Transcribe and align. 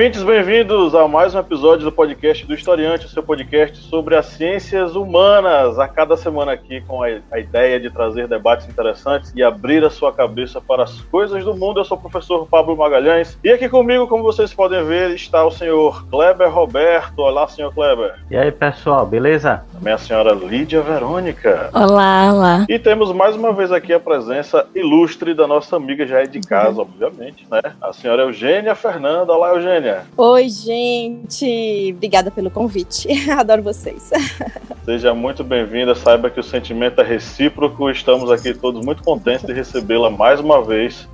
Ouvintes, 0.00 0.22
bem-vindos 0.22 0.94
a 0.94 1.06
mais 1.06 1.34
um 1.34 1.40
episódio 1.40 1.84
do 1.84 1.92
podcast 1.92 2.46
do 2.46 2.54
Historiante, 2.54 3.04
o 3.04 3.08
seu 3.10 3.22
podcast 3.22 3.76
sobre 3.82 4.16
as 4.16 4.24
ciências 4.24 4.96
humanas. 4.96 5.78
A 5.78 5.86
cada 5.86 6.16
semana 6.16 6.52
aqui 6.52 6.80
com 6.88 7.02
a, 7.02 7.08
a, 7.30 7.38
ideia 7.38 7.78
de 7.78 7.90
trazer 7.90 8.26
debates 8.26 8.66
interessantes 8.66 9.30
e 9.36 9.42
abrir 9.42 9.84
a 9.84 9.90
sua 9.90 10.10
cabeça 10.10 10.58
para 10.58 10.84
as 10.84 11.02
coisas 11.02 11.44
do 11.44 11.54
mundo. 11.54 11.80
Eu 11.80 11.84
sou 11.84 11.98
o 11.98 12.00
professor 12.00 12.46
Pablo 12.46 12.74
Magalhães 12.78 13.38
e 13.44 13.50
aqui 13.50 13.68
comigo, 13.68 14.08
como 14.08 14.22
vocês 14.22 14.54
podem 14.54 14.82
ver, 14.86 15.10
está 15.10 15.44
o 15.44 15.50
senhor 15.50 16.06
Kleber 16.08 16.50
Roberto. 16.50 17.18
Olá, 17.18 17.46
senhor 17.46 17.70
Kleber. 17.74 18.14
E 18.30 18.38
aí, 18.38 18.50
pessoal, 18.50 19.04
beleza? 19.04 19.62
Também 19.70 19.92
a 19.92 19.98
senhora 19.98 20.32
Lídia 20.32 20.80
Verônica. 20.80 21.68
Olá, 21.74 22.32
olá. 22.32 22.66
E 22.70 22.78
temos 22.78 23.12
mais 23.12 23.36
uma 23.36 23.52
vez 23.52 23.70
aqui 23.70 23.92
a 23.92 24.00
presença 24.00 24.66
ilustre 24.74 25.34
da 25.34 25.46
nossa 25.46 25.76
amiga 25.76 26.06
já 26.06 26.22
é 26.22 26.26
de 26.26 26.40
casa, 26.40 26.80
obviamente, 26.80 27.46
né? 27.50 27.60
A 27.82 27.92
senhora 27.92 28.22
Eugênia 28.22 28.74
Fernanda. 28.74 29.34
Olá, 29.34 29.50
Eugênia. 29.50 29.89
Oi, 30.16 30.48
gente. 30.48 31.92
Obrigada 31.94 32.30
pelo 32.30 32.50
convite. 32.50 33.08
Adoro 33.30 33.62
vocês. 33.62 34.10
Seja 34.84 35.14
muito 35.14 35.44
bem-vinda. 35.44 35.94
Saiba 35.94 36.30
que 36.30 36.40
o 36.40 36.42
sentimento 36.42 37.00
é 37.00 37.04
recíproco. 37.04 37.90
Estamos 37.90 38.30
aqui 38.30 38.52
todos 38.54 38.84
muito 38.84 39.02
contentes 39.02 39.46
de 39.46 39.52
recebê-la 39.52 40.10
mais 40.10 40.40
uma 40.40 40.62
vez 40.62 41.08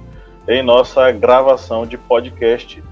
em 0.49 0.63
nossa 0.63 1.11
gravação 1.11 1.87
de 1.87 1.97
podcast. 1.99 2.83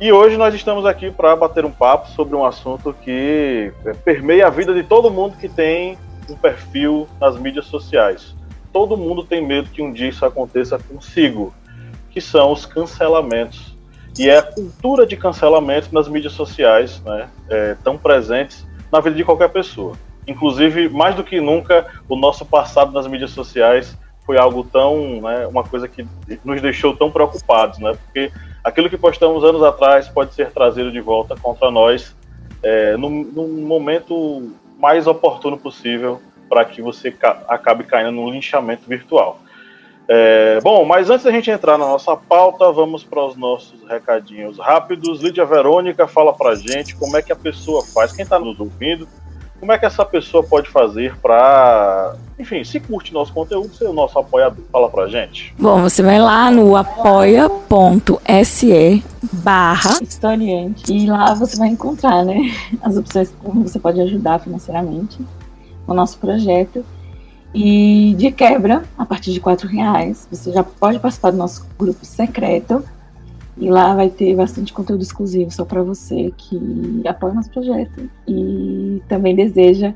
E 0.00 0.12
hoje 0.12 0.36
nós 0.36 0.54
estamos 0.54 0.84
aqui 0.84 1.10
para 1.10 1.34
bater 1.36 1.64
um 1.64 1.70
papo 1.70 2.08
sobre 2.10 2.34
um 2.34 2.44
assunto 2.44 2.94
que 3.02 3.72
permeia 4.04 4.46
a 4.46 4.50
vida 4.50 4.74
de 4.74 4.82
todo 4.82 5.10
mundo 5.10 5.36
que 5.36 5.48
tem 5.48 5.96
um 6.28 6.36
perfil 6.36 7.08
nas 7.20 7.38
mídias 7.38 7.66
sociais. 7.66 8.34
Todo 8.72 8.96
mundo 8.96 9.24
tem 9.24 9.46
medo 9.46 9.70
que 9.70 9.80
um 9.80 9.92
dia 9.92 10.08
isso 10.08 10.24
aconteça 10.24 10.78
consigo, 10.78 11.54
que 12.10 12.20
são 12.20 12.52
os 12.52 12.66
cancelamentos 12.66 13.73
e 14.18 14.28
é 14.28 14.38
a 14.38 14.42
cultura 14.42 15.06
de 15.06 15.16
cancelamento 15.16 15.88
nas 15.92 16.08
mídias 16.08 16.32
sociais, 16.32 17.02
né, 17.04 17.28
é, 17.48 17.76
tão 17.82 17.98
presentes 17.98 18.66
na 18.92 19.00
vida 19.00 19.16
de 19.16 19.24
qualquer 19.24 19.48
pessoa. 19.48 19.96
Inclusive, 20.26 20.88
mais 20.88 21.14
do 21.14 21.24
que 21.24 21.40
nunca, 21.40 21.86
o 22.08 22.16
nosso 22.16 22.44
passado 22.44 22.92
nas 22.92 23.06
mídias 23.06 23.32
sociais 23.32 23.96
foi 24.24 24.38
algo 24.38 24.64
tão, 24.64 25.20
né, 25.20 25.46
uma 25.46 25.64
coisa 25.64 25.88
que 25.88 26.06
nos 26.44 26.62
deixou 26.62 26.96
tão 26.96 27.10
preocupados, 27.10 27.78
né, 27.78 27.92
porque 28.04 28.32
aquilo 28.62 28.88
que 28.88 28.96
postamos 28.96 29.44
anos 29.44 29.62
atrás 29.62 30.08
pode 30.08 30.32
ser 30.32 30.50
trazido 30.50 30.90
de 30.90 31.00
volta 31.00 31.34
contra 31.36 31.70
nós 31.70 32.14
é, 32.62 32.96
num, 32.96 33.24
num 33.24 33.66
momento 33.66 34.50
mais 34.78 35.06
oportuno 35.06 35.58
possível 35.58 36.20
para 36.48 36.64
que 36.64 36.80
você 36.80 37.10
ca 37.10 37.42
acabe 37.48 37.84
caindo 37.84 38.12
num 38.12 38.30
linchamento 38.30 38.88
virtual. 38.88 39.38
É, 40.08 40.60
bom, 40.62 40.84
mas 40.84 41.08
antes 41.08 41.24
da 41.24 41.30
gente 41.30 41.50
entrar 41.50 41.78
na 41.78 41.86
nossa 41.86 42.14
pauta, 42.16 42.70
vamos 42.70 43.02
para 43.02 43.24
os 43.24 43.36
nossos 43.36 43.82
recadinhos 43.88 44.58
rápidos. 44.58 45.22
Lídia 45.22 45.46
Verônica 45.46 46.06
fala 46.06 46.32
para 46.32 46.54
gente 46.54 46.94
como 46.96 47.16
é 47.16 47.22
que 47.22 47.32
a 47.32 47.36
pessoa 47.36 47.82
faz, 47.84 48.12
quem 48.12 48.22
está 48.22 48.38
nos 48.38 48.60
ouvindo, 48.60 49.08
como 49.58 49.72
é 49.72 49.78
que 49.78 49.86
essa 49.86 50.04
pessoa 50.04 50.42
pode 50.42 50.68
fazer 50.68 51.16
para, 51.20 52.16
enfim, 52.38 52.62
se 52.64 52.78
curte 52.80 53.14
nosso 53.14 53.32
conteúdo, 53.32 53.74
ser 53.74 53.86
o 53.86 53.94
nosso 53.94 54.18
apoiador. 54.18 54.62
Fala 54.70 54.90
para 54.90 55.08
gente. 55.08 55.54
Bom, 55.58 55.80
você 55.80 56.02
vai 56.02 56.18
lá 56.20 56.50
no 56.50 56.76
apoia.se 56.76 58.22
barra 59.32 59.98
historiante 60.02 60.92
e 60.92 61.06
lá 61.06 61.32
você 61.32 61.56
vai 61.56 61.68
encontrar, 61.68 62.22
né, 62.24 62.52
as 62.82 62.98
opções 62.98 63.34
como 63.42 63.66
você 63.66 63.78
pode 63.78 63.98
ajudar 64.02 64.38
financeiramente 64.38 65.18
o 65.86 65.94
nosso 65.94 66.18
projeto. 66.18 66.84
E 67.54 68.14
de 68.18 68.32
quebra, 68.32 68.82
a 68.98 69.06
partir 69.06 69.32
de 69.32 69.38
quatro 69.38 69.68
reais, 69.68 70.26
você 70.30 70.52
já 70.52 70.64
pode 70.64 70.98
participar 70.98 71.30
do 71.30 71.36
nosso 71.36 71.64
grupo 71.78 72.04
secreto. 72.04 72.82
E 73.56 73.70
lá 73.70 73.94
vai 73.94 74.08
ter 74.08 74.34
bastante 74.34 74.72
conteúdo 74.72 75.02
exclusivo 75.02 75.48
só 75.52 75.64
para 75.64 75.80
você 75.80 76.32
que 76.36 77.02
apoia 77.06 77.32
o 77.32 77.36
nosso 77.36 77.50
projeto 77.50 78.10
e 78.26 79.00
também 79.08 79.36
deseja, 79.36 79.94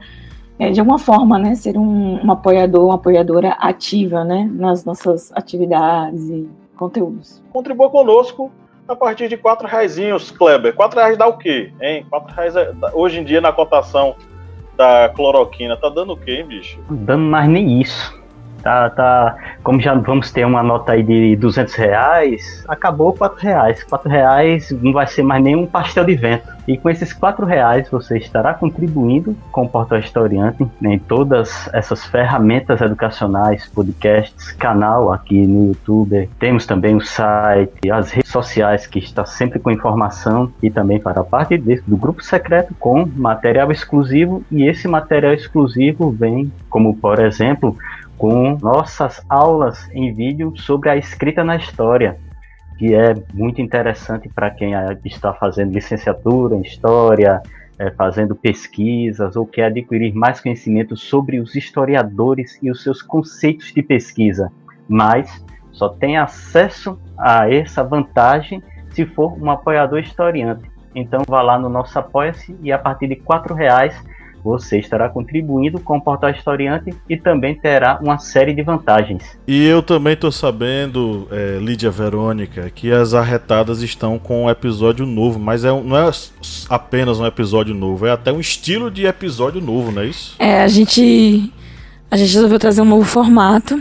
é, 0.60 0.70
de 0.70 0.78
alguma 0.78 1.00
forma, 1.00 1.40
né, 1.40 1.56
ser 1.56 1.76
um, 1.76 2.24
um 2.24 2.30
apoiador, 2.30 2.84
uma 2.84 2.94
apoiadora 2.94 3.50
ativa 3.58 4.24
né, 4.24 4.48
nas 4.52 4.84
nossas 4.84 5.32
atividades 5.32 6.30
e 6.30 6.48
conteúdos. 6.76 7.42
Contribua 7.52 7.90
conosco 7.90 8.48
a 8.86 8.94
partir 8.94 9.28
de 9.28 9.36
quatro 9.36 9.66
reais, 9.66 9.98
Kleber. 10.30 10.72
Quatro 10.76 11.00
reais 11.00 11.18
dá 11.18 11.26
o 11.26 11.36
quê? 11.36 11.72
Hein? 11.80 12.06
Quatro 12.08 12.32
reais 12.32 12.54
é, 12.54 12.72
hoje 12.94 13.18
em 13.18 13.24
dia 13.24 13.40
na 13.40 13.52
cotação 13.52 14.14
da 14.78 15.08
cloroquina 15.08 15.76
tá 15.76 15.88
dando 15.88 16.12
o 16.12 16.16
quê, 16.16 16.44
bicho? 16.44 16.78
Dando 16.88 17.24
mais 17.24 17.48
nem 17.48 17.82
isso. 17.82 18.16
Tá, 18.62 18.90
tá, 18.90 19.36
como 19.62 19.80
já 19.80 19.94
vamos 19.94 20.30
ter 20.32 20.44
uma 20.44 20.62
nota 20.62 20.92
aí 20.92 21.02
de 21.02 21.36
200 21.36 21.74
reais, 21.74 22.64
acabou 22.68 23.12
4 23.12 23.40
reais. 23.40 23.84
4 23.84 24.10
reais 24.10 24.70
não 24.82 24.92
vai 24.92 25.06
ser 25.06 25.22
mais 25.22 25.42
nenhum 25.42 25.66
pastel 25.66 26.04
de 26.04 26.14
vento. 26.14 26.58
E 26.66 26.76
com 26.76 26.90
esses 26.90 27.12
4 27.12 27.46
reais 27.46 27.88
você 27.88 28.18
estará 28.18 28.52
contribuindo 28.52 29.34
com 29.50 29.62
o 29.62 29.68
Portal 29.68 29.98
Historiante 29.98 30.66
em 30.82 30.98
todas 30.98 31.68
essas 31.72 32.04
ferramentas 32.04 32.80
educacionais, 32.80 33.66
podcasts, 33.66 34.52
canal 34.52 35.12
aqui 35.12 35.46
no 35.46 35.68
YouTube. 35.68 36.28
Temos 36.38 36.66
também 36.66 36.94
o 36.94 37.00
site, 37.00 37.90
as 37.90 38.10
redes 38.10 38.30
sociais 38.30 38.86
que 38.86 38.98
está 38.98 39.24
sempre 39.24 39.58
com 39.58 39.70
informação 39.70 40.52
e 40.62 40.70
também 40.70 41.00
para 41.00 41.22
a 41.22 41.24
parte 41.24 41.56
do 41.56 41.96
grupo 41.96 42.22
secreto 42.22 42.74
com 42.78 43.08
material 43.16 43.72
exclusivo. 43.72 44.44
E 44.50 44.64
esse 44.64 44.86
material 44.86 45.32
exclusivo 45.32 46.10
vem, 46.10 46.52
como 46.68 46.94
por 46.94 47.18
exemplo, 47.18 47.76
com 48.18 48.58
nossas 48.60 49.24
aulas 49.28 49.88
em 49.92 50.12
vídeo 50.12 50.52
sobre 50.56 50.90
a 50.90 50.96
escrita 50.96 51.44
na 51.44 51.56
história, 51.56 52.18
que 52.76 52.92
é 52.94 53.14
muito 53.32 53.62
interessante 53.62 54.28
para 54.28 54.50
quem 54.50 54.72
está 55.04 55.32
fazendo 55.32 55.72
licenciatura 55.72 56.56
em 56.56 56.62
história, 56.62 57.40
é, 57.78 57.92
fazendo 57.92 58.34
pesquisas 58.34 59.36
ou 59.36 59.46
quer 59.46 59.66
adquirir 59.66 60.12
mais 60.12 60.40
conhecimento 60.40 60.96
sobre 60.96 61.38
os 61.38 61.54
historiadores 61.54 62.58
e 62.60 62.70
os 62.70 62.82
seus 62.82 63.00
conceitos 63.00 63.72
de 63.72 63.82
pesquisa, 63.82 64.50
mas 64.88 65.44
só 65.70 65.88
tem 65.88 66.18
acesso 66.18 66.98
a 67.16 67.48
essa 67.48 67.84
vantagem 67.84 68.60
se 68.90 69.06
for 69.06 69.40
um 69.40 69.48
apoiador 69.48 70.00
historiante. 70.00 70.68
Então 70.92 71.22
vá 71.28 71.40
lá 71.40 71.56
no 71.56 71.68
nosso 71.68 71.96
Apoia-se 71.96 72.56
e 72.62 72.72
a 72.72 72.78
partir 72.78 73.06
de 73.06 73.14
R$ 73.14 73.54
reais 73.54 73.94
você 74.48 74.78
estará 74.78 75.10
contribuindo 75.10 75.78
com 75.78 75.98
o 75.98 76.00
Portal 76.00 76.30
Historiante 76.30 76.94
e 77.08 77.18
também 77.18 77.54
terá 77.54 77.98
uma 78.02 78.18
série 78.18 78.54
de 78.54 78.62
vantagens. 78.62 79.38
E 79.46 79.66
eu 79.66 79.82
também 79.82 80.14
estou 80.14 80.32
sabendo, 80.32 81.28
é, 81.30 81.58
Lídia 81.60 81.90
Verônica, 81.90 82.70
que 82.74 82.90
as 82.90 83.12
arretadas 83.12 83.82
estão 83.82 84.18
com 84.18 84.44
um 84.44 84.50
episódio 84.50 85.04
novo, 85.04 85.38
mas 85.38 85.64
é, 85.64 85.68
não 85.68 85.96
é 85.96 86.10
apenas 86.70 87.20
um 87.20 87.26
episódio 87.26 87.74
novo, 87.74 88.06
é 88.06 88.10
até 88.10 88.32
um 88.32 88.40
estilo 88.40 88.90
de 88.90 89.04
episódio 89.04 89.60
novo, 89.60 89.92
não 89.92 90.00
é 90.00 90.06
isso? 90.06 90.34
É, 90.38 90.62
a 90.62 90.68
gente, 90.68 91.52
a 92.10 92.16
gente 92.16 92.32
resolveu 92.32 92.58
trazer 92.58 92.80
um 92.80 92.86
novo 92.86 93.04
formato. 93.04 93.80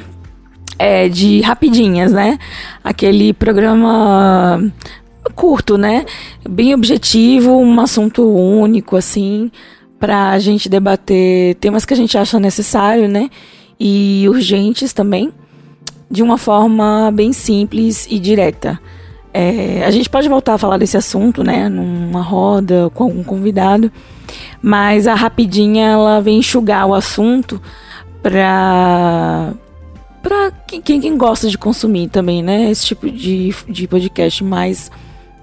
É, 0.79 1.09
de 1.09 1.41
rapidinhas, 1.41 2.13
né? 2.13 2.37
Aquele 2.83 3.33
programa 3.33 4.61
curto, 5.33 5.75
né? 5.75 6.05
Bem 6.47 6.75
objetivo, 6.75 7.57
um 7.57 7.81
assunto 7.81 8.23
único, 8.31 8.95
assim 8.95 9.49
para 9.99 10.31
a 10.31 10.39
gente 10.39 10.69
debater 10.69 11.55
temas 11.55 11.85
que 11.85 11.93
a 11.93 11.97
gente 11.97 12.17
acha 12.17 12.39
necessário, 12.39 13.07
né? 13.07 13.29
E 13.79 14.25
urgentes 14.27 14.93
também, 14.93 15.31
de 16.09 16.23
uma 16.23 16.37
forma 16.37 17.11
bem 17.13 17.33
simples 17.33 18.07
e 18.09 18.19
direta. 18.19 18.79
É, 19.33 19.83
a 19.85 19.91
gente 19.91 20.09
pode 20.09 20.27
voltar 20.27 20.55
a 20.55 20.57
falar 20.57 20.77
desse 20.77 20.97
assunto, 20.97 21.43
né? 21.43 21.69
Numa 21.69 22.21
roda 22.21 22.89
com 22.93 23.03
algum 23.03 23.23
convidado, 23.23 23.91
mas 24.61 25.07
a 25.07 25.13
rapidinha 25.13 25.89
ela 25.89 26.21
vem 26.21 26.39
enxugar 26.39 26.87
o 26.87 26.93
assunto 26.93 27.61
para 28.21 29.53
para 30.21 30.51
quem, 30.67 30.99
quem 30.99 31.17
gosta 31.17 31.47
de 31.49 31.57
consumir 31.57 32.09
também, 32.09 32.41
né? 32.43 32.69
Esse 32.69 32.87
tipo 32.87 33.09
de, 33.09 33.55
de 33.69 33.87
podcast 33.87 34.43
mais 34.43 34.91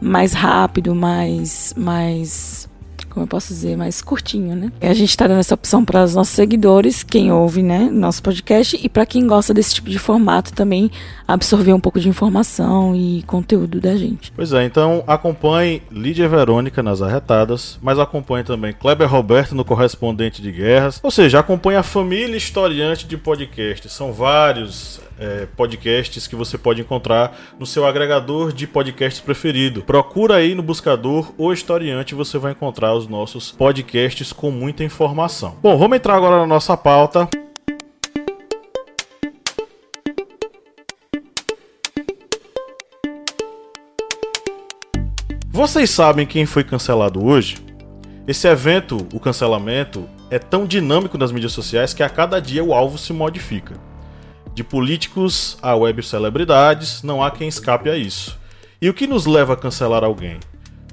mais 0.00 0.32
rápido, 0.32 0.94
mais 0.94 1.72
mais 1.76 2.68
como 3.14 3.24
eu 3.24 3.28
posso 3.28 3.48
dizer, 3.48 3.76
mais 3.76 4.02
curtinho, 4.02 4.56
né? 4.56 4.72
A 4.80 4.92
gente 4.92 5.16
tá 5.16 5.28
dando 5.28 5.38
essa 5.38 5.54
opção 5.54 5.84
para 5.84 6.02
os 6.02 6.14
nossos 6.14 6.34
seguidores, 6.34 7.04
quem 7.04 7.30
ouve, 7.30 7.62
né, 7.62 7.88
nosso 7.90 8.20
podcast, 8.20 8.78
e 8.82 8.88
para 8.88 9.06
quem 9.06 9.26
gosta 9.26 9.54
desse 9.54 9.74
tipo 9.74 9.88
de 9.88 9.98
formato 9.98 10.52
também 10.52 10.90
absorver 11.26 11.72
um 11.72 11.80
pouco 11.80 12.00
de 12.00 12.08
informação 12.08 12.94
e 12.94 13.22
conteúdo 13.22 13.80
da 13.80 13.96
gente. 13.96 14.32
Pois 14.34 14.52
é, 14.52 14.64
então 14.64 15.04
acompanhe 15.06 15.80
Lídia 15.90 16.28
Verônica 16.28 16.82
nas 16.82 17.00
arretadas, 17.00 17.78
mas 17.80 17.98
acompanhe 17.98 18.44
também 18.44 18.72
Kleber 18.72 19.08
Roberto 19.08 19.54
no 19.54 19.64
Correspondente 19.64 20.42
de 20.42 20.50
Guerras, 20.50 20.98
ou 21.02 21.10
seja, 21.10 21.38
acompanhe 21.38 21.78
a 21.78 21.82
família 21.82 22.36
historiante 22.36 23.06
de 23.06 23.16
podcasts. 23.16 23.92
São 23.92 24.12
vários 24.12 25.00
é, 25.18 25.46
podcasts 25.56 26.26
que 26.26 26.36
você 26.36 26.58
pode 26.58 26.80
encontrar 26.80 27.36
no 27.58 27.66
seu 27.66 27.86
agregador 27.86 28.52
de 28.52 28.66
podcasts 28.66 29.20
preferido. 29.20 29.82
Procura 29.82 30.36
aí 30.36 30.54
no 30.54 30.62
buscador 30.62 31.32
o 31.38 31.52
historiante, 31.52 32.14
você 32.14 32.38
vai 32.38 32.52
encontrar 32.52 32.94
os 32.94 33.03
nossos 33.08 33.52
podcasts 33.52 34.32
com 34.32 34.50
muita 34.50 34.84
informação. 34.84 35.56
Bom, 35.62 35.76
vamos 35.76 35.96
entrar 35.96 36.16
agora 36.16 36.38
na 36.38 36.46
nossa 36.46 36.76
pauta. 36.76 37.28
Vocês 45.50 45.88
sabem 45.90 46.26
quem 46.26 46.46
foi 46.46 46.64
cancelado 46.64 47.24
hoje? 47.24 47.56
Esse 48.26 48.48
evento, 48.48 49.06
o 49.12 49.20
cancelamento, 49.20 50.08
é 50.30 50.38
tão 50.38 50.66
dinâmico 50.66 51.16
nas 51.16 51.30
mídias 51.30 51.52
sociais 51.52 51.94
que 51.94 52.02
a 52.02 52.08
cada 52.08 52.40
dia 52.40 52.64
o 52.64 52.74
alvo 52.74 52.98
se 52.98 53.12
modifica. 53.12 53.74
De 54.52 54.64
políticos 54.64 55.56
a 55.62 55.76
web 55.76 56.02
celebridades, 56.02 57.02
não 57.02 57.22
há 57.22 57.30
quem 57.30 57.46
escape 57.46 57.88
a 57.88 57.96
isso. 57.96 58.38
E 58.80 58.88
o 58.88 58.94
que 58.94 59.06
nos 59.06 59.26
leva 59.26 59.52
a 59.52 59.56
cancelar 59.56 60.02
alguém? 60.02 60.38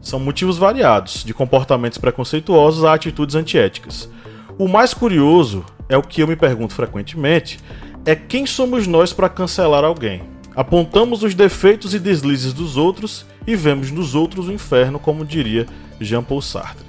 São 0.01 0.19
motivos 0.19 0.57
variados, 0.57 1.23
de 1.23 1.33
comportamentos 1.33 1.97
preconceituosos 1.97 2.83
a 2.83 2.93
atitudes 2.93 3.35
antiéticas. 3.35 4.09
O 4.57 4.67
mais 4.67 4.93
curioso 4.93 5.63
é 5.87 5.95
o 5.95 6.01
que 6.01 6.21
eu 6.21 6.27
me 6.27 6.35
pergunto 6.35 6.73
frequentemente: 6.73 7.59
é 8.05 8.15
quem 8.15 8.45
somos 8.45 8.87
nós 8.87 9.13
para 9.13 9.29
cancelar 9.29 9.83
alguém? 9.83 10.23
Apontamos 10.55 11.23
os 11.23 11.33
defeitos 11.33 11.93
e 11.93 11.99
deslizes 11.99 12.51
dos 12.51 12.75
outros 12.77 13.25
e 13.47 13.55
vemos 13.55 13.91
nos 13.91 14.15
outros 14.15 14.47
o 14.47 14.51
inferno, 14.51 14.99
como 14.99 15.23
diria 15.23 15.65
Jean-Paul 15.99 16.41
Sartre. 16.41 16.85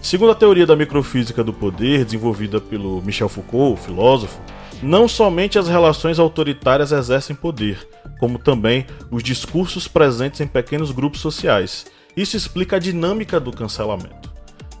Segundo 0.00 0.32
a 0.32 0.34
teoria 0.34 0.66
da 0.66 0.74
microfísica 0.74 1.44
do 1.44 1.52
poder, 1.52 2.04
desenvolvida 2.04 2.60
pelo 2.60 3.02
Michel 3.02 3.28
Foucault, 3.28 3.80
filósofo, 3.82 4.40
não 4.82 5.06
somente 5.06 5.58
as 5.58 5.68
relações 5.68 6.18
autoritárias 6.18 6.90
exercem 6.90 7.36
poder, 7.36 7.86
como 8.18 8.38
também 8.38 8.86
os 9.10 9.22
discursos 9.22 9.86
presentes 9.86 10.40
em 10.40 10.46
pequenos 10.46 10.90
grupos 10.90 11.20
sociais. 11.20 11.86
Isso 12.16 12.36
explica 12.36 12.76
a 12.76 12.78
dinâmica 12.78 13.40
do 13.40 13.50
cancelamento, 13.50 14.30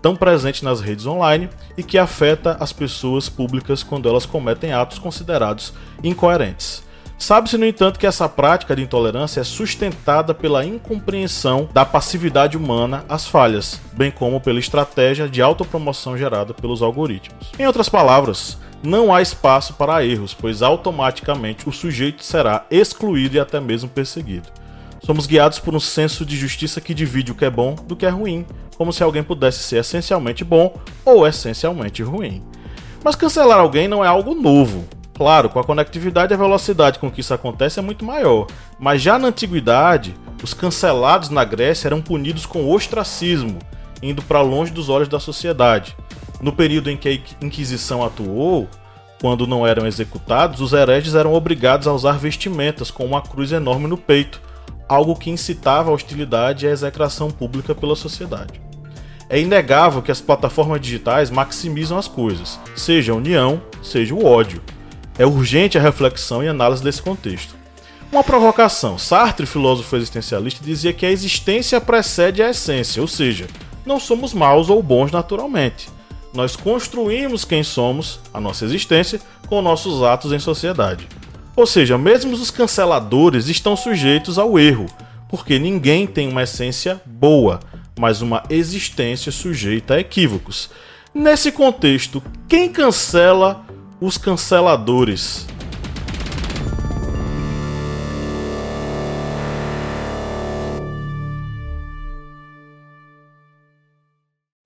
tão 0.02 0.14
presente 0.14 0.64
nas 0.64 0.80
redes 0.80 1.06
online 1.06 1.48
e 1.76 1.82
que 1.82 1.96
afeta 1.96 2.56
as 2.60 2.72
pessoas 2.72 3.28
públicas 3.28 3.82
quando 3.82 4.08
elas 4.08 4.26
cometem 4.26 4.72
atos 4.72 4.98
considerados 4.98 5.72
incoerentes. 6.02 6.82
Sabe-se, 7.16 7.56
no 7.56 7.64
entanto, 7.64 8.00
que 8.00 8.06
essa 8.06 8.28
prática 8.28 8.74
de 8.74 8.82
intolerância 8.82 9.40
é 9.40 9.44
sustentada 9.44 10.34
pela 10.34 10.64
incompreensão 10.64 11.68
da 11.72 11.84
passividade 11.84 12.56
humana 12.56 13.04
às 13.08 13.28
falhas, 13.28 13.80
bem 13.92 14.10
como 14.10 14.40
pela 14.40 14.58
estratégia 14.58 15.28
de 15.28 15.40
autopromoção 15.40 16.18
gerada 16.18 16.52
pelos 16.52 16.82
algoritmos. 16.82 17.52
Em 17.56 17.66
outras 17.66 17.88
palavras, 17.88 18.58
não 18.82 19.14
há 19.14 19.22
espaço 19.22 19.74
para 19.74 20.04
erros, 20.04 20.34
pois 20.34 20.62
automaticamente 20.62 21.68
o 21.68 21.72
sujeito 21.72 22.24
será 22.24 22.66
excluído 22.68 23.36
e 23.36 23.40
até 23.40 23.60
mesmo 23.60 23.88
perseguido. 23.88 24.48
Somos 25.04 25.26
guiados 25.26 25.58
por 25.58 25.74
um 25.74 25.80
senso 25.80 26.24
de 26.24 26.36
justiça 26.36 26.80
que 26.80 26.94
divide 26.94 27.32
o 27.32 27.34
que 27.34 27.44
é 27.44 27.50
bom 27.50 27.74
do 27.74 27.96
que 27.96 28.06
é 28.06 28.08
ruim, 28.08 28.46
como 28.76 28.92
se 28.92 29.02
alguém 29.02 29.22
pudesse 29.22 29.58
ser 29.58 29.78
essencialmente 29.78 30.44
bom 30.44 30.74
ou 31.04 31.26
essencialmente 31.26 32.02
ruim. 32.02 32.42
Mas 33.02 33.16
cancelar 33.16 33.58
alguém 33.58 33.88
não 33.88 34.04
é 34.04 34.08
algo 34.08 34.34
novo. 34.34 34.84
Claro, 35.14 35.48
com 35.48 35.58
a 35.58 35.64
conectividade 35.64 36.32
a 36.32 36.36
velocidade 36.36 36.98
com 36.98 37.10
que 37.10 37.20
isso 37.20 37.34
acontece 37.34 37.78
é 37.78 37.82
muito 37.82 38.04
maior, 38.04 38.46
mas 38.78 39.02
já 39.02 39.18
na 39.18 39.28
antiguidade, 39.28 40.14
os 40.42 40.54
cancelados 40.54 41.28
na 41.28 41.44
Grécia 41.44 41.88
eram 41.88 42.00
punidos 42.00 42.46
com 42.46 42.70
ostracismo, 42.72 43.58
indo 44.02 44.22
para 44.22 44.40
longe 44.40 44.72
dos 44.72 44.88
olhos 44.88 45.08
da 45.08 45.20
sociedade. 45.20 45.96
No 46.40 46.52
período 46.52 46.90
em 46.90 46.96
que 46.96 47.08
a 47.08 47.44
Inquisição 47.44 48.04
atuou, 48.04 48.68
quando 49.20 49.46
não 49.46 49.66
eram 49.66 49.86
executados, 49.86 50.60
os 50.60 50.72
hereges 50.72 51.14
eram 51.14 51.34
obrigados 51.34 51.86
a 51.86 51.92
usar 51.92 52.18
vestimentas 52.18 52.90
com 52.90 53.04
uma 53.04 53.20
cruz 53.20 53.52
enorme 53.52 53.86
no 53.86 53.96
peito, 53.96 54.40
algo 54.92 55.16
que 55.16 55.30
incitava 55.30 55.90
a 55.90 55.94
hostilidade 55.94 56.66
e 56.66 56.68
a 56.68 56.72
execração 56.72 57.30
pública 57.30 57.74
pela 57.74 57.96
sociedade. 57.96 58.60
É 59.28 59.40
inegável 59.40 60.02
que 60.02 60.12
as 60.12 60.20
plataformas 60.20 60.80
digitais 60.80 61.30
maximizam 61.30 61.96
as 61.96 62.06
coisas, 62.06 62.60
seja 62.76 63.12
a 63.12 63.16
união, 63.16 63.62
seja 63.82 64.14
o 64.14 64.26
ódio. 64.26 64.60
É 65.18 65.24
urgente 65.24 65.78
a 65.78 65.80
reflexão 65.80 66.44
e 66.44 66.48
análise 66.48 66.82
desse 66.82 67.00
contexto. 67.00 67.54
Uma 68.10 68.22
provocação: 68.22 68.98
Sartre, 68.98 69.46
filósofo 69.46 69.96
existencialista, 69.96 70.62
dizia 70.62 70.92
que 70.92 71.06
a 71.06 71.10
existência 71.10 71.80
precede 71.80 72.42
a 72.42 72.50
essência, 72.50 73.00
ou 73.00 73.08
seja, 73.08 73.46
não 73.86 73.98
somos 73.98 74.34
maus 74.34 74.68
ou 74.68 74.82
bons 74.82 75.10
naturalmente. 75.10 75.88
Nós 76.34 76.54
construímos 76.54 77.44
quem 77.44 77.62
somos, 77.62 78.20
a 78.32 78.40
nossa 78.40 78.66
existência, 78.66 79.20
com 79.46 79.62
nossos 79.62 80.02
atos 80.02 80.32
em 80.32 80.38
sociedade. 80.38 81.08
Ou 81.54 81.66
seja, 81.66 81.98
mesmo 81.98 82.32
os 82.32 82.50
canceladores 82.50 83.48
estão 83.48 83.76
sujeitos 83.76 84.38
ao 84.38 84.58
erro, 84.58 84.86
porque 85.28 85.58
ninguém 85.58 86.06
tem 86.06 86.28
uma 86.28 86.44
essência 86.44 87.00
boa, 87.04 87.60
mas 87.98 88.22
uma 88.22 88.42
existência 88.48 89.30
sujeita 89.30 89.94
a 89.94 90.00
equívocos. 90.00 90.70
Nesse 91.14 91.52
contexto, 91.52 92.22
quem 92.48 92.70
cancela 92.70 93.66
os 94.00 94.16
canceladores. 94.16 95.46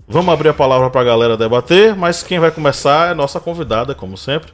Vamos 0.08 0.32
abrir 0.32 0.50
a 0.50 0.54
palavra 0.54 0.88
para 0.88 1.00
a 1.00 1.04
galera 1.04 1.36
debater, 1.36 1.96
mas 1.96 2.22
quem 2.22 2.38
vai 2.38 2.52
começar 2.52 3.10
é 3.10 3.14
nossa 3.14 3.40
convidada, 3.40 3.92
como 3.92 4.16
sempre. 4.16 4.52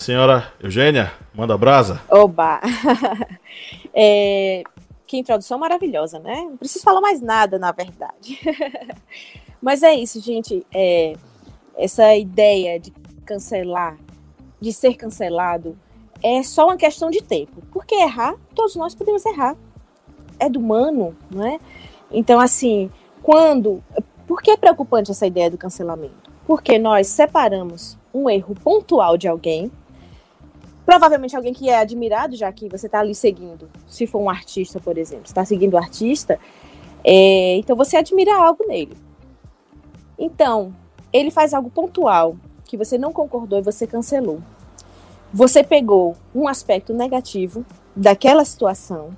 Senhora 0.00 0.50
Eugênia, 0.58 1.12
manda 1.34 1.58
brasa. 1.58 2.00
Oba! 2.08 2.58
é, 3.92 4.62
que 5.06 5.18
introdução 5.18 5.58
maravilhosa, 5.58 6.18
né? 6.18 6.36
Não 6.48 6.56
preciso 6.56 6.82
falar 6.82 7.02
mais 7.02 7.20
nada, 7.20 7.58
na 7.58 7.70
verdade. 7.70 8.40
mas 9.60 9.82
é 9.82 9.94
isso, 9.94 10.18
gente. 10.18 10.66
É, 10.74 11.12
essa 11.76 12.16
ideia 12.16 12.80
de 12.80 12.90
cancelar 13.26 13.98
de 14.58 14.72
ser 14.72 14.94
cancelado 14.94 15.76
é 16.22 16.42
só 16.42 16.68
uma 16.68 16.78
questão 16.78 17.10
de 17.10 17.22
tempo. 17.22 17.62
Porque 17.70 17.94
errar, 17.94 18.36
todos 18.54 18.76
nós 18.76 18.94
podemos 18.94 19.22
errar. 19.26 19.54
É 20.38 20.48
do 20.48 20.60
humano, 20.60 21.14
não 21.30 21.46
é? 21.46 21.60
Então, 22.10 22.40
assim, 22.40 22.90
quando. 23.22 23.84
Por 24.26 24.40
que 24.40 24.52
é 24.52 24.56
preocupante 24.56 25.10
essa 25.10 25.26
ideia 25.26 25.50
do 25.50 25.58
cancelamento? 25.58 26.30
Porque 26.46 26.78
nós 26.78 27.06
separamos 27.06 27.98
um 28.14 28.30
erro 28.30 28.54
pontual 28.54 29.18
de 29.18 29.28
alguém, 29.28 29.70
provavelmente 30.90 31.36
alguém 31.36 31.54
que 31.54 31.70
é 31.70 31.78
admirado, 31.78 32.34
já 32.34 32.50
que 32.50 32.68
você 32.68 32.86
está 32.86 32.98
ali 32.98 33.14
seguindo, 33.14 33.70
se 33.86 34.08
for 34.08 34.18
um 34.18 34.28
artista, 34.28 34.80
por 34.80 34.98
exemplo, 34.98 35.26
está 35.26 35.44
seguindo 35.44 35.74
o 35.74 35.78
artista, 35.78 36.36
é, 37.04 37.58
então 37.58 37.76
você 37.76 37.96
admira 37.96 38.34
algo 38.34 38.66
nele. 38.66 38.96
Então, 40.18 40.74
ele 41.12 41.30
faz 41.30 41.54
algo 41.54 41.70
pontual 41.70 42.34
que 42.64 42.76
você 42.76 42.98
não 42.98 43.12
concordou 43.12 43.60
e 43.60 43.62
você 43.62 43.86
cancelou. 43.86 44.40
Você 45.32 45.62
pegou 45.62 46.16
um 46.34 46.48
aspecto 46.48 46.92
negativo 46.92 47.64
daquela 47.94 48.44
situação 48.44 49.16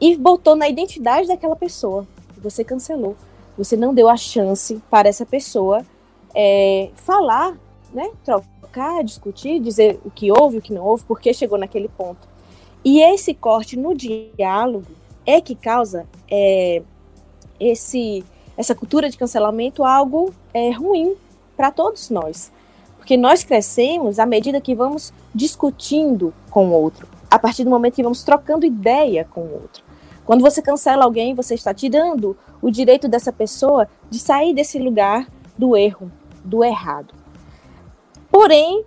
e 0.00 0.16
botou 0.16 0.56
na 0.56 0.70
identidade 0.70 1.28
daquela 1.28 1.54
pessoa. 1.54 2.06
Você 2.38 2.64
cancelou. 2.64 3.14
Você 3.58 3.76
não 3.76 3.92
deu 3.92 4.08
a 4.08 4.16
chance 4.16 4.82
para 4.90 5.06
essa 5.06 5.26
pessoa 5.26 5.84
é, 6.34 6.88
falar, 6.94 7.58
né? 7.92 8.10
Trocar, 8.72 9.04
discutir, 9.04 9.60
dizer 9.60 10.00
o 10.02 10.10
que 10.10 10.32
houve, 10.32 10.56
o 10.56 10.62
que 10.62 10.72
não 10.72 10.82
houve, 10.82 11.04
porque 11.04 11.34
chegou 11.34 11.58
naquele 11.58 11.88
ponto. 11.88 12.26
E 12.82 13.00
esse 13.00 13.34
corte 13.34 13.76
no 13.76 13.94
diálogo 13.94 14.86
é 15.26 15.42
que 15.42 15.54
causa 15.54 16.06
é, 16.30 16.82
esse, 17.60 18.24
essa 18.56 18.74
cultura 18.74 19.10
de 19.10 19.18
cancelamento 19.18 19.84
algo 19.84 20.32
é, 20.54 20.70
ruim 20.70 21.14
para 21.54 21.70
todos 21.70 22.08
nós. 22.08 22.50
Porque 22.96 23.14
nós 23.14 23.44
crescemos 23.44 24.18
à 24.18 24.24
medida 24.24 24.58
que 24.58 24.74
vamos 24.74 25.12
discutindo 25.34 26.32
com 26.50 26.68
o 26.68 26.72
outro, 26.72 27.06
a 27.30 27.38
partir 27.38 27.64
do 27.64 27.70
momento 27.70 27.96
que 27.96 28.02
vamos 28.02 28.24
trocando 28.24 28.64
ideia 28.64 29.24
com 29.24 29.42
o 29.42 29.52
outro. 29.52 29.84
Quando 30.24 30.40
você 30.40 30.62
cancela 30.62 31.04
alguém, 31.04 31.34
você 31.34 31.54
está 31.54 31.74
tirando 31.74 32.34
o 32.62 32.70
direito 32.70 33.06
dessa 33.06 33.32
pessoa 33.32 33.86
de 34.08 34.18
sair 34.18 34.54
desse 34.54 34.78
lugar 34.78 35.28
do 35.58 35.76
erro, 35.76 36.10
do 36.42 36.64
errado. 36.64 37.21
Porém, 38.32 38.84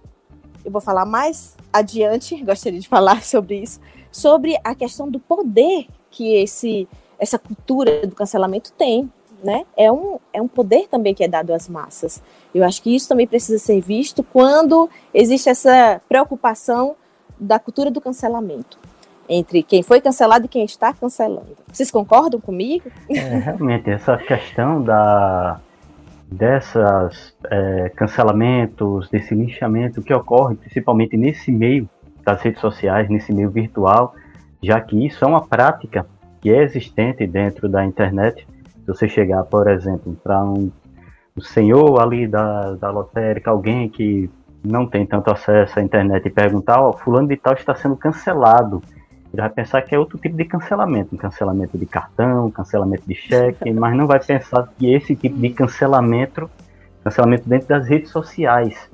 eu 0.65 0.71
vou 0.71 0.81
falar 0.81 1.05
mais 1.05 1.55
adiante, 1.71 2.43
gostaria 2.43 2.79
de 2.79 2.87
falar 2.87 3.21
sobre 3.23 3.59
isso, 3.59 3.79
sobre 4.11 4.57
a 4.63 4.75
questão 4.75 5.09
do 5.09 5.19
poder 5.19 5.87
que 6.11 6.35
esse 6.35 6.87
essa 7.17 7.39
cultura 7.39 8.05
do 8.05 8.13
cancelamento 8.13 8.73
tem 8.73 9.09
né? 9.43 9.63
É 9.77 9.91
um, 9.91 10.19
é 10.33 10.41
um 10.41 10.47
poder 10.47 10.87
também 10.87 11.13
que 11.13 11.23
é 11.23 11.27
dado 11.27 11.53
às 11.53 11.69
massas. 11.69 12.21
Eu 12.53 12.63
acho 12.63 12.81
que 12.81 12.93
isso 12.93 13.07
também 13.07 13.27
precisa 13.27 13.59
ser 13.59 13.79
visto 13.79 14.23
quando 14.23 14.89
existe 15.13 15.49
essa 15.49 16.01
preocupação 16.09 16.95
da 17.39 17.59
cultura 17.59 17.91
do 17.91 18.01
cancelamento 18.01 18.79
entre 19.27 19.63
quem 19.63 19.83
foi 19.83 19.99
cancelado 20.01 20.45
e 20.45 20.49
quem 20.49 20.63
está 20.63 20.93
cancelando. 20.93 21.57
Vocês 21.71 21.91
concordam 21.91 22.39
comigo? 22.39 22.91
É, 23.09 23.19
realmente, 23.19 23.89
essa 23.89 24.17
questão 24.17 24.81
da 24.81 25.59
dessas 26.31 27.35
é, 27.49 27.89
cancelamentos, 27.95 29.09
desse 29.09 29.33
linchamento 29.35 30.01
que 30.01 30.13
ocorre 30.13 30.55
principalmente 30.55 31.15
nesse 31.15 31.51
meio 31.51 31.89
das 32.23 32.41
redes 32.41 32.59
sociais, 32.59 33.09
nesse 33.09 33.31
meio 33.31 33.51
virtual, 33.51 34.15
já 34.61 34.81
que 34.81 35.05
isso 35.05 35.23
é 35.23 35.27
uma 35.27 35.45
prática 35.45 36.05
que 36.41 36.49
é 36.49 36.63
existente 36.63 37.25
dentro 37.27 37.69
da 37.69 37.85
internet. 37.85 38.47
Se 38.67 38.87
você 38.87 39.07
chegar, 39.07 39.43
por 39.43 39.69
exemplo, 39.69 40.17
para 40.23 40.43
um, 40.43 40.71
um 41.37 41.41
senhor 41.41 42.01
ali 42.01 42.27
da, 42.27 42.73
da 42.73 42.89
lotérica, 42.89 43.51
alguém 43.51 43.87
que 43.89 44.29
não 44.63 44.87
tem 44.87 45.05
tanto 45.05 45.31
acesso 45.31 45.79
à 45.79 45.83
internet 45.83 46.25
e 46.25 46.31
perguntar, 46.31 46.81
ó, 46.81 46.89
oh, 46.89 46.93
fulano 46.93 47.27
de 47.27 47.37
tal 47.37 47.53
está 47.53 47.75
sendo 47.75 47.95
cancelado 47.95 48.81
vai 49.41 49.49
pensar 49.49 49.81
que 49.81 49.93
é 49.93 49.99
outro 49.99 50.17
tipo 50.17 50.35
de 50.35 50.45
cancelamento, 50.45 51.15
um 51.15 51.17
cancelamento 51.17 51.77
de 51.77 51.85
cartão, 51.85 52.49
cancelamento 52.51 53.03
de 53.07 53.15
cheque, 53.15 53.71
mas 53.71 53.95
não 53.95 54.07
vai 54.07 54.19
pensar 54.19 54.67
que 54.77 54.93
esse 54.93 55.15
tipo 55.15 55.37
de 55.37 55.49
cancelamento, 55.49 56.49
cancelamento 57.03 57.47
dentro 57.47 57.67
das 57.67 57.87
redes 57.87 58.11
sociais. 58.11 58.89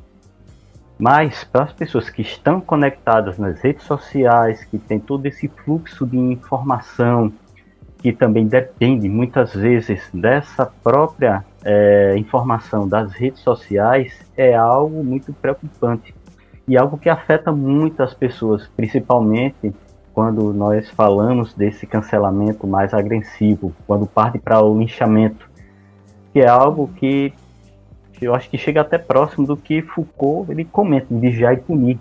Mas 0.98 1.44
para 1.44 1.64
as 1.64 1.74
pessoas 1.74 2.10
que 2.10 2.22
estão 2.22 2.62
conectadas 2.62 3.38
nas 3.38 3.60
redes 3.60 3.84
sociais, 3.86 4.64
que 4.66 4.78
tem 4.78 5.00
todo 5.00 5.26
esse 5.26 5.48
fluxo 5.48 6.06
de 6.06 6.18
informação, 6.18 7.34
que 7.98 8.12
também 8.12 8.48
depende 8.48 9.08
muitas 9.08 9.54
vezes 9.54 10.10
dessa 10.14 10.66
própria 10.66 11.44
é, 11.64 12.16
informação 12.18 12.88
das 12.88 13.12
redes 13.14 13.42
sociais, 13.42 14.14
é 14.36 14.56
algo 14.56 15.04
muito 15.04 15.34
preocupante 15.34 16.14
e 16.68 16.78
algo 16.78 16.98
que 16.98 17.10
afeta 17.10 17.52
muitas 17.52 18.14
pessoas, 18.14 18.68
principalmente 18.76 19.74
quando 20.14 20.54
nós 20.54 20.90
falamos 20.90 21.54
desse 21.54 21.86
cancelamento 21.86 22.68
mais 22.68 22.94
agressivo, 22.94 23.74
quando 23.88 24.06
parte 24.06 24.38
para 24.40 24.62
o 24.62 24.78
linchamento, 24.78 25.50
que 26.34 26.40
é 26.40 26.48
algo 26.48 26.88
que 26.96 27.34
eu 28.22 28.36
acho 28.36 28.50
que 28.50 28.58
chega 28.58 28.82
até 28.82 28.98
próximo 28.98 29.48
do 29.48 29.58
que 29.58 29.82
Foucault 29.82 30.52
ele 30.52 30.64
comenta, 30.64 31.08
vigiar 31.10 31.54
e 31.54 31.58
punir, 31.58 32.00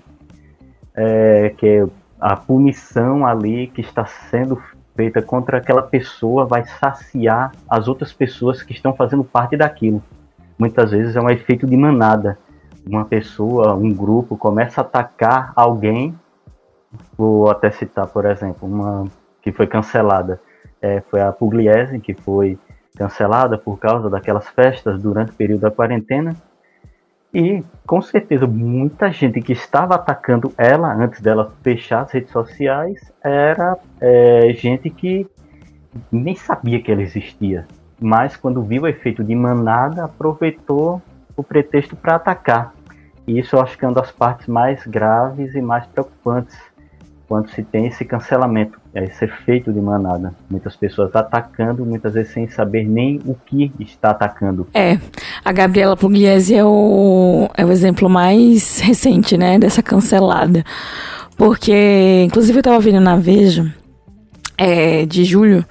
é, 0.95 1.55
que 1.57 1.67
é 1.67 1.87
a 2.21 2.37
punição 2.37 3.27
ali 3.27 3.69
que 3.69 3.81
está 3.81 4.05
sendo 4.05 4.61
feita 4.95 5.23
contra 5.23 5.57
aquela 5.57 5.83
pessoa 5.83 6.45
vai 6.45 6.65
saciar 6.67 7.53
as 7.69 7.89
outras 7.89 8.13
pessoas 8.13 8.63
que 8.63 8.73
estão 8.73 8.93
fazendo 8.93 9.25
parte 9.25 9.57
daquilo. 9.57 10.03
Muitas 10.59 10.91
vezes 10.91 11.17
é 11.17 11.21
um 11.21 11.31
efeito 11.31 11.67
de 11.67 11.75
manada. 11.75 12.39
Uma 12.87 13.07
pessoa, 13.07 13.75
um 13.75 13.91
grupo 13.91 14.37
começa 14.37 14.83
a 14.83 14.85
atacar 14.85 15.53
alguém 15.57 16.15
Vou 17.17 17.49
até 17.49 17.71
citar, 17.71 18.07
por 18.09 18.25
exemplo, 18.25 18.69
uma 18.69 19.05
que 19.43 19.53
foi 19.53 19.67
cancelada. 19.67 20.41
É, 20.83 21.01
foi 21.11 21.21
a 21.21 21.31
Pugliese, 21.31 22.01
que 22.01 22.15
foi 22.15 22.59
cancelada 22.97 23.57
por 23.57 23.79
causa 23.79 24.11
daquelas 24.11 24.49
festas 24.49 25.01
durante 25.01 25.31
o 25.31 25.35
período 25.35 25.61
da 25.61 25.71
quarentena. 25.71 26.35
E 27.33 27.63
com 27.87 28.03
certeza 28.03 28.47
muita 28.47 29.13
gente 29.13 29.41
que 29.41 29.53
estava 29.53 29.95
atacando 29.95 30.53
ela 30.59 30.93
antes 30.93 31.21
dela 31.21 31.53
fechar 31.63 32.03
as 32.03 32.11
redes 32.11 32.33
sociais 32.33 33.13
era 33.23 33.79
é, 34.01 34.53
gente 34.55 34.91
que 34.91 35.29
nem 36.11 36.35
sabia 36.35 36.83
que 36.83 36.91
ela 36.91 37.03
existia. 37.03 37.67
Mas 38.01 38.37
quando 38.37 38.63
viu 38.63 38.83
o 38.83 38.89
efeito 38.89 39.23
de 39.23 39.35
manada, 39.35 40.05
aproveitou 40.05 41.01
o 41.37 41.43
pretexto 41.43 41.95
para 41.95 42.17
atacar. 42.17 42.75
E 43.27 43.39
isso 43.39 43.55
eu 43.55 43.61
acho 43.61 43.79
que 43.79 43.85
é 43.85 43.89
uma 43.89 43.95
das 43.95 44.11
partes 44.11 44.49
mais 44.49 44.85
graves 44.87 45.55
e 45.55 45.61
mais 45.61 45.87
preocupantes 45.87 46.59
quando 47.31 47.49
se 47.51 47.63
tem 47.63 47.87
esse 47.87 48.05
cancelamento, 48.05 48.77
é 48.93 49.05
esse 49.05 49.25
efeito 49.25 49.73
de 49.73 49.81
manada. 49.81 50.35
Muitas 50.51 50.75
pessoas 50.75 51.15
atacando, 51.15 51.87
muitas 51.87 52.15
vezes 52.15 52.33
sem 52.33 52.49
saber 52.49 52.83
nem 52.83 53.21
o 53.25 53.37
que 53.47 53.71
está 53.79 54.11
atacando. 54.11 54.67
É, 54.75 54.99
a 55.45 55.53
Gabriela 55.53 55.97
Pugliese 55.97 56.57
é 56.57 56.65
o, 56.65 57.49
é 57.57 57.65
o 57.65 57.71
exemplo 57.71 58.11
mais 58.11 58.81
recente, 58.81 59.39
né, 59.39 59.61
dessa 59.61 59.81
cancelada. 59.81 60.65
Porque, 61.37 62.25
inclusive, 62.27 62.59
eu 62.59 62.63
estava 62.63 62.81
vendo 62.81 63.01
na 63.01 63.15
Veja, 63.15 63.73
é, 64.59 65.07
de 65.07 65.23
julho, 65.23 65.65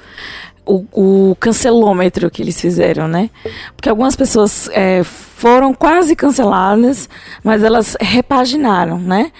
o, 0.70 0.86
o, 1.32 1.36
cancelômetro 1.36 2.30
que 2.30 2.44
eles 2.44 2.62
fizeram, 2.62 3.08
né? 3.08 3.32
Porque 3.76 3.90
algumas 3.90 4.16
pessoas 4.16 4.70
é, 4.72 5.04
foram 5.04 5.74
quase 5.74 6.16
canceladas, 6.16 7.10
mas 7.44 7.64
elas 7.64 7.98
repaginaram, 8.00 9.00
né? 9.00 9.32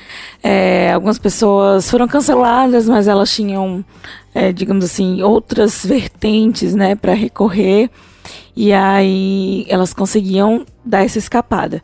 É, 0.42 0.92
algumas 0.92 1.20
pessoas 1.20 1.88
foram 1.88 2.08
canceladas, 2.08 2.90
mas 2.90 3.08
elas 3.08 3.32
tinham, 3.32 3.86
é, 4.34 4.52
digamos 4.52 4.84
assim, 4.84 5.22
outras 5.22 5.86
vertentes, 5.86 6.74
né, 6.74 6.96
para 6.96 7.14
recorrer, 7.14 7.92
e 8.56 8.74
aí 8.74 9.66
elas 9.70 9.94
conseguiam 9.94 10.66
dar 10.84 11.06
essa 11.06 11.20
escapada. 11.20 11.84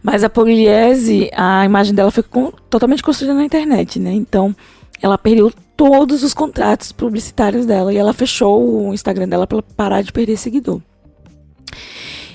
Mas 0.00 0.22
a 0.22 0.30
Pugliese, 0.30 1.30
a 1.34 1.64
imagem 1.64 1.94
dela 1.94 2.12
foi 2.12 2.22
com, 2.22 2.52
totalmente 2.70 3.02
construída 3.02 3.34
na 3.34 3.44
internet, 3.44 3.98
né? 3.98 4.12
Então, 4.12 4.54
ela 5.02 5.18
perdeu 5.18 5.52
todos 5.76 6.22
os 6.22 6.34
contratos 6.34 6.92
publicitários 6.92 7.66
dela 7.66 7.92
e 7.92 7.96
ela 7.96 8.12
fechou 8.12 8.88
o 8.88 8.94
Instagram 8.94 9.28
dela 9.28 9.46
para 9.46 9.62
parar 9.62 10.02
de 10.02 10.12
perder 10.12 10.36
seguidor. 10.36 10.80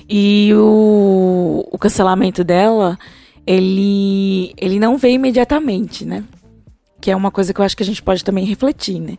E 0.08 0.50
o, 0.54 1.68
o 1.70 1.78
cancelamento 1.78 2.42
dela, 2.42 2.98
ele, 3.46 4.52
ele 4.56 4.78
não 4.78 4.98
veio 4.98 5.14
imediatamente, 5.14 6.04
né? 6.04 6.24
Que 7.00 7.10
é 7.10 7.16
uma 7.16 7.30
coisa 7.30 7.54
que 7.54 7.60
eu 7.60 7.64
acho 7.64 7.76
que 7.76 7.82
a 7.82 7.86
gente 7.86 8.02
pode 8.02 8.24
também 8.24 8.44
refletir, 8.44 9.00
né? 9.00 9.16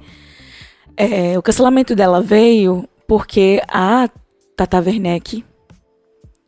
É, 0.98 1.38
o 1.38 1.42
cancelamento 1.42 1.96
dela 1.96 2.22
veio 2.22 2.88
porque 3.08 3.62
a 3.68 4.10
Tata 4.56 4.80
Werneck, 4.80 5.44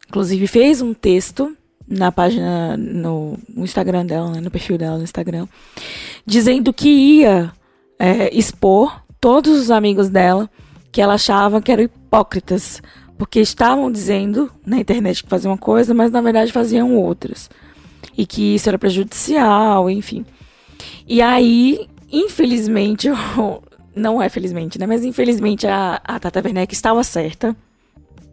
inclusive, 0.07 0.45
fez 0.47 0.81
um 0.81 0.93
texto 0.93 1.55
na 1.87 2.11
página, 2.11 2.77
no, 2.77 3.37
no 3.47 3.63
Instagram 3.63 4.05
dela, 4.05 4.31
né, 4.31 4.41
no 4.41 4.51
perfil 4.51 4.77
dela 4.77 4.97
no 4.97 5.03
Instagram, 5.03 5.47
dizendo 6.25 6.73
que 6.73 6.89
ia 6.89 7.51
é, 7.99 8.35
expor 8.35 9.03
todos 9.19 9.59
os 9.59 9.71
amigos 9.71 10.09
dela 10.09 10.49
que 10.91 11.01
ela 11.01 11.15
achava 11.15 11.61
que 11.61 11.71
eram 11.71 11.83
hipócritas, 11.83 12.81
porque 13.17 13.39
estavam 13.39 13.91
dizendo 13.91 14.51
na 14.65 14.79
internet 14.79 15.23
que 15.23 15.29
faziam 15.29 15.51
uma 15.51 15.57
coisa, 15.57 15.93
mas 15.93 16.11
na 16.11 16.21
verdade 16.21 16.51
faziam 16.51 16.95
outras. 16.95 17.49
E 18.15 18.25
que 18.25 18.55
isso 18.55 18.69
era 18.69 18.77
prejudicial, 18.77 19.89
enfim. 19.89 20.25
E 21.07 21.21
aí, 21.21 21.87
infelizmente, 22.11 23.09
não 23.95 24.21
é 24.21 24.29
felizmente, 24.29 24.77
né? 24.77 24.85
Mas 24.85 25.03
infelizmente 25.03 25.65
a, 25.65 25.99
a 26.03 26.19
Tata 26.19 26.41
Werneck 26.43 26.73
estava 26.73 27.03
certa. 27.03 27.55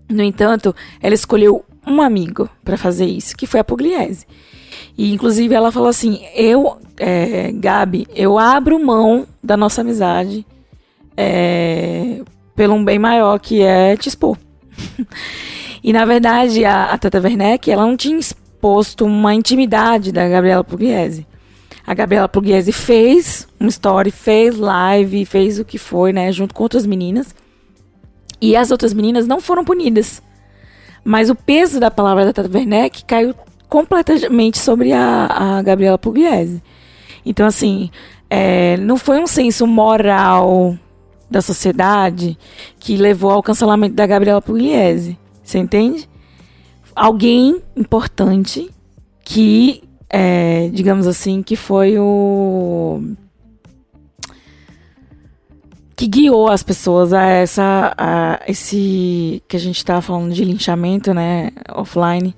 No 0.09 0.23
entanto, 0.23 0.75
ela 1.01 1.15
escolheu 1.15 1.65
um 1.87 2.03
amigo 2.03 2.49
para 2.65 2.77
fazer 2.77 3.07
isso, 3.07 3.37
que 3.37 3.47
foi 3.47 3.61
a 3.61 3.65
Pugliese. 3.65 4.27
E 5.01 5.15
inclusive 5.15 5.55
ela 5.55 5.73
falou 5.73 5.89
assim: 5.89 6.21
eu, 6.35 6.77
é, 6.99 7.51
Gabi, 7.53 8.07
eu 8.15 8.39
abro 8.39 8.79
mão 8.79 9.27
da 9.43 9.57
nossa 9.57 9.81
amizade 9.81 10.47
é, 11.17 12.21
pelo 12.55 12.75
um 12.75 12.85
bem 12.85 12.99
maior 12.99 13.39
que 13.41 13.63
é 13.63 13.97
te 13.97 14.11
expor. 14.11 14.37
e 15.83 15.91
na 15.91 16.05
verdade 16.05 16.67
a, 16.67 16.93
a 16.93 16.99
Tata 16.99 17.19
Werneck 17.19 17.71
ela 17.71 17.87
não 17.87 17.97
tinha 17.97 18.19
exposto 18.19 19.07
uma 19.07 19.35
intimidade 19.35 20.13
da 20.13 20.29
Gabriela 20.29 20.63
Pugliese. 20.63 21.27
A 21.87 21.95
Gabriela 21.95 22.29
Pugliese 22.29 22.71
fez 22.71 23.49
uma 23.59 23.71
story, 23.71 24.11
fez 24.11 24.59
live, 24.59 25.25
fez 25.25 25.59
o 25.59 25.65
que 25.65 25.79
foi, 25.79 26.13
né, 26.13 26.31
junto 26.31 26.55
com 26.55 26.63
outras 26.63 26.85
meninas. 26.85 27.35
E 28.39 28.55
as 28.55 28.71
outras 28.71 28.93
meninas 28.93 29.27
não 29.27 29.41
foram 29.41 29.65
punidas. 29.65 30.23
Mas 31.03 31.31
o 31.31 31.35
peso 31.35 31.81
da 31.81 31.91
palavra 31.91 32.27
da 32.27 32.35
Tata 32.35 32.51
Werneck 32.53 33.03
caiu 33.07 33.35
completamente 33.71 34.59
sobre 34.59 34.93
a, 34.93 35.27
a 35.59 35.63
Gabriela 35.63 35.97
Pugliese. 35.97 36.63
Então, 37.25 37.47
assim, 37.47 37.91
é, 38.29 38.77
não 38.79 38.97
foi 38.97 39.23
um 39.23 39.27
senso 39.27 39.67
moral 39.67 40.77
da 41.31 41.41
sociedade 41.41 42.37
que 42.81 42.97
levou 42.97 43.31
ao 43.31 43.43
cancelamento 43.43 43.95
da 43.95 44.07
Gabriela 44.07 44.43
Pugliese. 44.43 45.17
Você 45.43 45.59
entende? 45.59 46.09
Alguém 46.95 47.63
importante 47.77 48.69
que, 49.25 49.83
é, 50.09 50.69
digamos 50.73 51.07
assim, 51.07 51.43
que 51.43 51.55
foi 51.55 51.97
o 51.97 53.01
que 55.95 56.07
guiou 56.07 56.49
as 56.49 56.63
pessoas 56.63 57.13
a 57.13 57.27
essa 57.27 57.95
a 57.97 58.41
esse 58.49 59.43
que 59.47 59.55
a 59.55 59.61
gente 59.61 59.77
estava 59.77 60.01
falando 60.01 60.33
de 60.33 60.43
linchamento, 60.45 61.13
né, 61.13 61.51
offline, 61.75 62.35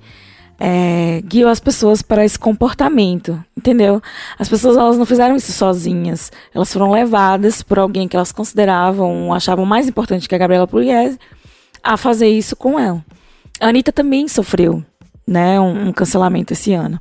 é, 0.59 1.21
guiou 1.25 1.49
as 1.49 1.59
pessoas 1.59 2.01
para 2.01 2.23
esse 2.23 2.37
comportamento, 2.37 3.43
entendeu? 3.57 4.01
As 4.37 4.47
pessoas 4.47 4.77
elas 4.77 4.97
não 4.97 5.05
fizeram 5.05 5.35
isso 5.35 5.51
sozinhas, 5.51 6.31
elas 6.53 6.71
foram 6.71 6.91
levadas 6.91 7.61
por 7.61 7.79
alguém 7.79 8.07
que 8.07 8.15
elas 8.15 8.31
consideravam, 8.31 9.33
achavam 9.33 9.65
mais 9.65 9.87
importante 9.87 10.27
que 10.27 10.35
a 10.35 10.37
Gabriela 10.37 10.67
Pugliese, 10.67 11.19
a 11.83 11.97
fazer 11.97 12.29
isso 12.29 12.55
com 12.55 12.79
ela. 12.79 13.03
A 13.59 13.67
Anitta 13.67 13.91
também 13.91 14.27
sofreu, 14.27 14.83
né, 15.27 15.59
um, 15.59 15.89
um 15.89 15.93
cancelamento 15.93 16.53
esse 16.53 16.73
ano. 16.73 16.99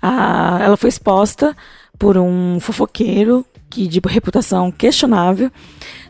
A, 0.00 0.58
ela 0.62 0.76
foi 0.76 0.88
exposta 0.88 1.56
por 1.98 2.16
um 2.16 2.58
fofoqueiro 2.60 3.44
que 3.68 3.86
de 3.86 4.00
reputação 4.06 4.70
questionável. 4.70 5.50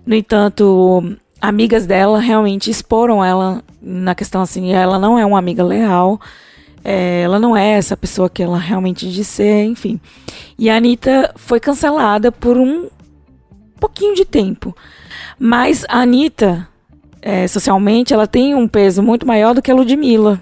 No 0.06 0.14
entanto, 0.14 1.16
amigas 1.40 1.86
dela 1.86 2.18
realmente 2.18 2.70
exporam 2.70 3.24
ela 3.24 3.62
na 3.80 4.14
questão 4.14 4.42
assim, 4.42 4.72
ela 4.72 4.98
não 4.98 5.18
é 5.18 5.24
uma 5.24 5.38
amiga 5.38 5.64
leal. 5.64 6.20
É, 6.90 7.20
ela 7.20 7.38
não 7.38 7.54
é 7.54 7.72
essa 7.72 7.94
pessoa 7.98 8.30
que 8.30 8.42
ela 8.42 8.56
realmente 8.56 9.12
diz 9.12 9.26
ser, 9.26 9.64
enfim. 9.64 10.00
E 10.58 10.70
a 10.70 10.76
Anitta 10.78 11.34
foi 11.36 11.60
cancelada 11.60 12.32
por 12.32 12.56
um 12.56 12.88
pouquinho 13.78 14.14
de 14.14 14.24
tempo. 14.24 14.74
Mas 15.38 15.84
a 15.86 16.00
Anitta, 16.00 16.66
é, 17.20 17.46
socialmente, 17.46 18.14
ela 18.14 18.26
tem 18.26 18.54
um 18.54 18.66
peso 18.66 19.02
muito 19.02 19.26
maior 19.26 19.54
do 19.54 19.60
que 19.60 19.70
a 19.70 19.74
Ludmilla. 19.74 20.40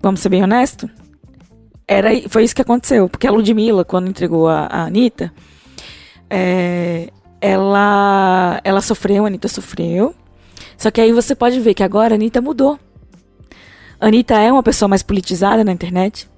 Vamos 0.00 0.20
ser 0.20 0.28
bem 0.28 0.44
honesto? 0.44 0.88
Era, 1.88 2.10
foi 2.28 2.44
isso 2.44 2.54
que 2.54 2.62
aconteceu. 2.62 3.08
Porque 3.08 3.26
a 3.26 3.32
Ludmilla, 3.32 3.84
quando 3.84 4.08
entregou 4.08 4.46
a, 4.46 4.66
a 4.66 4.84
Anitta, 4.84 5.32
é, 6.30 7.08
ela, 7.40 8.60
ela 8.62 8.80
sofreu, 8.80 9.24
a 9.24 9.26
Anitta 9.26 9.48
sofreu. 9.48 10.14
Só 10.78 10.92
que 10.92 11.00
aí 11.00 11.12
você 11.12 11.34
pode 11.34 11.58
ver 11.58 11.74
que 11.74 11.82
agora 11.82 12.14
a 12.14 12.16
Anitta 12.16 12.40
mudou. 12.40 12.78
Anitta 14.06 14.34
é 14.38 14.50
uma 14.50 14.62
pessoa 14.62 14.88
mais 14.88 15.02
politizada 15.02 15.62
na 15.62 15.72
internet. 15.72 16.28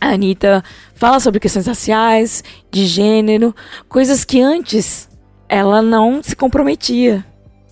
A 0.00 0.10
Anitta 0.10 0.62
fala 0.94 1.18
sobre 1.18 1.40
questões 1.40 1.66
raciais, 1.66 2.44
de 2.70 2.86
gênero, 2.86 3.54
coisas 3.88 4.24
que 4.24 4.40
antes 4.40 5.08
ela 5.48 5.82
não 5.82 6.22
se 6.22 6.36
comprometia 6.36 7.24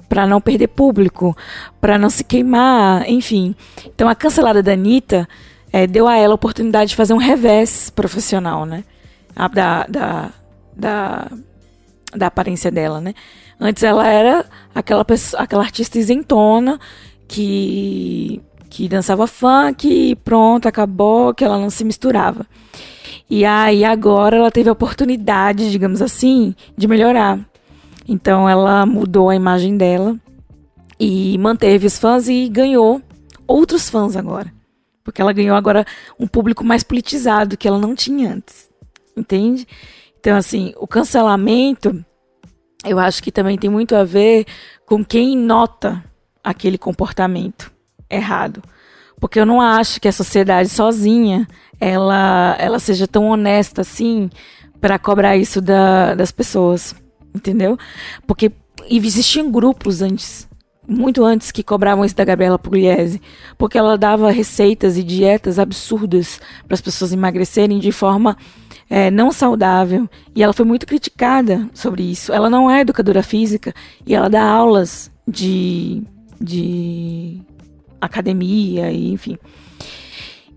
para 0.08 0.26
não 0.26 0.40
perder 0.40 0.68
público, 0.68 1.36
para 1.80 1.96
não 1.96 2.10
se 2.10 2.24
queimar, 2.24 3.08
enfim. 3.08 3.54
Então 3.86 4.08
a 4.08 4.14
cancelada 4.14 4.62
da 4.62 4.72
Anitta 4.72 5.28
é, 5.72 5.86
deu 5.86 6.08
a 6.08 6.16
ela 6.16 6.32
a 6.32 6.34
oportunidade 6.34 6.90
de 6.90 6.96
fazer 6.96 7.14
um 7.14 7.18
revés 7.18 7.90
profissional, 7.90 8.66
né? 8.66 8.84
Da, 9.54 9.86
da, 9.86 10.30
da, 10.76 11.30
da 12.16 12.26
aparência 12.26 12.70
dela, 12.70 13.00
né? 13.00 13.14
Antes 13.60 13.82
ela 13.82 14.08
era 14.08 14.44
aquela, 14.74 15.04
pessoa, 15.04 15.42
aquela 15.42 15.62
artista 15.62 15.98
isentona 15.98 16.80
que, 17.28 18.40
que 18.68 18.88
dançava 18.88 19.26
funk 19.26 19.88
e 19.88 20.14
pronto, 20.16 20.68
acabou, 20.68 21.34
que 21.34 21.44
ela 21.44 21.58
não 21.58 21.70
se 21.70 21.84
misturava. 21.84 22.46
E 23.28 23.44
aí 23.44 23.84
agora 23.84 24.36
ela 24.36 24.50
teve 24.50 24.68
a 24.68 24.72
oportunidade, 24.72 25.70
digamos 25.70 26.00
assim, 26.00 26.54
de 26.76 26.86
melhorar. 26.86 27.38
Então 28.06 28.48
ela 28.48 28.86
mudou 28.86 29.28
a 29.30 29.36
imagem 29.36 29.76
dela 29.76 30.16
e 30.98 31.36
manteve 31.38 31.86
os 31.86 31.98
fãs 31.98 32.28
e 32.28 32.48
ganhou 32.48 33.02
outros 33.46 33.88
fãs 33.90 34.16
agora. 34.16 34.52
Porque 35.04 35.20
ela 35.20 35.32
ganhou 35.32 35.56
agora 35.56 35.86
um 36.18 36.26
público 36.26 36.64
mais 36.64 36.82
politizado 36.82 37.56
que 37.56 37.68
ela 37.68 37.78
não 37.78 37.94
tinha 37.94 38.32
antes. 38.34 38.68
Entende? 39.16 39.66
Então, 40.20 40.36
assim, 40.36 40.72
o 40.76 40.86
cancelamento, 40.86 42.04
eu 42.84 42.98
acho 42.98 43.22
que 43.22 43.32
também 43.32 43.58
tem 43.58 43.70
muito 43.70 43.94
a 43.94 44.04
ver 44.04 44.46
com 44.86 45.04
quem 45.04 45.36
nota 45.36 46.02
aquele 46.42 46.78
comportamento 46.78 47.77
errado. 48.10 48.62
Porque 49.20 49.40
eu 49.40 49.46
não 49.46 49.60
acho 49.60 50.00
que 50.00 50.08
a 50.08 50.12
sociedade 50.12 50.68
sozinha 50.68 51.46
ela, 51.80 52.56
ela 52.58 52.78
seja 52.78 53.06
tão 53.06 53.26
honesta 53.26 53.80
assim 53.80 54.30
para 54.80 54.98
cobrar 54.98 55.36
isso 55.36 55.60
da, 55.60 56.14
das 56.14 56.30
pessoas 56.30 56.94
entendeu? 57.34 57.78
Porque 58.26 58.52
existiam 58.90 59.50
grupos 59.50 60.02
antes, 60.02 60.48
muito 60.86 61.24
antes, 61.24 61.50
que 61.50 61.62
cobravam 61.62 62.04
isso 62.04 62.16
da 62.16 62.24
Gabriela 62.24 62.58
Pugliese, 62.58 63.20
porque 63.56 63.78
ela 63.78 63.96
dava 63.96 64.30
receitas 64.30 64.96
e 64.96 65.02
dietas 65.02 65.58
absurdas 65.58 66.40
para 66.66 66.74
as 66.74 66.80
pessoas 66.80 67.12
emagrecerem 67.12 67.78
de 67.78 67.92
forma 67.92 68.36
é, 68.88 69.10
não 69.10 69.30
saudável. 69.30 70.08
E 70.34 70.42
ela 70.42 70.52
foi 70.52 70.64
muito 70.64 70.86
criticada 70.86 71.68
sobre 71.74 72.02
isso. 72.02 72.32
Ela 72.32 72.48
não 72.48 72.70
é 72.70 72.80
educadora 72.80 73.22
física 73.22 73.74
e 74.06 74.14
ela 74.14 74.30
dá 74.30 74.42
aulas 74.42 75.10
de, 75.26 76.02
de 76.40 77.40
academia 78.00 78.90
e 78.90 79.12
enfim. 79.12 79.38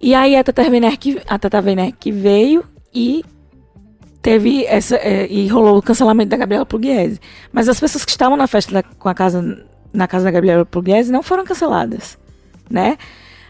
E 0.02 0.16
aí 0.16 0.36
a 0.36 0.44
Tata 0.44 0.64
Werneck, 0.64 1.22
a 1.28 1.38
Tata 1.38 1.62
Werneck 1.62 2.12
veio 2.12 2.64
e 2.94 3.24
teve 4.22 4.66
essa 4.66 4.96
é, 4.96 5.28
e 5.28 5.48
rolou 5.48 5.78
o 5.78 5.82
cancelamento 5.82 6.30
da 6.30 6.38
Gabriela 6.38 6.66
Pugliese. 6.66 7.20
Mas 7.52 7.70
as 7.70 7.80
pessoas 7.80 8.06
que 8.06 8.12
estavam 8.12 8.38
na 8.38 8.48
festa 8.48 8.74
da, 8.74 8.84
com 8.84 9.10
a 9.10 9.14
casa 9.14 9.66
na 9.94 10.08
casa 10.08 10.26
da 10.26 10.32
Gabriela 10.32 10.66
Pugliese 10.66 11.12
não 11.12 11.22
foram 11.22 11.44
canceladas, 11.44 12.18
né? 12.70 12.98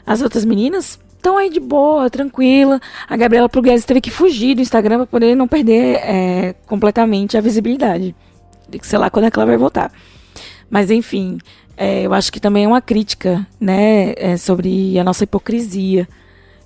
As 0.05 0.21
outras 0.21 0.43
meninas 0.43 0.99
estão 1.15 1.37
aí 1.37 1.49
de 1.49 1.59
boa, 1.59 2.09
tranquila. 2.09 2.81
A 3.07 3.15
Gabriela 3.15 3.47
Pugliese 3.47 3.85
teve 3.85 4.01
que 4.01 4.09
fugir 4.09 4.55
do 4.55 4.61
Instagram 4.61 4.97
para 4.97 5.05
poder 5.05 5.35
não 5.35 5.47
perder 5.47 5.97
é, 5.97 6.55
completamente 6.65 7.37
a 7.37 7.41
visibilidade. 7.41 8.15
Sei 8.81 8.97
lá 8.97 9.09
quando 9.09 9.25
é 9.25 9.31
que 9.31 9.37
ela 9.37 9.45
vai 9.45 9.57
voltar. 9.57 9.91
Mas 10.69 10.89
enfim, 10.89 11.37
é, 11.77 12.05
eu 12.05 12.13
acho 12.13 12.31
que 12.31 12.39
também 12.39 12.65
é 12.65 12.67
uma 12.67 12.81
crítica, 12.81 13.45
né, 13.59 14.13
é, 14.17 14.37
sobre 14.37 14.97
a 14.99 15.03
nossa 15.03 15.23
hipocrisia, 15.23 16.07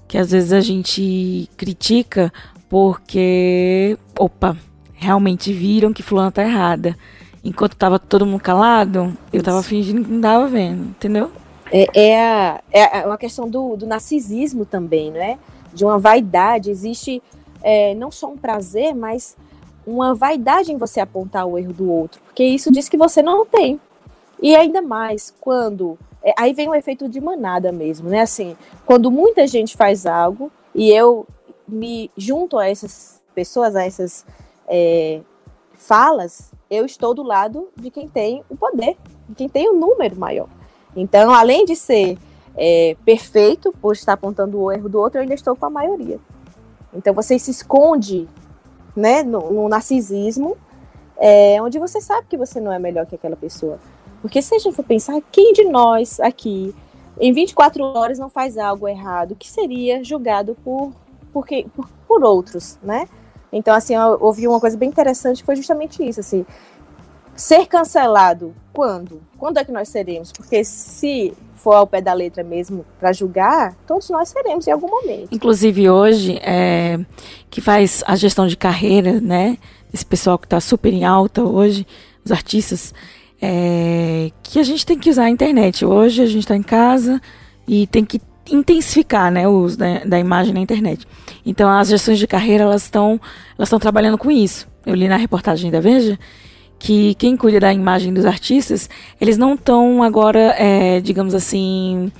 que 0.08 0.18
às 0.18 0.32
vezes 0.32 0.54
a 0.54 0.62
gente 0.62 1.50
critica 1.58 2.32
porque, 2.70 3.98
opa, 4.18 4.58
realmente 4.94 5.54
viram 5.54 5.94
que 5.94 6.04
fulana 6.04 6.32
tá 6.32 6.44
errada. 6.44 6.96
Enquanto 7.44 7.76
tava 7.76 8.00
todo 8.00 8.26
mundo 8.26 8.42
calado, 8.42 9.16
eu 9.32 9.44
tava 9.44 9.62
fingindo 9.62 10.04
que 10.04 10.12
não 10.12 10.22
tava 10.22 10.48
vendo, 10.48 10.90
entendeu? 10.90 11.32
É, 11.72 11.88
é, 11.94 12.20
a, 12.20 12.62
é 12.72 13.06
uma 13.06 13.18
questão 13.18 13.50
do, 13.50 13.76
do 13.76 13.86
narcisismo 13.86 14.66
também, 14.66 15.12
né? 15.12 15.38
De 15.74 15.86
uma 15.86 16.00
vaidade. 16.00 16.72
Existe 16.72 17.22
é, 17.62 17.94
não 17.96 18.10
só 18.12 18.30
um 18.30 18.38
prazer, 18.38 18.96
mas 18.96 19.36
uma 19.86 20.14
vaidade 20.14 20.72
em 20.72 20.78
você 20.78 21.00
apontar 21.00 21.46
o 21.46 21.58
erro 21.58 21.74
do 21.74 21.92
outro. 21.92 22.20
Porque 22.26 22.44
isso 22.44 22.72
diz 22.72 22.90
que 22.90 22.98
você 22.98 23.22
não 23.22 23.46
tem. 23.46 23.80
E 24.46 24.56
ainda 24.56 24.80
mais 24.80 25.34
quando. 25.42 25.98
É, 26.22 26.32
aí 26.38 26.54
vem 26.54 26.70
o 26.70 26.76
efeito 26.76 27.10
de 27.10 27.20
manada 27.20 27.72
mesmo, 27.72 28.10
né? 28.10 28.22
Assim, 28.22 28.56
quando 28.86 29.10
muita 29.10 29.48
gente 29.48 29.76
faz 29.76 30.06
algo 30.06 30.52
e 30.76 30.92
eu 30.92 31.26
me 31.68 32.12
junto 32.16 32.60
a 32.60 32.70
essas 32.70 33.24
pessoas, 33.34 33.76
a 33.76 33.84
essas 33.84 34.24
é, 34.68 35.22
falas, 35.74 36.52
eu 36.70 36.86
estou 36.86 37.16
do 37.16 37.24
lado 37.24 37.70
de 37.76 37.90
quem 37.90 38.08
tem 38.08 38.44
o 38.48 38.56
poder, 38.56 38.96
de 39.28 39.34
quem 39.34 39.50
tem 39.50 39.68
o 39.68 39.74
um 39.74 39.80
número 39.80 40.16
maior. 40.16 40.48
Então, 40.96 41.34
além 41.34 41.66
de 41.66 41.76
ser 41.76 42.16
é, 42.56 42.96
perfeito 43.04 43.74
por 43.82 43.94
estar 43.94 44.14
apontando 44.14 44.62
o 44.62 44.72
erro 44.72 44.88
do 44.88 45.00
outro, 45.00 45.18
eu 45.18 45.24
ainda 45.24 45.34
estou 45.34 45.56
com 45.56 45.66
a 45.66 45.72
maioria. 45.72 46.20
Então, 46.94 47.16
você 47.16 47.40
se 47.40 47.50
esconde 47.50 48.30
né, 48.96 49.24
no, 49.24 49.52
no 49.52 49.68
narcisismo, 49.68 50.56
é, 51.18 51.60
onde 51.64 51.80
você 51.80 52.00
sabe 52.00 52.28
que 52.30 52.38
você 52.38 52.60
não 52.60 52.72
é 52.72 52.78
melhor 52.78 53.08
que 53.08 53.16
aquela 53.16 53.36
pessoa. 53.36 53.80
Porque 54.26 54.42
se 54.42 54.56
a 54.56 54.58
gente 54.58 54.76
for 54.76 54.84
pensar, 54.84 55.22
quem 55.32 55.54
de 55.54 55.66
nós 55.66 56.20
aqui, 56.20 56.74
em 57.22 57.32
24 57.32 57.84
horas, 57.84 58.18
não 58.18 58.28
faz 58.28 58.58
algo 58.58 58.88
errado, 58.88 59.36
que 59.36 59.48
seria 59.48 60.04
julgado 60.04 60.58
por 60.64 60.92
porque, 61.32 61.68
por, 61.76 61.88
por 62.08 62.24
outros, 62.24 62.80
né? 62.82 63.08
Então, 63.54 63.76
assim, 63.76 63.94
eu 63.94 64.18
ouvi 64.20 64.48
uma 64.48 64.60
coisa 64.60 64.76
bem 64.76 64.90
interessante, 64.90 65.44
foi 65.44 65.56
justamente 65.56 66.02
isso, 66.04 66.22
assim, 66.22 66.44
ser 67.36 67.68
cancelado 67.68 68.56
quando? 68.74 69.22
Quando 69.38 69.60
é 69.60 69.64
que 69.64 69.72
nós 69.72 69.90
seremos? 69.90 70.32
Porque 70.32 70.64
se 70.64 71.32
for 71.54 71.76
ao 71.76 71.86
pé 71.86 72.02
da 72.02 72.14
letra 72.14 72.44
mesmo 72.44 72.84
para 73.00 73.14
julgar, 73.14 73.76
todos 73.86 74.10
nós 74.10 74.30
seremos 74.30 74.66
em 74.66 74.72
algum 74.72 74.90
momento. 74.90 75.28
Inclusive 75.32 75.88
hoje, 75.88 76.40
é, 76.42 76.98
que 77.52 77.62
faz 77.62 78.04
a 78.08 78.16
gestão 78.16 78.48
de 78.48 78.58
carreira, 78.58 79.22
né? 79.22 79.60
Esse 79.94 80.04
pessoal 80.04 80.40
que 80.40 80.48
está 80.48 80.60
super 80.60 80.92
em 80.92 81.06
alta 81.06 81.44
hoje, 81.44 81.86
os 82.26 82.32
artistas, 82.32 82.92
é, 83.42 84.32
que 84.44 84.60
a 84.60 84.64
gente 84.64 84.86
tem 84.86 84.98
que 84.98 85.10
usar 85.10 85.26
a 85.26 85.30
internet. 85.30 85.86
Hoje 85.86 86.22
a 86.22 86.26
gente 86.26 86.40
está 86.40 86.56
em 86.56 86.64
casa 86.64 87.22
e 87.68 87.88
tem 87.88 88.06
que 88.06 88.22
intensificar 88.52 89.32
né, 89.32 89.48
o 89.48 89.52
uso 89.52 89.78
da, 89.78 90.00
da, 90.06 90.20
imagem 90.20 90.54
na 90.54 90.60
internet. 90.60 91.06
Então 91.46 91.70
as 91.70 91.90
gestões 91.90 92.20
de 92.20 92.28
carreira 92.28 92.64
elas 92.64 92.84
estão 92.84 93.20
elas 93.58 93.68
estão 93.68 93.80
trabalhando 93.80 94.18
com 94.18 94.30
isso. 94.30 94.68
Eu 94.86 94.94
li 94.94 95.08
na 95.08 95.18
reportagem 95.18 95.72
da 95.72 95.80
Veja 95.80 96.18
que 96.78 97.16
quem 97.16 97.36
cuida 97.36 97.60
da 97.60 97.74
imagem 97.74 98.14
dos 98.14 98.26
artistas 98.26 98.90
eles 99.20 99.38
não 99.38 99.56
estão 99.56 100.04
agora, 100.04 100.56
é, 100.58 101.00
digamos 101.00 101.34
assim, 101.34 102.12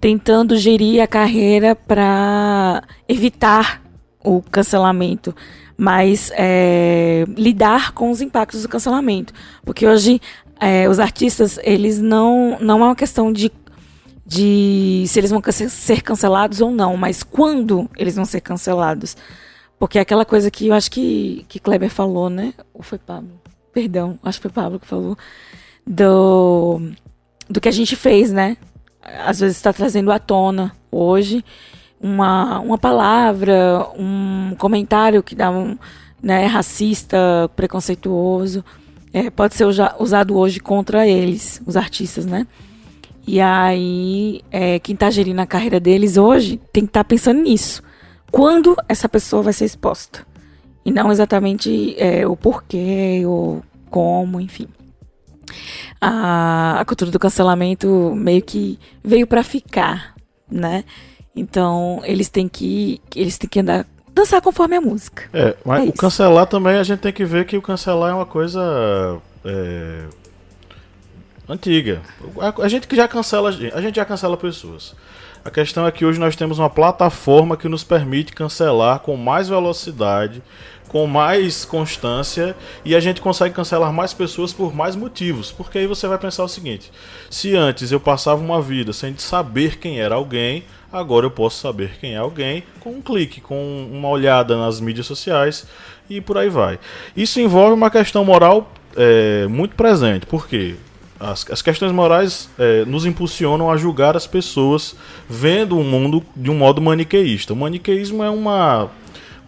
tentando 0.00 0.56
gerir 0.56 1.02
a 1.02 1.06
carreira 1.06 1.74
para 1.74 2.82
evitar 3.08 3.82
o 4.22 4.42
cancelamento, 4.42 5.34
mas 5.80 6.32
é, 6.34 7.24
lidar 7.36 7.92
com 7.92 8.10
os 8.10 8.20
impactos 8.20 8.62
do 8.62 8.68
cancelamento, 8.68 9.32
porque 9.64 9.86
hoje 9.86 10.20
é, 10.58 10.88
os 10.88 10.98
artistas 10.98 11.56
eles 11.62 12.00
não 12.00 12.58
não 12.60 12.80
é 12.82 12.86
uma 12.86 12.96
questão 12.96 13.32
de 13.32 13.52
de 14.26 15.04
se 15.06 15.18
eles 15.18 15.30
vão 15.30 15.40
ser 15.50 16.02
cancelados 16.02 16.60
ou 16.60 16.70
não, 16.70 16.98
mas 16.98 17.22
quando 17.22 17.88
eles 17.96 18.14
vão 18.14 18.26
ser 18.26 18.42
cancelados. 18.42 19.16
Porque 19.78 19.96
é 19.96 20.02
aquela 20.02 20.24
coisa 20.24 20.50
que 20.50 20.66
eu 20.66 20.74
acho 20.74 20.90
que, 20.90 21.46
que 21.48 21.58
Kleber 21.58 21.88
falou, 21.88 22.28
né? 22.28 22.52
Ou 22.74 22.82
foi 22.82 22.98
Pablo? 22.98 23.40
Perdão, 23.72 24.18
acho 24.22 24.38
que 24.38 24.42
foi 24.42 24.50
Pablo 24.50 24.78
que 24.78 24.86
falou. 24.86 25.16
Do, 25.86 26.90
do 27.48 27.58
que 27.58 27.68
a 27.68 27.72
gente 27.72 27.96
fez, 27.96 28.30
né? 28.30 28.58
Às 29.24 29.40
vezes 29.40 29.56
está 29.56 29.72
trazendo 29.72 30.12
à 30.12 30.18
tona 30.18 30.72
hoje 30.90 31.42
uma, 32.00 32.60
uma 32.60 32.78
palavra, 32.78 33.86
um 33.98 34.54
comentário 34.58 35.22
que 35.22 35.34
dá 35.34 35.50
um 35.50 35.76
né, 36.22 36.46
racista, 36.46 37.50
preconceituoso, 37.54 38.64
é, 39.12 39.30
pode 39.30 39.54
ser 39.54 39.66
usado 39.98 40.36
hoje 40.36 40.60
contra 40.60 41.06
eles, 41.06 41.62
os 41.66 41.76
artistas, 41.76 42.26
né? 42.26 42.46
E 43.26 43.40
aí, 43.40 44.40
é, 44.50 44.78
quem 44.78 44.94
está 44.94 45.10
gerindo 45.10 45.40
a 45.40 45.46
carreira 45.46 45.78
deles 45.78 46.16
hoje 46.16 46.58
tem 46.72 46.84
que 46.84 46.90
estar 46.90 47.04
tá 47.04 47.08
pensando 47.08 47.42
nisso. 47.42 47.82
Quando 48.30 48.76
essa 48.88 49.08
pessoa 49.08 49.42
vai 49.42 49.52
ser 49.52 49.64
exposta? 49.64 50.26
E 50.84 50.90
não 50.90 51.12
exatamente 51.12 51.94
é, 51.98 52.26
o 52.26 52.34
porquê 52.34 53.22
ou 53.26 53.62
como, 53.90 54.40
enfim. 54.40 54.66
A, 56.00 56.80
a 56.80 56.84
cultura 56.84 57.10
do 57.10 57.18
cancelamento 57.18 58.14
meio 58.14 58.42
que 58.42 58.78
veio 59.02 59.26
para 59.26 59.42
ficar, 59.42 60.14
né? 60.50 60.84
Então, 61.38 62.00
eles 62.04 62.28
têm 62.28 62.48
que 62.48 63.00
eles 63.14 63.38
têm 63.38 63.48
que 63.48 63.60
andar 63.60 63.86
dançar 64.12 64.42
conforme 64.42 64.76
a 64.76 64.80
música. 64.80 65.24
É, 65.32 65.56
mas 65.64 65.86
é 65.86 65.88
o 65.88 65.92
cancelar 65.92 66.46
também 66.46 66.76
a 66.76 66.82
gente 66.82 66.98
tem 66.98 67.12
que 67.12 67.24
ver 67.24 67.46
que 67.46 67.56
o 67.56 67.62
cancelar 67.62 68.10
é 68.10 68.14
uma 68.14 68.26
coisa 68.26 69.18
é, 69.44 70.04
antiga. 71.48 72.02
A, 72.40 72.64
a, 72.64 72.68
gente 72.68 72.88
que 72.88 72.96
já 72.96 73.06
cancela, 73.06 73.48
a 73.50 73.80
gente 73.80 73.96
já 73.96 74.04
cancela 74.04 74.36
pessoas. 74.36 74.94
A 75.44 75.50
questão 75.50 75.86
é 75.86 75.92
que 75.92 76.04
hoje 76.04 76.18
nós 76.18 76.34
temos 76.34 76.58
uma 76.58 76.68
plataforma 76.68 77.56
que 77.56 77.68
nos 77.68 77.84
permite 77.84 78.32
cancelar 78.32 78.98
com 79.00 79.16
mais 79.16 79.48
velocidade, 79.48 80.42
com 80.88 81.06
mais 81.06 81.64
constância 81.64 82.56
e 82.84 82.94
a 82.94 83.00
gente 83.00 83.20
consegue 83.20 83.54
cancelar 83.54 83.92
mais 83.92 84.12
pessoas 84.12 84.52
por 84.52 84.74
mais 84.74 84.96
motivos. 84.96 85.52
Porque 85.52 85.78
aí 85.78 85.86
você 85.86 86.08
vai 86.08 86.18
pensar 86.18 86.42
o 86.42 86.48
seguinte: 86.48 86.90
se 87.30 87.54
antes 87.54 87.92
eu 87.92 88.00
passava 88.00 88.42
uma 88.42 88.60
vida 88.60 88.92
sem 88.92 89.16
saber 89.16 89.78
quem 89.78 90.00
era 90.00 90.16
alguém, 90.16 90.64
agora 90.92 91.26
eu 91.26 91.30
posso 91.30 91.60
saber 91.60 91.92
quem 92.00 92.14
é 92.14 92.18
alguém 92.18 92.64
com 92.80 92.90
um 92.90 93.02
clique, 93.02 93.40
com 93.40 93.88
uma 93.90 94.08
olhada 94.08 94.56
nas 94.56 94.80
mídias 94.80 95.06
sociais 95.06 95.66
e 96.08 96.20
por 96.20 96.38
aí 96.38 96.48
vai. 96.48 96.78
Isso 97.16 97.40
envolve 97.40 97.74
uma 97.74 97.90
questão 97.90 98.24
moral 98.24 98.72
é, 98.96 99.46
muito 99.46 99.74
presente, 99.74 100.26
porque 100.26 100.76
as, 101.20 101.48
as 101.50 101.62
questões 101.62 101.92
morais 101.92 102.48
é, 102.58 102.84
nos 102.84 103.04
impulsionam 103.04 103.70
a 103.70 103.76
julgar 103.76 104.16
as 104.16 104.26
pessoas 104.26 104.94
vendo 105.28 105.78
o 105.78 105.84
mundo 105.84 106.22
de 106.34 106.50
um 106.50 106.54
modo 106.54 106.80
maniqueísta. 106.80 107.52
O 107.52 107.56
maniqueísmo 107.56 108.22
é 108.22 108.30
uma 108.30 108.90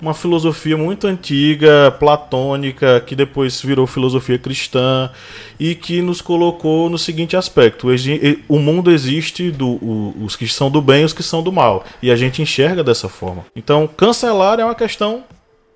uma 0.01 0.15
filosofia 0.15 0.77
muito 0.77 1.07
antiga, 1.07 1.95
platônica, 1.99 3.01
que 3.01 3.15
depois 3.15 3.61
virou 3.61 3.87
filosofia 3.87 4.39
cristã 4.39 5.11
e 5.59 5.75
que 5.75 6.01
nos 6.01 6.21
colocou 6.21 6.89
no 6.89 6.99
seguinte 6.99 7.37
aspecto: 7.37 7.89
o 8.49 8.59
mundo 8.59 8.91
existe 8.91 9.51
do, 9.51 9.79
os 10.23 10.37
que 10.37 10.49
são 10.49 10.71
do 10.71 10.81
bem 10.81 11.03
e 11.03 11.05
os 11.05 11.13
que 11.13 11.23
são 11.23 11.43
do 11.43 11.53
mal, 11.53 11.85
e 12.03 12.11
a 12.11 12.17
gente 12.17 12.41
enxerga 12.41 12.83
dessa 12.83 13.09
forma. 13.09 13.45
Então, 13.55 13.87
cancelar 13.87 14.59
é 14.59 14.65
uma 14.65 14.75
questão 14.75 15.25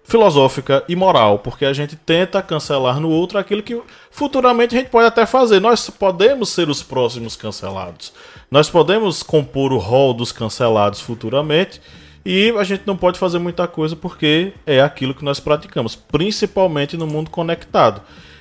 filosófica 0.04 0.84
e 0.86 0.94
moral, 0.94 1.38
porque 1.38 1.64
a 1.64 1.72
gente 1.72 1.96
tenta 1.96 2.42
cancelar 2.42 3.00
no 3.00 3.10
outro 3.10 3.38
aquilo 3.38 3.62
que 3.62 3.80
futuramente 4.10 4.74
a 4.74 4.78
gente 4.78 4.90
pode 4.90 5.06
até 5.06 5.24
fazer. 5.24 5.60
Nós 5.60 5.88
podemos 5.88 6.50
ser 6.50 6.68
os 6.68 6.82
próximos 6.82 7.36
cancelados. 7.36 8.12
Nós 8.50 8.68
podemos 8.68 9.22
compor 9.22 9.72
o 9.72 9.78
rol 9.78 10.12
dos 10.12 10.30
cancelados 10.30 11.00
futuramente 11.00 11.80
e 12.24 12.50
a 12.58 12.64
gente 12.64 12.84
não 12.86 12.96
pode 12.96 13.18
fazer 13.18 13.38
muita 13.38 13.66
coisa 13.66 13.94
porque 13.94 14.52
é 14.66 14.80
aquilo 14.80 15.14
que 15.14 15.24
nós 15.24 15.38
praticamos, 15.40 15.94
principalmente 15.94 16.96
no 16.96 17.06
mundo 17.06 17.30
conectado. 17.30 18.00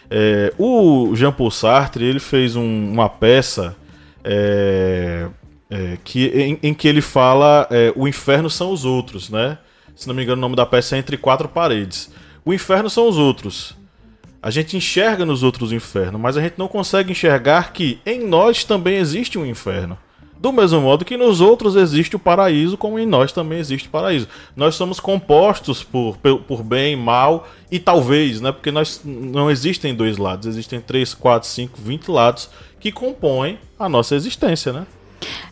É, 0.10 0.54
o 0.58 1.14
Jean 1.16 1.32
Paul 1.32 1.52
Sartre 1.52 2.06
ele 2.06 2.20
fez 2.20 2.56
um, 2.56 2.92
uma 2.92 3.10
peça 3.10 3.76
é, 4.24 5.28
é, 5.70 5.98
que, 6.04 6.28
em, 6.28 6.60
em, 6.64 6.74
que 6.74 6.88
ele 6.88 7.02
fala 7.02 7.68
é, 7.70 7.92
o 7.96 8.08
inferno 8.08 8.50
são 8.50 8.72
os 8.72 8.86
outros, 8.86 9.30
né? 9.30 9.58
Se 9.96 10.08
não 10.08 10.16
me 10.16 10.24
engano, 10.24 10.40
o 10.40 10.42
nome 10.42 10.56
da 10.56 10.66
peça 10.66 10.96
é 10.96 11.00
Entre 11.00 11.18
Quatro 11.18 11.50
Paredes. 11.50 12.12
O 12.46 12.54
inferno 12.54 12.90
são 12.90 13.08
os 13.08 13.18
outros. 13.18 13.76
A 14.42 14.50
gente 14.50 14.76
enxerga 14.76 15.26
nos 15.26 15.44
outros 15.44 15.72
o 15.72 15.76
inferno, 15.76 16.20
mas 16.20 16.36
a 16.36 16.42
gente 16.42 16.56
não 16.58 16.68
consegue 16.68 17.12
enxergar 17.12 17.72
que 17.74 18.00
em 18.06 18.26
nós 18.26 18.64
também 18.64 18.98
existe 18.98 19.38
um 19.38 19.46
inferno. 19.46 19.98
Do 20.44 20.52
mesmo 20.52 20.82
modo 20.82 21.06
que 21.06 21.16
nos 21.16 21.40
outros 21.40 21.78
existe 21.78 22.18
o 22.18 22.20
paraíso, 22.20 22.76
como 22.76 23.00
em 23.00 23.06
nós 23.06 23.32
também 23.32 23.60
existe 23.60 23.88
o 23.88 23.90
paraíso. 23.90 24.28
Nós 24.58 24.76
somos 24.76 25.00
compostos 25.00 25.82
por, 25.84 26.18
por 26.18 26.62
bem, 26.62 26.98
mal 26.98 27.48
e 27.72 27.80
talvez, 27.80 28.42
né? 28.42 28.52
Porque 28.52 28.70
nós 28.70 29.00
não 29.06 29.50
existem 29.50 29.96
dois 29.96 30.18
lados, 30.18 30.46
existem 30.46 30.82
três, 30.82 31.14
quatro, 31.14 31.48
cinco, 31.48 31.80
vinte 31.82 32.12
lados 32.12 32.50
que 32.78 32.92
compõem 32.92 33.58
a 33.80 33.88
nossa 33.88 34.16
existência, 34.16 34.74
né? 34.74 34.86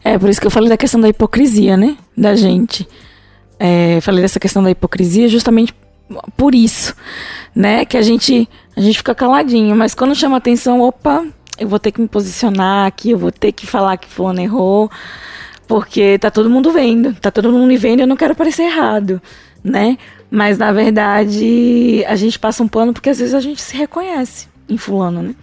É, 0.04 0.20
por 0.20 0.30
isso 0.30 0.42
que 0.42 0.48
eu 0.48 0.52
falei 0.52 0.68
da 0.68 0.76
questão 0.76 1.00
da 1.00 1.08
hipocrisia, 1.08 1.78
né? 1.78 1.96
Da 2.18 2.36
gente. 2.36 2.86
É, 3.58 4.02
falei 4.02 4.22
dessa 4.22 4.42
questão 4.42 4.62
da 4.62 4.72
hipocrisia 4.72 5.30
justamente 5.30 5.74
por 6.36 6.54
isso, 6.54 6.94
né? 7.56 7.86
Que 7.86 7.96
a 7.96 8.02
gente, 8.02 8.46
a 8.76 8.82
gente 8.82 8.98
fica 8.98 9.16
caladinho, 9.16 9.74
mas 9.74 9.96
quando 9.96 10.14
chama 10.14 10.36
atenção, 10.36 10.82
opa, 10.82 11.26
eu 11.62 11.68
vou 11.68 11.80
ter 11.80 11.92
que 11.92 12.02
me 12.02 12.08
posicionar 12.08 12.88
aqui, 12.88 13.12
eu 13.12 13.18
vou 13.18 13.32
ter 13.32 13.52
que 13.52 13.68
falar 13.68 13.96
que 13.98 14.08
fulano 14.08 14.42
errou, 14.42 14.90
porque 15.68 16.18
tá 16.18 16.32
todo 16.32 16.50
mundo 16.50 16.72
vendo, 16.72 17.14
tá 17.14 17.30
todo 17.30 17.52
mundo 17.52 17.68
me 17.68 17.78
vendo 17.78 18.02
eu 18.02 18.08
não 18.08 18.18
quero 18.18 18.36
parecer 18.36 18.64
errado, 18.64 19.22
né? 19.64 19.98
Mas 20.30 20.58
na 20.58 20.72
verdade, 20.72 22.04
a 22.08 22.16
gente 22.16 22.40
passa 22.40 22.64
um 22.64 22.68
pano 22.68 22.94
porque 22.94 23.10
às 23.10 23.20
vezes 23.20 23.36
a 23.36 23.40
gente 23.40 23.62
se 23.62 23.78
reconhece 23.78 24.48
em 24.68 24.78
fulano, 24.78 25.22
né? 25.22 25.36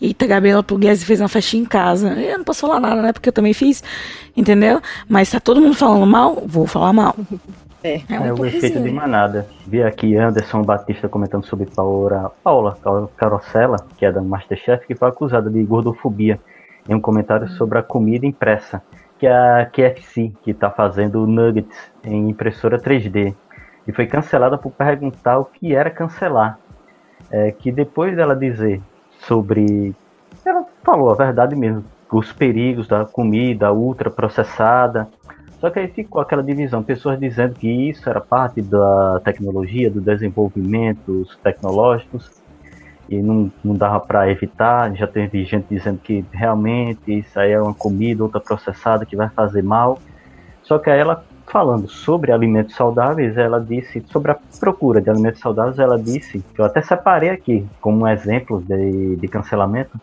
Eita, 0.00 0.26
Gabriela 0.26 0.62
Pugliese 0.62 1.04
fez 1.04 1.20
uma 1.20 1.28
festinha 1.28 1.62
em 1.62 1.66
casa. 1.66 2.08
Eu 2.14 2.38
não 2.38 2.44
posso 2.44 2.60
falar 2.62 2.80
nada, 2.80 3.02
né? 3.02 3.12
Porque 3.12 3.28
eu 3.28 3.32
também 3.32 3.52
fiz, 3.52 3.82
entendeu? 4.34 4.80
Mas 5.06 5.30
tá 5.30 5.38
todo 5.38 5.60
mundo 5.60 5.74
falando 5.74 6.06
mal, 6.06 6.42
vou 6.46 6.66
falar 6.66 6.90
mal. 6.94 7.14
É, 7.82 7.94
é, 7.94 8.28
é 8.28 8.32
o 8.32 8.44
efeito 8.44 8.80
de 8.80 8.90
manada. 8.90 9.46
Vi 9.66 9.82
aqui 9.82 10.16
Anderson 10.16 10.62
Batista 10.62 11.08
comentando 11.08 11.46
sobre 11.46 11.66
Paula, 11.66 12.32
Paula 12.44 12.78
Carosella, 13.16 13.76
que 13.96 14.04
é 14.04 14.12
da 14.12 14.20
Masterchef, 14.20 14.86
que 14.86 14.94
foi 14.94 15.08
acusada 15.08 15.48
de 15.48 15.62
gordofobia 15.62 16.38
em 16.88 16.94
um 16.94 17.00
comentário 17.00 17.48
sobre 17.48 17.78
a 17.78 17.82
comida 17.82 18.26
impressa, 18.26 18.82
que 19.18 19.26
é 19.26 19.32
a 19.32 19.66
KFC, 19.66 20.32
que 20.42 20.50
está 20.50 20.70
fazendo 20.70 21.26
nuggets 21.26 21.76
em 22.04 22.28
impressora 22.28 22.78
3D. 22.78 23.34
E 23.86 23.92
foi 23.92 24.06
cancelada 24.06 24.58
por 24.58 24.72
perguntar 24.72 25.38
o 25.38 25.44
que 25.46 25.74
era 25.74 25.90
cancelar. 25.90 26.58
É, 27.30 27.52
que 27.52 27.70
depois 27.70 28.14
dela 28.16 28.34
dizer 28.34 28.80
sobre. 29.20 29.94
Ela 30.44 30.64
falou 30.82 31.10
a 31.10 31.14
verdade 31.14 31.54
mesmo, 31.54 31.84
os 32.10 32.32
perigos 32.32 32.88
da 32.88 33.04
comida 33.04 33.72
ultraprocessada, 33.72 35.08
só 35.60 35.68
que 35.68 35.78
aí 35.78 35.88
ficou 35.88 36.22
aquela 36.22 36.42
divisão, 36.42 36.82
pessoas 36.82 37.20
dizendo 37.20 37.54
que 37.54 37.68
isso 37.68 38.08
era 38.08 38.20
parte 38.20 38.62
da 38.62 39.20
tecnologia, 39.22 39.90
do 39.90 40.00
desenvolvimento 40.00 41.26
tecnológicos, 41.42 42.30
e 43.10 43.20
não, 43.20 43.52
não 43.62 43.74
dava 43.74 44.00
para 44.00 44.30
evitar. 44.30 44.94
Já 44.94 45.06
teve 45.06 45.44
gente 45.44 45.66
dizendo 45.68 45.98
que 45.98 46.24
realmente 46.32 47.18
isso 47.18 47.38
aí 47.38 47.50
é 47.50 47.60
uma 47.60 47.74
comida 47.74 48.22
ultraprocessada 48.22 49.04
que 49.04 49.16
vai 49.16 49.28
fazer 49.28 49.62
mal. 49.62 49.98
Só 50.62 50.78
que 50.78 50.88
aí 50.88 50.98
ela, 50.98 51.24
falando 51.46 51.88
sobre 51.88 52.32
alimentos 52.32 52.74
saudáveis, 52.74 53.36
ela 53.36 53.60
disse, 53.60 54.02
sobre 54.06 54.30
a 54.30 54.38
procura 54.58 55.02
de 55.02 55.10
alimentos 55.10 55.40
saudáveis, 55.40 55.78
ela 55.78 55.98
disse, 55.98 56.38
que 56.54 56.60
eu 56.60 56.64
até 56.64 56.80
separei 56.80 57.30
aqui 57.30 57.66
como 57.80 58.04
um 58.04 58.08
exemplo 58.08 58.62
de, 58.62 59.16
de 59.16 59.28
cancelamento, 59.28 60.00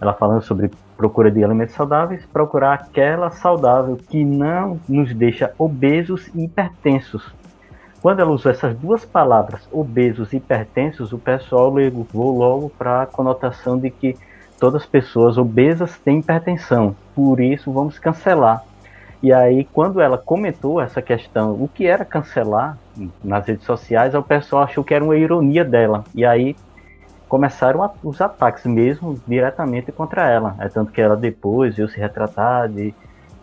ela 0.00 0.14
falando 0.14 0.42
sobre 0.42 0.70
procura 0.98 1.30
de 1.30 1.44
alimentos 1.44 1.76
saudáveis, 1.76 2.26
procurar 2.26 2.74
aquela 2.74 3.30
saudável 3.30 3.96
que 3.96 4.24
não 4.24 4.80
nos 4.88 5.14
deixa 5.14 5.54
obesos 5.56 6.28
e 6.34 6.44
hipertensos. 6.44 7.32
Quando 8.02 8.18
ela 8.18 8.32
usou 8.32 8.50
essas 8.50 8.76
duas 8.76 9.04
palavras, 9.04 9.66
obesos 9.72 10.32
e 10.32 10.38
hipertensos, 10.38 11.12
o 11.12 11.18
pessoal 11.18 11.72
levou 11.72 12.36
logo 12.36 12.68
para 12.76 13.02
a 13.02 13.06
conotação 13.06 13.78
de 13.78 13.90
que 13.90 14.16
todas 14.58 14.82
as 14.82 14.88
pessoas 14.88 15.38
obesas 15.38 15.96
têm 15.98 16.18
hipertensão, 16.18 16.96
por 17.14 17.38
isso 17.40 17.72
vamos 17.72 17.96
cancelar. 17.98 18.64
E 19.22 19.32
aí, 19.32 19.64
quando 19.72 20.00
ela 20.00 20.18
comentou 20.18 20.80
essa 20.80 21.00
questão, 21.00 21.52
o 21.52 21.68
que 21.68 21.86
era 21.86 22.04
cancelar 22.04 22.76
nas 23.22 23.46
redes 23.46 23.64
sociais, 23.64 24.14
o 24.14 24.22
pessoal 24.22 24.64
achou 24.64 24.82
que 24.82 24.94
era 24.94 25.04
uma 25.04 25.16
ironia 25.16 25.64
dela. 25.64 26.04
E 26.14 26.24
aí 26.24 26.56
começaram 27.28 27.82
a, 27.82 27.92
os 28.02 28.20
ataques 28.20 28.64
mesmo 28.64 29.20
diretamente 29.26 29.92
contra 29.92 30.28
ela. 30.28 30.56
É 30.58 30.68
tanto 30.68 30.90
que 30.90 31.00
ela 31.00 31.16
depois 31.16 31.76
veio 31.76 31.88
se 31.88 31.98
retratar 31.98 32.68
de, 32.68 32.94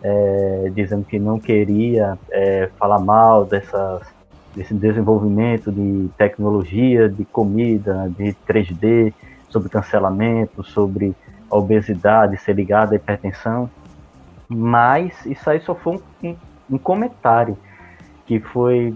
é, 0.02 0.70
dizendo 0.74 1.04
que 1.04 1.18
não 1.18 1.38
queria 1.38 2.18
é, 2.30 2.68
falar 2.78 2.98
mal 2.98 3.44
dessas, 3.44 4.02
desse 4.54 4.74
desenvolvimento 4.74 5.70
de 5.70 6.08
tecnologia, 6.18 7.08
de 7.08 7.24
comida, 7.24 8.10
de 8.16 8.34
3D, 8.46 9.14
sobre 9.48 9.68
cancelamento, 9.68 10.64
sobre 10.64 11.14
obesidade 11.48 12.36
ser 12.38 12.54
ligada 12.54 12.94
à 12.94 12.96
hipertensão. 12.96 13.70
Mas 14.48 15.24
isso 15.26 15.48
aí 15.48 15.60
só 15.60 15.74
foi 15.74 16.00
um, 16.22 16.36
um 16.70 16.78
comentário 16.78 17.56
que 18.26 18.40
foi 18.40 18.94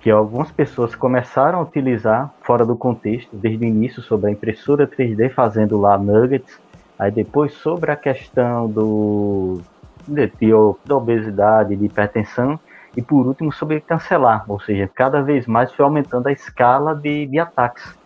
que 0.00 0.10
algumas 0.10 0.50
pessoas 0.50 0.94
começaram 0.94 1.58
a 1.58 1.62
utilizar 1.62 2.32
fora 2.42 2.64
do 2.64 2.74
contexto, 2.76 3.36
desde 3.36 3.64
o 3.64 3.68
início, 3.68 4.02
sobre 4.02 4.30
a 4.30 4.32
impressora 4.32 4.86
3D 4.86 5.30
fazendo 5.30 5.78
lá 5.78 5.98
nuggets 5.98 6.58
Aí 7.00 7.10
depois 7.10 7.54
sobre 7.54 7.90
a 7.90 7.96
questão 7.96 8.68
do 8.68 9.62
de, 10.06 10.26
de, 10.38 10.50
da 10.84 10.96
obesidade, 10.96 11.74
de 11.74 11.86
hipertensão, 11.86 12.60
e 12.94 13.00
por 13.00 13.26
último 13.26 13.50
sobre 13.50 13.80
cancelar, 13.80 14.44
ou 14.46 14.60
seja, 14.60 14.86
cada 14.94 15.22
vez 15.22 15.46
mais 15.46 15.72
foi 15.72 15.82
aumentando 15.82 16.26
a 16.26 16.32
escala 16.32 16.94
de, 16.94 17.24
de 17.24 17.38
ataques. 17.38 17.96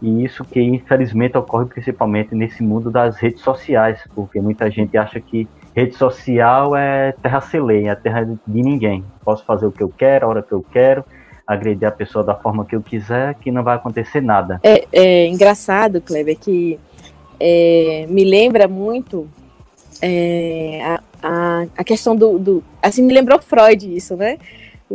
E 0.00 0.24
isso 0.24 0.44
que 0.44 0.62
infelizmente 0.62 1.36
ocorre 1.36 1.66
principalmente 1.66 2.32
nesse 2.32 2.62
mundo 2.62 2.88
das 2.88 3.16
redes 3.16 3.40
sociais, 3.40 4.00
porque 4.14 4.40
muita 4.40 4.70
gente 4.70 4.96
acha 4.96 5.18
que 5.18 5.48
rede 5.74 5.96
social 5.96 6.76
é 6.76 7.10
terra 7.10 7.40
sem 7.40 7.88
é 7.88 7.94
terra 7.96 8.24
de 8.24 8.62
ninguém. 8.62 9.04
Posso 9.24 9.44
fazer 9.44 9.66
o 9.66 9.72
que 9.72 9.82
eu 9.82 9.88
quero, 9.88 10.26
a 10.26 10.28
hora 10.28 10.42
que 10.42 10.52
eu 10.52 10.64
quero, 10.70 11.04
agredir 11.50 11.88
a 11.88 11.90
pessoa 11.90 12.22
da 12.22 12.32
forma 12.32 12.64
que 12.64 12.76
eu 12.76 12.80
quiser, 12.80 13.34
que 13.34 13.50
não 13.50 13.64
vai 13.64 13.74
acontecer 13.74 14.20
nada. 14.20 14.60
É, 14.62 14.86
é 14.92 15.26
engraçado, 15.26 16.00
Kleber, 16.00 16.38
que 16.38 16.78
é, 17.40 18.06
me 18.08 18.22
lembra 18.22 18.68
muito 18.68 19.28
é, 20.00 20.80
a, 20.84 21.02
a, 21.20 21.66
a, 21.78 21.82
questão 21.82 22.14
do, 22.14 22.38
do, 22.38 22.64
Assim, 22.80 23.02
me 23.02 23.12
lembrou 23.12 23.42
Freud 23.42 23.96
isso, 23.96 24.16
né? 24.16 24.38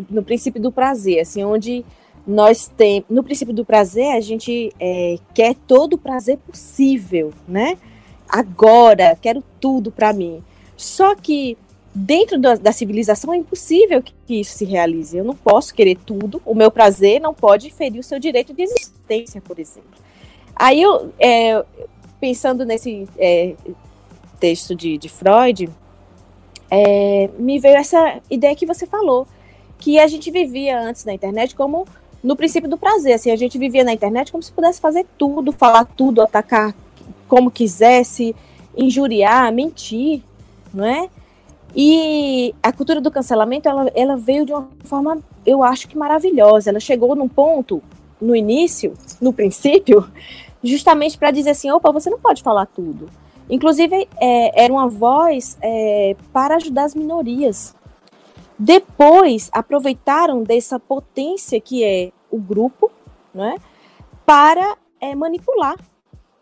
No 0.10 0.24
princípio 0.24 0.62
do 0.62 0.72
prazer, 0.72 1.20
assim, 1.20 1.44
onde 1.44 1.84
nós 2.26 2.70
temos. 2.70 3.04
No 3.10 3.22
princípio 3.22 3.54
do 3.54 3.66
prazer, 3.66 4.16
a 4.16 4.22
gente 4.22 4.74
é, 4.80 5.18
quer 5.34 5.56
todo 5.68 5.96
o 5.96 5.98
prazer 5.98 6.38
possível, 6.38 7.34
né? 7.46 7.78
Agora, 8.30 9.18
quero 9.22 9.44
tudo 9.60 9.92
para 9.92 10.14
mim. 10.14 10.42
Só 10.78 11.16
que 11.16 11.58
dentro 11.96 12.38
da, 12.38 12.56
da, 12.56 12.74
civilização 12.74 13.34
é 13.34 13.38
impossível 13.38 14.04
que, 14.04 14.14
que, 14.28 14.42
isso 14.42 14.58
se 14.58 14.66
realize. 14.66 15.18
Eu 15.18 15.24
não 15.24 15.36
posso 15.36 15.74
querer 15.74 15.98
tudo. 16.06 16.42
O 16.46 16.54
meu 16.54 16.70
prazer 16.70 17.22
não 17.22 17.34
pode 17.34 17.72
ferir 17.72 18.00
o 18.00 18.04
seu 18.04 18.20
direito 18.20 18.54
de 18.54 18.64
existência, 18.64 19.42
por 19.42 19.58
exemplo. 19.58 19.90
Aí 20.54 20.82
eu, 20.82 21.14
é, 21.18 21.64
pensando 22.20 22.66
nesse 22.66 23.08
é, 23.18 23.56
texto 24.40 24.76
de, 24.76 24.98
de 24.98 25.08
Freud, 25.08 25.70
é, 26.70 27.30
me 27.40 27.60
veio 27.60 27.78
essa 27.78 28.20
ideia 28.30 28.56
que 28.56 28.66
você 28.66 28.86
falou, 28.86 29.26
que 29.78 29.98
a 29.98 30.08
gente 30.08 30.30
vivia 30.30 30.80
antes 30.82 31.06
na 31.06 31.14
internet 31.14 31.56
como 31.56 31.88
no 32.22 32.36
princípio 32.36 32.70
do 32.70 32.78
prazer. 32.78 33.14
Assim, 33.14 33.32
a 33.32 33.36
gente 33.38 33.58
vivia 33.58 33.86
na 33.86 33.94
internet 33.94 34.32
como 34.32 34.44
se 34.44 34.52
pudesse 34.52 34.82
fazer 34.82 35.06
tudo, 35.18 35.54
falar 35.54 35.86
tudo, 35.86 36.22
atacar 36.22 36.76
como 37.28 37.50
quisesse, 37.50 38.36
injuriar, 38.76 39.52
mentir, 39.54 40.22
não 40.74 40.86
é? 40.86 41.10
E 41.76 42.56
a 42.64 42.72
cultura 42.72 43.02
do 43.02 43.12
cancelamento, 43.12 43.68
ela, 43.68 43.92
ela 43.94 44.16
veio 44.16 44.46
de 44.46 44.54
uma 44.54 44.70
forma, 44.86 45.20
eu 45.46 45.62
acho 45.62 45.88
que 45.88 45.98
maravilhosa. 45.98 46.70
Ela 46.70 46.80
chegou 46.80 47.16
num 47.16 47.28
ponto, 47.28 47.84
no 48.22 48.36
início, 48.36 48.94
no 49.22 49.34
princípio, 49.34 50.10
justamente 50.64 51.18
para 51.18 51.32
dizer 51.32 51.50
assim: 51.50 51.70
opa, 51.72 51.92
você 51.92 52.10
não 52.10 52.20
pode 52.20 52.42
falar 52.42 52.66
tudo. 52.66 53.10
Inclusive, 53.50 54.08
é, 54.20 54.64
era 54.64 54.74
uma 54.74 54.88
voz 54.88 55.58
é, 55.62 56.16
para 56.32 56.56
ajudar 56.56 56.86
as 56.86 56.96
minorias. 56.96 57.76
Depois, 58.58 59.50
aproveitaram 59.52 60.44
dessa 60.44 60.80
potência 60.80 61.60
que 61.60 61.84
é 61.84 62.12
o 62.32 62.40
grupo, 62.40 62.90
né, 63.34 63.56
para 64.26 64.78
é, 65.00 65.14
manipular. 65.14 65.76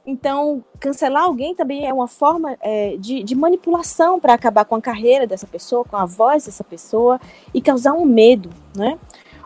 Então, 0.05 0.63
cancelar 0.81 1.23
alguém 1.23 1.55
também 1.55 1.87
é 1.87 1.93
uma 1.93 2.07
forma 2.07 2.57
é, 2.61 2.97
de, 2.97 3.23
de 3.23 3.35
manipulação 3.35 4.19
para 4.19 4.33
acabar 4.33 4.65
com 4.65 4.75
a 4.75 4.81
carreira 4.81 5.25
dessa 5.25 5.47
pessoa, 5.47 5.85
com 5.85 5.95
a 5.95 6.05
voz 6.05 6.45
dessa 6.45 6.63
pessoa 6.63 7.21
e 7.53 7.61
causar 7.61 7.93
um 7.93 8.05
medo. 8.05 8.49
Né? 8.75 8.99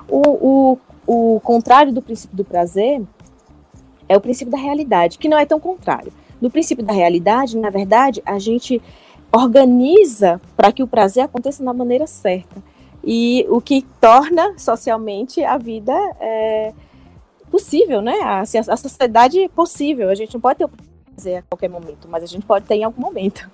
O, 0.09 0.77
o, 1.05 1.35
o 1.35 1.39
contrário 1.41 1.93
do 1.93 2.01
princípio 2.01 2.35
do 2.35 2.43
prazer 2.43 3.03
é 4.09 4.17
o 4.17 4.21
princípio 4.21 4.51
da 4.51 4.57
realidade, 4.57 5.19
que 5.19 5.29
não 5.29 5.37
é 5.37 5.45
tão 5.45 5.59
contrário. 5.59 6.11
No 6.41 6.49
princípio 6.49 6.83
da 6.83 6.93
realidade, 6.93 7.55
na 7.55 7.69
verdade, 7.69 8.23
a 8.25 8.39
gente 8.39 8.81
organiza 9.31 10.41
para 10.55 10.71
que 10.71 10.81
o 10.81 10.87
prazer 10.87 11.25
aconteça 11.25 11.63
da 11.63 11.73
maneira 11.73 12.07
certa. 12.07 12.63
E 13.03 13.45
o 13.49 13.61
que 13.61 13.85
torna 14.01 14.57
socialmente 14.57 15.43
a 15.43 15.57
vida 15.57 15.93
é, 16.19 16.73
possível, 17.49 18.01
né? 18.01 18.19
Assim, 18.21 18.57
a, 18.57 18.77
sociedade 18.77 19.41
é 19.41 19.49
possível. 19.49 20.09
A 20.09 20.15
gente 20.15 20.33
não 20.33 20.41
pode 20.41 20.59
ter 20.59 20.65
o 20.65 20.69
prazer 21.13 21.37
a 21.37 21.41
qualquer 21.43 21.69
momento, 21.69 22.07
mas 22.07 22.23
a 22.23 22.27
gente 22.27 22.45
pode 22.45 22.65
ter 22.65 22.75
em 22.75 22.83
algum 22.83 23.01
momento. 23.01 23.49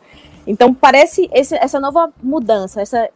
Então 0.46 0.74
parece 0.74 1.30
esse, 1.34 1.56
essa 1.56 1.80
nova 1.80 2.12
mudança, 2.22 2.82
essa 2.82 3.10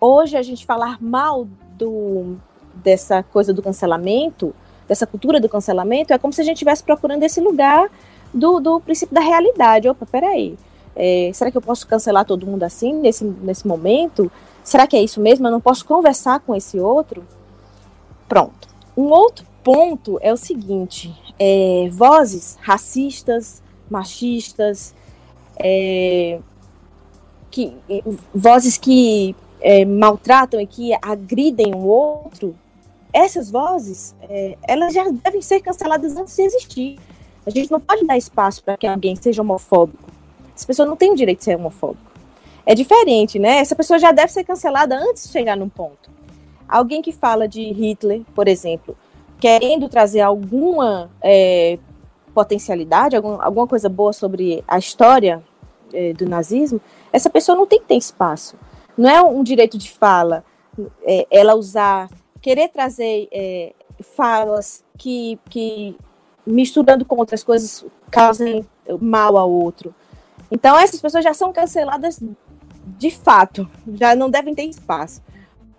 hoje 0.00 0.36
a 0.36 0.42
gente 0.42 0.64
falar 0.64 0.98
mal 1.00 1.46
do 1.76 2.36
dessa 2.74 3.22
coisa 3.22 3.52
do 3.52 3.62
cancelamento, 3.62 4.54
dessa 4.88 5.06
cultura 5.06 5.38
do 5.38 5.48
cancelamento, 5.48 6.12
é 6.12 6.18
como 6.18 6.32
se 6.32 6.40
a 6.40 6.44
gente 6.44 6.54
estivesse 6.54 6.82
procurando 6.82 7.22
esse 7.22 7.40
lugar 7.40 7.90
do, 8.32 8.58
do 8.60 8.80
princípio 8.80 9.14
da 9.14 9.20
realidade. 9.20 9.88
Opa, 9.88 10.06
peraí. 10.06 10.56
É, 10.96 11.30
será 11.32 11.50
que 11.50 11.56
eu 11.56 11.62
posso 11.62 11.86
cancelar 11.86 12.24
todo 12.24 12.46
mundo 12.46 12.62
assim, 12.62 12.94
nesse, 12.94 13.24
nesse 13.24 13.66
momento? 13.66 14.32
Será 14.64 14.86
que 14.86 14.96
é 14.96 15.02
isso 15.02 15.20
mesmo? 15.20 15.46
Eu 15.46 15.50
não 15.52 15.60
posso 15.60 15.84
conversar 15.84 16.40
com 16.40 16.54
esse 16.54 16.80
outro? 16.80 17.24
Pronto. 18.28 18.68
Um 18.96 19.04
outro 19.04 19.44
ponto 19.62 20.18
é 20.20 20.32
o 20.32 20.36
seguinte: 20.36 21.14
é, 21.38 21.88
vozes 21.90 22.56
racistas, 22.60 23.62
machistas, 23.90 24.94
é, 25.58 26.38
que, 27.50 27.76
vozes 28.34 28.78
que 28.78 29.36
é, 29.60 29.84
maltratam 29.84 30.60
e 30.60 30.66
que 30.66 30.92
agridem 31.00 31.74
o 31.74 31.84
outro, 31.86 32.56
essas 33.12 33.50
vozes, 33.50 34.14
é, 34.22 34.56
elas 34.66 34.94
já 34.94 35.04
devem 35.08 35.42
ser 35.42 35.60
canceladas 35.60 36.16
antes 36.16 36.34
de 36.34 36.42
existir. 36.42 36.98
A 37.44 37.50
gente 37.50 37.70
não 37.70 37.80
pode 37.80 38.06
dar 38.06 38.16
espaço 38.16 38.62
para 38.62 38.76
que 38.76 38.86
alguém 38.86 39.16
seja 39.16 39.42
homofóbico. 39.42 40.10
Essa 40.54 40.66
pessoa 40.66 40.86
não 40.86 40.96
tem 40.96 41.12
o 41.12 41.16
direito 41.16 41.38
de 41.38 41.44
ser 41.44 41.56
homofóbico. 41.56 42.10
É 42.64 42.74
diferente, 42.74 43.38
né? 43.38 43.58
Essa 43.58 43.74
pessoa 43.74 43.98
já 43.98 44.12
deve 44.12 44.32
ser 44.32 44.44
cancelada 44.44 44.96
antes 44.96 45.24
de 45.24 45.30
chegar 45.30 45.56
num 45.56 45.68
ponto. 45.68 46.10
Alguém 46.68 47.02
que 47.02 47.12
fala 47.12 47.48
de 47.48 47.60
Hitler, 47.72 48.22
por 48.34 48.46
exemplo, 48.46 48.96
querendo 49.42 49.88
trazer 49.88 50.20
alguma 50.20 51.10
é, 51.20 51.76
potencialidade, 52.32 53.16
algum, 53.16 53.42
alguma 53.42 53.66
coisa 53.66 53.88
boa 53.88 54.12
sobre 54.12 54.62
a 54.68 54.78
história 54.78 55.42
é, 55.92 56.12
do 56.12 56.28
nazismo, 56.28 56.80
essa 57.12 57.28
pessoa 57.28 57.58
não 57.58 57.66
tem 57.66 57.80
que 57.80 57.86
ter 57.86 57.96
espaço. 57.96 58.56
Não 58.96 59.10
é 59.10 59.20
um 59.20 59.42
direito 59.42 59.76
de 59.76 59.90
fala 59.90 60.44
é, 61.02 61.26
ela 61.28 61.56
usar, 61.56 62.08
querer 62.40 62.68
trazer 62.68 63.26
é, 63.32 63.72
falas 64.14 64.84
que, 64.96 65.36
que 65.50 65.96
misturando 66.46 67.04
com 67.04 67.16
outras 67.16 67.42
coisas, 67.42 67.84
causem 68.12 68.64
mal 69.00 69.36
ao 69.36 69.50
outro. 69.50 69.92
Então, 70.52 70.78
essas 70.78 71.00
pessoas 71.00 71.24
já 71.24 71.34
são 71.34 71.52
canceladas 71.52 72.20
de 72.96 73.10
fato, 73.10 73.68
já 73.94 74.14
não 74.14 74.30
devem 74.30 74.54
ter 74.54 74.66
espaço. 74.66 75.20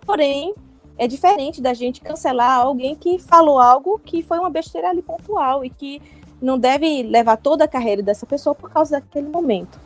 Porém, 0.06 0.54
é 0.98 1.08
diferente 1.08 1.62
da 1.62 1.74
gente 1.74 2.02
cancelar 2.02 2.60
alguém 2.60 2.96
que 2.96 3.18
falou 3.20 3.60
algo 3.60 4.00
que 4.04 4.22
foi 4.22 4.38
uma 4.40 4.50
besteira 4.50 4.90
ali 4.90 5.02
pontual 5.02 5.66
e 5.66 5.70
que 5.70 6.02
não 6.42 6.58
deve 6.58 7.04
levar 7.04 7.38
toda 7.38 7.64
a 7.64 7.68
carreira 7.68 8.04
dessa 8.04 8.26
pessoa 8.26 8.54
por 8.54 8.70
causa 8.70 9.00
daquele 9.00 9.28
momento. 9.28 9.80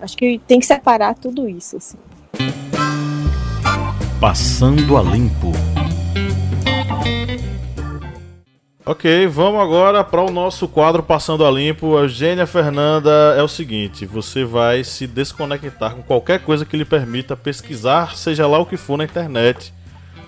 Acho 0.00 0.16
que 0.16 0.38
tem 0.46 0.60
que 0.60 0.66
separar 0.66 1.14
tudo 1.14 1.48
isso. 1.48 1.76
Assim. 1.76 1.98
Passando 4.20 4.96
a 4.96 5.02
limpo. 5.02 5.52
Ok, 8.84 9.28
vamos 9.28 9.60
agora 9.60 10.02
para 10.02 10.20
o 10.20 10.30
nosso 10.30 10.66
quadro 10.66 11.04
Passando 11.04 11.46
a 11.46 11.50
Limpo. 11.52 11.96
Eugênia 11.96 12.48
Fernanda, 12.48 13.34
é 13.38 13.42
o 13.42 13.46
seguinte: 13.46 14.04
você 14.04 14.44
vai 14.44 14.82
se 14.82 15.06
desconectar 15.06 15.94
com 15.94 16.02
qualquer 16.02 16.40
coisa 16.40 16.66
que 16.66 16.76
lhe 16.76 16.84
permita 16.84 17.36
pesquisar, 17.36 18.16
seja 18.16 18.44
lá 18.44 18.58
o 18.58 18.66
que 18.66 18.76
for 18.76 18.98
na 18.98 19.04
internet. 19.04 19.72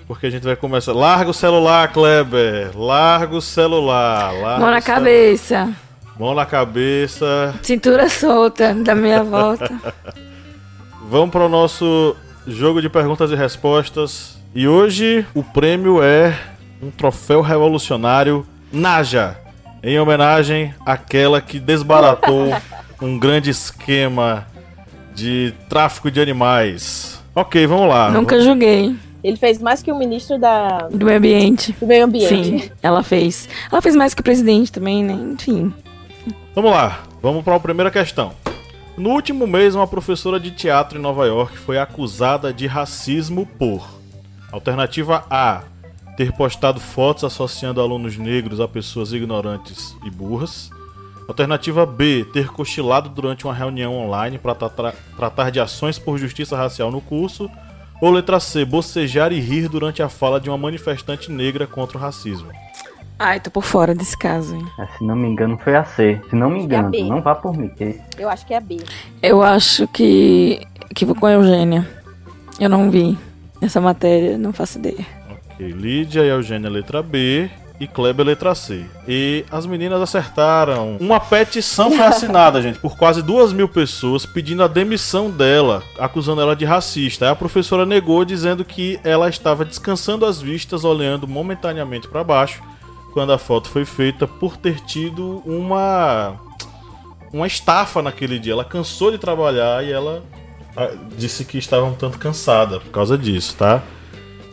Porque 0.06 0.26
a 0.26 0.30
gente 0.30 0.42
vai 0.44 0.54
começar. 0.56 0.92
Larga 0.92 1.30
o 1.30 1.34
celular, 1.34 1.92
Kleber! 1.92 2.70
Larga 2.76 3.36
o 3.36 3.40
celular! 3.40 4.32
Larga 4.34 4.60
Mão 4.60 4.70
na 4.70 4.82
cabeça! 4.82 5.72
Mão 6.18 6.34
na 6.34 6.46
cabeça. 6.46 7.54
Cintura 7.62 8.08
solta 8.08 8.74
da 8.74 8.94
minha 8.94 9.22
volta. 9.24 9.68
vamos 11.08 11.30
para 11.30 11.44
o 11.46 11.48
nosso 11.48 12.14
jogo 12.46 12.80
de 12.82 12.88
perguntas 12.88 13.30
e 13.30 13.34
respostas. 13.34 14.38
E 14.54 14.68
hoje 14.68 15.26
o 15.34 15.42
prêmio 15.42 16.02
é 16.02 16.38
um 16.82 16.90
troféu 16.90 17.40
revolucionário 17.40 18.46
Naja, 18.72 19.36
em 19.82 19.98
homenagem 19.98 20.72
àquela 20.86 21.40
que 21.40 21.58
desbaratou 21.58 22.54
um 23.02 23.18
grande 23.18 23.50
esquema 23.50 24.46
de 25.14 25.52
tráfico 25.68 26.10
de 26.10 26.20
animais. 26.20 27.20
Ok, 27.34 27.66
vamos 27.66 27.88
lá. 27.88 28.10
Nunca 28.10 28.40
julguei. 28.40 28.94
Ele 29.24 29.38
fez 29.38 29.58
mais 29.58 29.82
que 29.82 29.90
o 29.90 29.98
ministro 29.98 30.38
da... 30.38 30.86
do 30.88 31.06
meio 31.06 31.16
ambiente. 31.16 31.72
Do 31.80 31.86
meio 31.86 32.04
ambiente. 32.04 32.28
Sim, 32.60 32.70
ela 32.82 33.02
fez. 33.02 33.48
Ela 33.72 33.80
fez 33.80 33.96
mais 33.96 34.12
que 34.12 34.20
o 34.20 34.24
presidente 34.24 34.70
também, 34.70 35.02
né? 35.02 35.14
Enfim. 35.14 35.72
Vamos 36.54 36.70
lá, 36.70 37.04
vamos 37.22 37.42
para 37.42 37.56
a 37.56 37.60
primeira 37.60 37.90
questão. 37.90 38.32
No 38.98 39.10
último 39.10 39.46
mês, 39.46 39.74
uma 39.74 39.86
professora 39.86 40.38
de 40.38 40.50
teatro 40.50 40.98
em 40.98 41.02
Nova 41.02 41.26
York 41.26 41.56
foi 41.56 41.78
acusada 41.78 42.52
de 42.52 42.66
racismo 42.66 43.46
por 43.58 43.88
alternativa 44.52 45.24
A 45.28 45.62
ter 46.16 46.30
postado 46.32 46.78
fotos 46.78 47.24
associando 47.24 47.80
alunos 47.80 48.16
negros 48.16 48.60
a 48.60 48.68
pessoas 48.68 49.12
ignorantes 49.12 49.96
e 50.04 50.10
burras. 50.10 50.70
Alternativa 51.26 51.86
B, 51.86 52.26
ter 52.32 52.48
cochilado 52.48 53.08
durante 53.08 53.46
uma 53.46 53.54
reunião 53.54 53.96
online 53.96 54.38
para 54.38 54.54
tratar 54.54 55.50
de 55.50 55.58
ações 55.58 55.98
por 55.98 56.18
justiça 56.18 56.56
racial 56.56 56.90
no 56.92 57.00
curso. 57.00 57.50
Ou 58.00 58.10
letra 58.10 58.40
C, 58.40 58.64
bocejar 58.64 59.32
e 59.32 59.40
rir 59.40 59.68
durante 59.68 60.02
a 60.02 60.08
fala 60.08 60.40
de 60.40 60.48
uma 60.48 60.58
manifestante 60.58 61.30
negra 61.30 61.66
contra 61.66 61.96
o 61.96 62.00
racismo. 62.00 62.50
Ai, 63.18 63.38
tô 63.38 63.50
por 63.50 63.62
fora 63.62 63.94
desse 63.94 64.18
caso, 64.18 64.56
hein? 64.56 64.66
É, 64.78 64.86
se 64.86 65.04
não 65.04 65.14
me 65.14 65.28
engano, 65.28 65.56
foi 65.56 65.76
a 65.76 65.84
C. 65.84 66.20
Se 66.28 66.34
não 66.34 66.50
me 66.50 66.60
engano, 66.60 66.90
é 66.94 67.02
não 67.02 67.22
vá 67.22 67.34
por 67.34 67.56
mim. 67.56 67.68
Que... 67.68 68.00
Eu 68.18 68.28
acho 68.28 68.44
que 68.44 68.52
é 68.52 68.56
a 68.56 68.60
B. 68.60 68.78
Eu 69.22 69.42
acho 69.42 69.86
que. 69.88 70.60
que 70.94 71.04
vou 71.04 71.14
com 71.14 71.26
a 71.26 71.32
Eugênia. 71.32 71.88
Eu 72.58 72.68
não 72.68 72.90
vi 72.90 73.16
essa 73.60 73.80
matéria, 73.80 74.36
não 74.36 74.52
faço 74.52 74.78
ideia. 74.78 75.06
Ok, 75.30 75.68
Lídia 75.68 76.22
e 76.22 76.28
Eugênia, 76.28 76.68
letra 76.68 77.02
B 77.02 77.48
e 77.78 77.86
Kleber 77.86 78.24
letra 78.24 78.54
C. 78.54 78.84
E 79.06 79.44
as 79.50 79.66
meninas 79.66 80.00
acertaram. 80.00 80.96
Uma 81.00 81.18
petição 81.18 81.90
foi 81.92 82.04
assinada, 82.04 82.62
gente, 82.62 82.78
por 82.78 82.96
quase 82.96 83.22
duas 83.22 83.52
mil 83.52 83.68
pessoas 83.68 84.24
pedindo 84.24 84.62
a 84.62 84.68
demissão 84.68 85.30
dela, 85.30 85.82
acusando 85.98 86.40
ela 86.40 86.54
de 86.54 86.64
racista. 86.64 87.24
Aí 87.24 87.30
a 87.30 87.36
professora 87.36 87.84
negou, 87.84 88.24
dizendo 88.24 88.64
que 88.64 88.98
ela 89.02 89.28
estava 89.28 89.64
descansando 89.64 90.24
as 90.24 90.40
vistas, 90.40 90.84
olhando 90.84 91.26
momentaneamente 91.26 92.08
para 92.08 92.22
baixo, 92.22 92.62
quando 93.12 93.32
a 93.32 93.38
foto 93.38 93.68
foi 93.68 93.84
feita, 93.84 94.26
por 94.26 94.56
ter 94.56 94.80
tido 94.80 95.42
uma 95.44 96.38
uma 97.32 97.48
estafa 97.48 98.00
naquele 98.00 98.38
dia. 98.38 98.52
Ela 98.52 98.64
cansou 98.64 99.10
de 99.10 99.18
trabalhar 99.18 99.84
e 99.84 99.90
ela 99.90 100.22
ah, 100.76 100.90
disse 101.16 101.44
que 101.44 101.58
estava 101.58 101.84
um 101.84 101.94
tanto 101.94 102.18
cansada 102.18 102.78
por 102.78 102.90
causa 102.90 103.18
disso, 103.18 103.56
tá? 103.56 103.82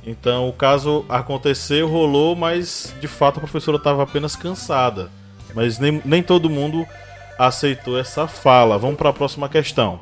Então 0.06 0.50
o 0.50 0.54
caso 0.54 1.06
aconteceu, 1.08 1.88
rolou, 1.88 2.36
mas 2.36 2.94
de 3.00 3.08
fato 3.08 3.38
a 3.38 3.42
professora 3.42 3.78
estava 3.78 4.04
apenas 4.04 4.36
cansada. 4.36 5.10
Mas 5.54 5.78
nem, 5.78 6.02
nem 6.04 6.24
todo 6.24 6.50
mundo 6.50 6.86
aceitou 7.38 7.98
essa 8.00 8.28
fala. 8.28 8.78
Vamos 8.78 8.98
para 8.98 9.10
a 9.10 9.14
próxima 9.14 9.48
questão. 9.48 10.00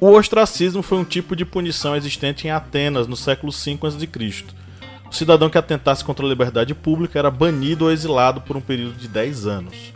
O 0.00 0.10
ostracismo 0.12 0.82
foi 0.82 0.98
um 0.98 1.04
tipo 1.04 1.36
de 1.36 1.44
punição 1.44 1.94
existente 1.94 2.46
em 2.46 2.50
Atenas 2.50 3.06
no 3.06 3.16
século 3.16 3.52
V 3.52 3.78
a.C. 3.82 4.44
O 5.08 5.14
cidadão 5.14 5.50
que 5.50 5.58
atentasse 5.58 6.04
contra 6.04 6.24
a 6.24 6.28
liberdade 6.28 6.74
pública 6.74 7.18
era 7.18 7.30
banido 7.30 7.84
ou 7.84 7.92
exilado 7.92 8.40
por 8.40 8.56
um 8.56 8.60
período 8.60 8.94
de 8.94 9.06
10 9.06 9.46
anos. 9.46 9.92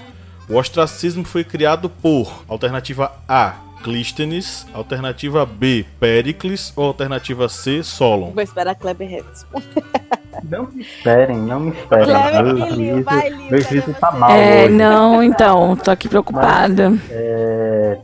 O 0.49 0.57
ostracismo 0.57 1.25
foi 1.25 1.43
criado 1.43 1.89
por 1.89 2.45
alternativa 2.47 3.13
A, 3.27 3.57
Clístenes, 3.83 4.67
alternativa 4.73 5.47
B, 5.47 5.85
Pericles 6.01 6.73
ou 6.77 6.87
alternativa 6.87 7.49
C, 7.49 7.83
Solon? 7.83 8.31
Vou 8.33 8.43
esperar 8.43 8.73
a 8.73 8.75
Kleber 8.75 9.09
responder. 9.09 9.85
Não 10.45 10.67
me 10.71 10.83
esperem, 10.83 11.39
não 11.39 11.61
me 11.61 11.71
esperem. 11.71 12.05
Kleber, 12.05 12.55
meu 12.55 12.71
juízo, 12.75 13.03
vai, 13.05 13.31
meu 13.31 13.63
juízo 13.63 13.95
tá 13.95 14.13
mal. 14.13 14.31
É, 14.31 14.65
hoje. 14.65 14.75
não, 14.75 15.23
então, 15.23 15.75
tô 15.77 15.91
aqui 15.91 16.11
preocupada. 16.11 16.91
Mas, 16.91 17.11
é, 17.11 17.99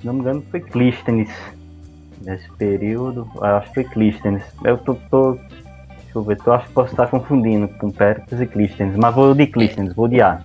se 0.00 0.06
não 0.06 0.14
me 0.14 0.20
engano, 0.20 0.42
foi 0.50 0.60
Clístenes. 0.60 1.28
Nesse 2.22 2.50
período, 2.52 3.30
acho 3.40 3.68
que 3.68 3.74
foi 3.74 3.84
Clístenes. 3.84 4.42
Eu 4.64 4.78
tô, 4.78 4.94
tô 5.10 5.34
deixa 5.34 6.16
eu 6.16 6.22
ver, 6.22 6.38
eu 6.44 6.52
acho 6.54 6.66
que 6.66 6.72
posso 6.72 6.90
estar 6.90 7.06
confundindo 7.08 7.68
com 7.68 7.90
Pericles 7.90 8.40
e 8.40 8.46
Clístenes, 8.46 8.96
mas 8.96 9.14
vou 9.14 9.34
de 9.34 9.46
Clístenes, 9.46 9.94
vou 9.94 10.08
de 10.08 10.20
A. 10.22 10.40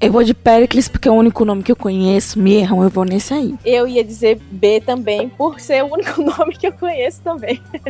Eu 0.00 0.10
vou 0.10 0.24
de 0.24 0.32
Pericles 0.32 0.88
porque 0.88 1.06
é 1.06 1.10
o 1.10 1.14
único 1.14 1.44
nome 1.44 1.62
que 1.62 1.70
eu 1.70 1.76
conheço. 1.76 2.38
Me 2.38 2.54
erram, 2.54 2.82
eu 2.82 2.88
vou 2.88 3.04
nesse 3.04 3.34
aí. 3.34 3.54
Eu 3.64 3.86
ia 3.86 4.02
dizer 4.02 4.40
B 4.50 4.80
também, 4.80 5.28
por 5.28 5.60
ser 5.60 5.84
o 5.84 5.92
único 5.92 6.22
nome 6.24 6.56
que 6.56 6.68
eu 6.68 6.72
conheço 6.72 7.20
também. 7.22 7.60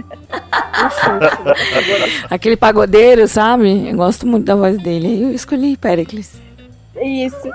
Aquele 2.28 2.56
pagodeiro, 2.56 3.28
sabe? 3.28 3.88
Eu 3.88 3.96
gosto 3.96 4.26
muito 4.26 4.46
da 4.46 4.56
voz 4.56 4.76
dele. 4.82 5.22
Eu 5.22 5.30
escolhi 5.30 5.76
Pericles. 5.76 6.40
Isso. 7.00 7.48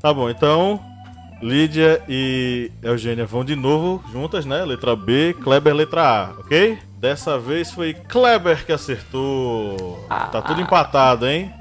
tá 0.00 0.14
bom, 0.14 0.30
então 0.30 0.80
Lídia 1.42 2.00
e 2.08 2.72
Eugênia 2.82 3.26
vão 3.26 3.44
de 3.44 3.54
novo 3.54 4.02
juntas, 4.10 4.46
né? 4.46 4.64
Letra 4.64 4.96
B, 4.96 5.36
Kleber 5.42 5.74
letra 5.74 6.02
A, 6.02 6.30
ok? 6.40 6.78
Dessa 6.98 7.38
vez 7.38 7.70
foi 7.70 7.94
Kleber 7.94 8.66
que 8.66 8.72
acertou. 8.72 10.04
Tá 10.08 10.42
tudo 10.42 10.60
empatado, 10.60 11.26
hein? 11.26 11.52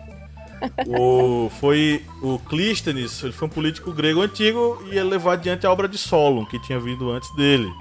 O, 0.88 1.52
foi 1.60 2.04
o 2.24 2.40
Clístenes, 2.40 3.24
ele 3.24 3.32
foi 3.32 3.48
um 3.48 3.52
político 3.52 3.92
grego 3.92 4.22
antigo 4.22 4.82
e 4.88 4.98
ele 4.98 5.10
levou 5.10 5.32
adiante 5.32 5.68
a 5.68 5.72
obra 5.72 5.88
de 5.88 5.98
Solon, 5.98 6.44
que 6.44 6.60
tinha 6.60 6.80
vindo 6.80 7.12
antes 7.12 7.34
dele. 7.36 7.72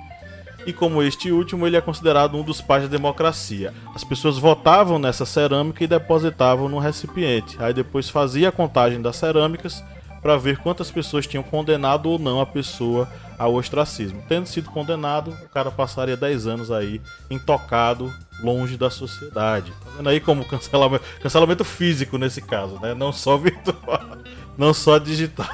E 0.67 0.73
como 0.73 1.03
este 1.03 1.31
último, 1.31 1.67
ele 1.67 1.77
é 1.77 1.81
considerado 1.81 2.37
um 2.37 2.43
dos 2.43 2.61
pais 2.61 2.83
da 2.83 2.89
democracia. 2.91 3.73
As 3.95 4.05
pessoas 4.05 4.37
votavam 4.37 4.99
nessa 4.99 5.25
cerâmica 5.25 5.83
e 5.83 5.87
depositavam 5.87 6.69
no 6.69 6.79
recipiente. 6.79 7.57
Aí 7.59 7.73
depois 7.73 8.11
fazia 8.11 8.51
a 8.51 8.53
contagem 8.53 9.01
das 9.01 9.17
cerâmicas 9.17 9.83
para 10.21 10.37
ver 10.37 10.59
quantas 10.59 10.91
pessoas 10.91 11.27
tinham 11.27 11.43
condenado 11.43 12.11
ou 12.11 12.19
não 12.19 12.41
a 12.41 12.47
pessoa 12.47 13.09
ao 13.39 13.55
ostracismo. 13.55 14.23
Tendo 14.29 14.47
sido 14.47 14.71
condenado, 14.71 15.31
o 15.31 15.49
cara 15.49 15.71
passaria 15.71 16.17
10 16.17 16.47
anos 16.47 16.71
aí 16.71 17.01
intocado, 17.31 18.13
longe 18.41 18.77
da 18.77 18.91
sociedade. 18.91 19.73
Tá 19.85 19.91
vendo 19.97 20.09
aí 20.09 20.21
como 20.21 20.45
cancelamento, 20.45 21.05
cancelamento 21.21 21.65
físico 21.65 22.19
nesse 22.19 22.41
caso, 22.41 22.79
né? 22.81 22.95
Não 22.95 23.13
só 23.13 23.37
virtual, 23.37 24.01
não 24.57 24.73
só 24.73 24.99
digital. 24.99 25.47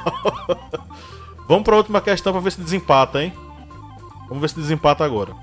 Vamos 1.49 1.65
para 1.65 1.75
a 1.75 1.79
última 1.79 2.01
questão 2.01 2.33
para 2.33 2.43
ver 2.43 2.53
se 2.53 2.61
desempata, 2.61 3.23
hein? 3.23 3.33
Vamos 4.29 4.41
ver 4.41 4.49
se 4.49 4.57
desempata 4.57 5.05
agora. 5.05 5.35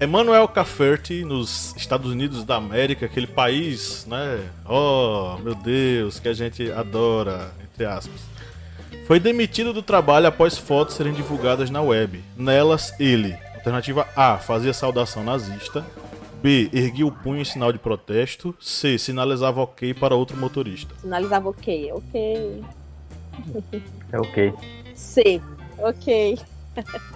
Emmanuel 0.00 0.46
Cafferty, 0.46 1.24
nos 1.24 1.74
Estados 1.76 2.10
Unidos 2.10 2.44
da 2.44 2.56
América, 2.56 3.06
aquele 3.06 3.26
país, 3.26 4.06
né? 4.06 4.48
Oh, 4.64 5.36
meu 5.42 5.56
Deus, 5.56 6.20
que 6.20 6.28
a 6.28 6.32
gente 6.32 6.70
adora, 6.70 7.52
entre 7.64 7.84
aspas 7.84 8.37
foi 9.08 9.18
demitido 9.18 9.72
do 9.72 9.82
trabalho 9.82 10.26
após 10.26 10.58
fotos 10.58 10.94
serem 10.94 11.14
divulgadas 11.14 11.70
na 11.70 11.80
web. 11.80 12.22
Nelas, 12.36 12.92
ele, 13.00 13.34
alternativa 13.54 14.06
A, 14.14 14.36
fazia 14.36 14.74
saudação 14.74 15.24
nazista. 15.24 15.82
B, 16.42 16.68
erguia 16.74 17.06
o 17.06 17.10
punho 17.10 17.40
em 17.40 17.44
sinal 17.44 17.72
de 17.72 17.78
protesto. 17.78 18.54
C, 18.60 18.98
sinalizava 18.98 19.62
ok 19.62 19.94
para 19.94 20.14
outro 20.14 20.36
motorista. 20.36 20.94
Sinalizava 21.00 21.48
ok, 21.48 21.90
ok. 21.90 22.62
É 24.12 24.20
ok. 24.20 24.52
C, 24.94 25.40
ok. 25.78 26.38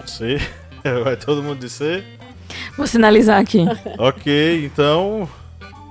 C, 0.06 0.38
vai 1.04 1.14
todo 1.18 1.42
mundo 1.42 1.58
dizer? 1.58 2.06
Vou 2.74 2.86
sinalizar 2.86 3.38
aqui. 3.38 3.66
ok, 3.98 4.64
então 4.64 5.28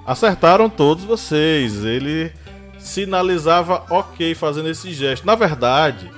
acertaram 0.03 0.67
todos 0.67 1.03
vocês. 1.03 1.85
Ele 1.85 2.33
sinalizava 2.81 3.83
ok 3.89 4.33
fazendo 4.35 4.69
esse 4.69 4.91
gesto. 4.91 5.25
Na 5.25 5.35
verdade, 5.35 6.09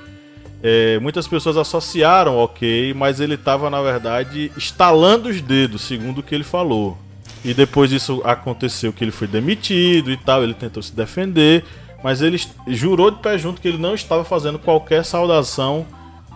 é, 0.62 0.98
muitas 1.00 1.28
pessoas 1.28 1.58
associaram 1.58 2.38
ok, 2.38 2.94
mas 2.94 3.20
ele 3.20 3.36
estava, 3.36 3.70
na 3.70 3.82
verdade, 3.82 4.52
estalando 4.56 5.30
os 5.30 5.42
dedos, 5.42 5.82
segundo 5.82 6.20
o 6.20 6.24
que 6.24 6.34
ele 6.34 6.44
falou. 6.44 6.98
E 7.44 7.54
depois 7.54 7.90
disso 7.90 8.22
aconteceu 8.24 8.94
que 8.94 9.04
ele 9.04 9.12
foi 9.12 9.28
demitido 9.28 10.12
e 10.12 10.18
tal, 10.18 10.44
ele 10.44 10.54
tentou 10.54 10.82
se 10.82 10.96
defender, 10.96 11.66
mas 12.02 12.22
ele 12.22 12.40
jurou 12.68 13.12
de 13.12 13.18
pé 13.20 13.38
junto 13.38 13.60
que 13.60 13.68
ele 13.68 13.78
não 13.78 13.94
estava 13.94 14.24
fazendo 14.24 14.58
qualquer 14.58 15.04
saudação 15.04 15.86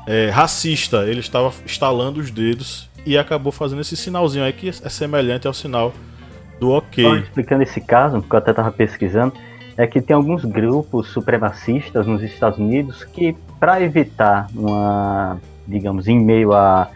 é, 0.06 0.30
racista, 0.30 1.06
ele 1.06 1.22
estava 1.22 1.54
estalando 1.66 2.20
os 2.20 2.30
dedos 2.30 2.90
e 3.06 3.18
acabou 3.18 3.54
fazendo 3.54 3.80
esse 3.80 3.96
sinalzinho 3.96 4.44
aí 4.44 4.52
que 4.52 4.68
é 4.68 4.90
semelhante 4.90 5.48
ao 5.48 5.54
sinal 5.54 5.94
do 6.60 6.72
ok. 6.72 7.20
Explicando 7.20 7.64
esse 7.64 7.80
caso, 7.80 8.20
porque 8.20 8.36
eu 8.36 8.40
até 8.40 8.52
estava 8.52 8.72
pesquisando, 8.72 9.34
é 9.78 9.86
que 9.86 10.02
tem 10.02 10.16
alguns 10.16 10.44
grupos 10.44 11.10
supremacistas 11.10 12.08
nos 12.08 12.24
Estados 12.24 12.58
Unidos 12.58 13.04
que, 13.04 13.38
para 13.60 13.80
evitar 13.80 14.48
uma, 14.56 15.40
digamos, 15.68 16.08
em 16.08 16.20
meio 16.20 16.52
a, 16.54 16.90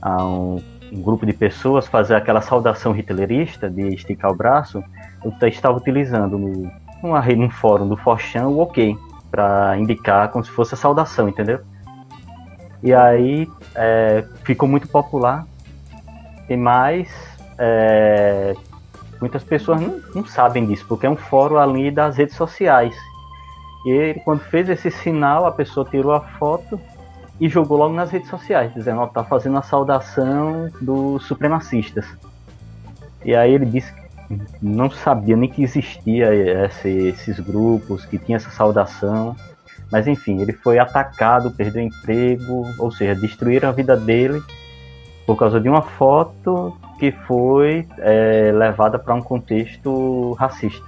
a 0.00 0.24
um, 0.26 0.62
um, 0.92 1.00
grupo 1.00 1.24
de 1.24 1.32
pessoas 1.32 1.88
fazer 1.88 2.14
aquela 2.14 2.42
saudação 2.42 2.94
hitlerista 2.94 3.70
de 3.70 3.94
esticar 3.94 4.30
o 4.30 4.34
braço, 4.34 4.84
eu 5.24 5.48
estava 5.48 5.78
utilizando 5.78 6.36
no, 6.36 6.70
numa, 7.02 7.20
num 7.22 7.48
fórum 7.48 7.88
do 7.88 7.96
Forchan 7.96 8.46
o 8.46 8.60
OK, 8.60 8.94
para 9.30 9.78
indicar 9.78 10.28
como 10.28 10.44
se 10.44 10.50
fosse 10.50 10.74
a 10.74 10.76
saudação, 10.76 11.30
entendeu? 11.30 11.60
E 12.82 12.92
aí 12.92 13.48
é, 13.74 14.24
ficou 14.44 14.68
muito 14.68 14.86
popular. 14.86 15.46
E 16.48 16.56
mais, 16.56 17.08
é, 17.58 18.54
Muitas 19.20 19.42
pessoas 19.42 19.80
não, 19.80 20.00
não, 20.14 20.24
sabem 20.24 20.66
disso, 20.66 20.84
porque 20.88 21.06
é 21.06 21.10
um 21.10 21.16
fórum 21.16 21.58
ali 21.58 21.90
das 21.90 22.16
redes 22.16 22.36
sociais. 22.36 22.96
E 23.84 23.90
ele, 23.90 24.20
quando 24.20 24.40
fez 24.40 24.68
esse 24.68 24.90
sinal, 24.90 25.46
a 25.46 25.52
pessoa 25.52 25.86
tirou 25.88 26.12
a 26.12 26.20
foto 26.20 26.80
e 27.40 27.48
jogou 27.48 27.78
logo 27.78 27.94
nas 27.94 28.10
redes 28.10 28.28
sociais, 28.28 28.72
dizendo: 28.74 29.00
Ó, 29.00 29.06
tá 29.06 29.24
fazendo 29.24 29.58
a 29.58 29.62
saudação 29.62 30.70
dos 30.80 31.24
supremacistas. 31.26 32.06
E 33.24 33.34
aí 33.34 33.52
ele 33.52 33.66
disse 33.66 33.92
que 33.92 34.08
não 34.62 34.90
sabia 34.90 35.36
nem 35.36 35.48
que 35.48 35.62
existia 35.62 36.32
esse, 36.66 36.88
esses 36.88 37.40
grupos, 37.40 38.04
que 38.04 38.18
tinha 38.18 38.36
essa 38.36 38.50
saudação. 38.50 39.34
Mas 39.90 40.06
enfim, 40.06 40.40
ele 40.40 40.52
foi 40.52 40.78
atacado, 40.78 41.50
perdeu 41.50 41.82
emprego, 41.82 42.66
ou 42.78 42.92
seja, 42.92 43.14
destruíram 43.14 43.68
a 43.68 43.72
vida 43.72 43.96
dele 43.96 44.42
por 45.26 45.36
causa 45.36 45.60
de 45.60 45.68
uma 45.68 45.82
foto 45.82 46.76
que 46.98 47.12
foi 47.26 47.86
é, 47.98 48.52
levada 48.52 48.98
para 48.98 49.14
um 49.14 49.22
contexto 49.22 50.32
racista. 50.32 50.84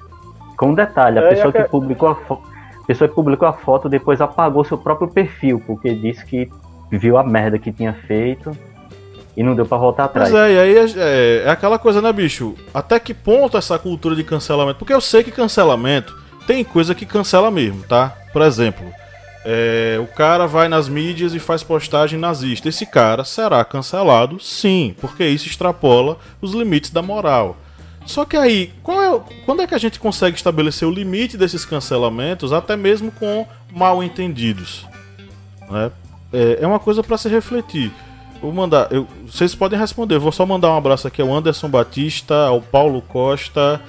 Com 0.56 0.70
um 0.70 0.74
detalhe, 0.74 1.18
a 1.18 1.22
é, 1.22 1.28
pessoa 1.30 1.52
que 1.52 1.62
publicou 1.64 2.08
a 2.08 2.14
foto. 2.14 2.42
pessoa 2.86 3.08
que 3.08 3.14
publicou 3.14 3.48
a 3.48 3.52
foto 3.52 3.88
depois 3.88 4.20
apagou 4.20 4.64
seu 4.64 4.76
próprio 4.76 5.08
perfil, 5.08 5.62
porque 5.66 5.94
disse 5.94 6.24
que 6.24 6.50
viu 6.90 7.16
a 7.16 7.22
merda 7.22 7.58
que 7.58 7.72
tinha 7.72 7.92
feito 7.92 8.50
e 9.36 9.42
não 9.42 9.54
deu 9.54 9.64
para 9.64 9.78
voltar 9.78 10.04
atrás. 10.04 10.30
Mas 10.30 10.40
é, 10.40 10.52
e 10.52 10.58
aí 10.58 10.76
é, 10.76 10.84
é, 10.96 11.42
é, 11.46 11.50
aquela 11.50 11.78
coisa, 11.78 12.02
né, 12.02 12.12
bicho? 12.12 12.54
Até 12.74 12.98
que 12.98 13.14
ponto 13.14 13.56
essa 13.56 13.78
cultura 13.78 14.14
de 14.16 14.24
cancelamento? 14.24 14.78
Porque 14.78 14.92
eu 14.92 15.00
sei 15.00 15.22
que 15.22 15.30
cancelamento 15.30 16.14
tem 16.46 16.64
coisa 16.64 16.94
que 16.94 17.06
cancela 17.06 17.50
mesmo, 17.50 17.82
tá? 17.84 18.16
Por 18.32 18.42
exemplo, 18.42 18.84
é, 19.44 19.98
o 20.02 20.06
cara 20.06 20.46
vai 20.46 20.68
nas 20.68 20.88
mídias 20.88 21.34
e 21.34 21.38
faz 21.38 21.62
postagem 21.62 22.18
nazista. 22.18 22.68
Esse 22.68 22.84
cara 22.84 23.24
será 23.24 23.64
cancelado, 23.64 24.38
sim, 24.40 24.94
porque 25.00 25.26
isso 25.26 25.46
extrapola 25.46 26.18
os 26.40 26.52
limites 26.52 26.90
da 26.90 27.00
moral. 27.00 27.56
Só 28.06 28.24
que 28.24 28.36
aí, 28.36 28.72
é, 28.88 29.20
quando 29.44 29.62
é 29.62 29.66
que 29.66 29.74
a 29.74 29.78
gente 29.78 29.98
consegue 29.98 30.36
estabelecer 30.36 30.86
o 30.86 30.90
limite 30.90 31.36
desses 31.36 31.64
cancelamentos, 31.64 32.52
até 32.52 32.76
mesmo 32.76 33.10
com 33.12 33.46
mal 33.72 34.02
entendidos? 34.02 34.86
Né? 35.70 35.90
É, 36.32 36.58
é 36.62 36.66
uma 36.66 36.78
coisa 36.78 37.02
para 37.02 37.16
se 37.16 37.28
refletir. 37.28 37.92
Vou 38.40 38.52
mandar, 38.52 38.90
eu, 38.90 39.06
vocês 39.26 39.54
podem 39.54 39.78
responder. 39.78 40.18
Vou 40.18 40.32
só 40.32 40.46
mandar 40.46 40.70
um 40.70 40.76
abraço 40.76 41.06
aqui 41.06 41.20
ao 41.20 41.32
Anderson 41.32 41.68
Batista, 41.68 42.46
ao 42.46 42.60
Paulo 42.60 43.02
Costa, 43.02 43.80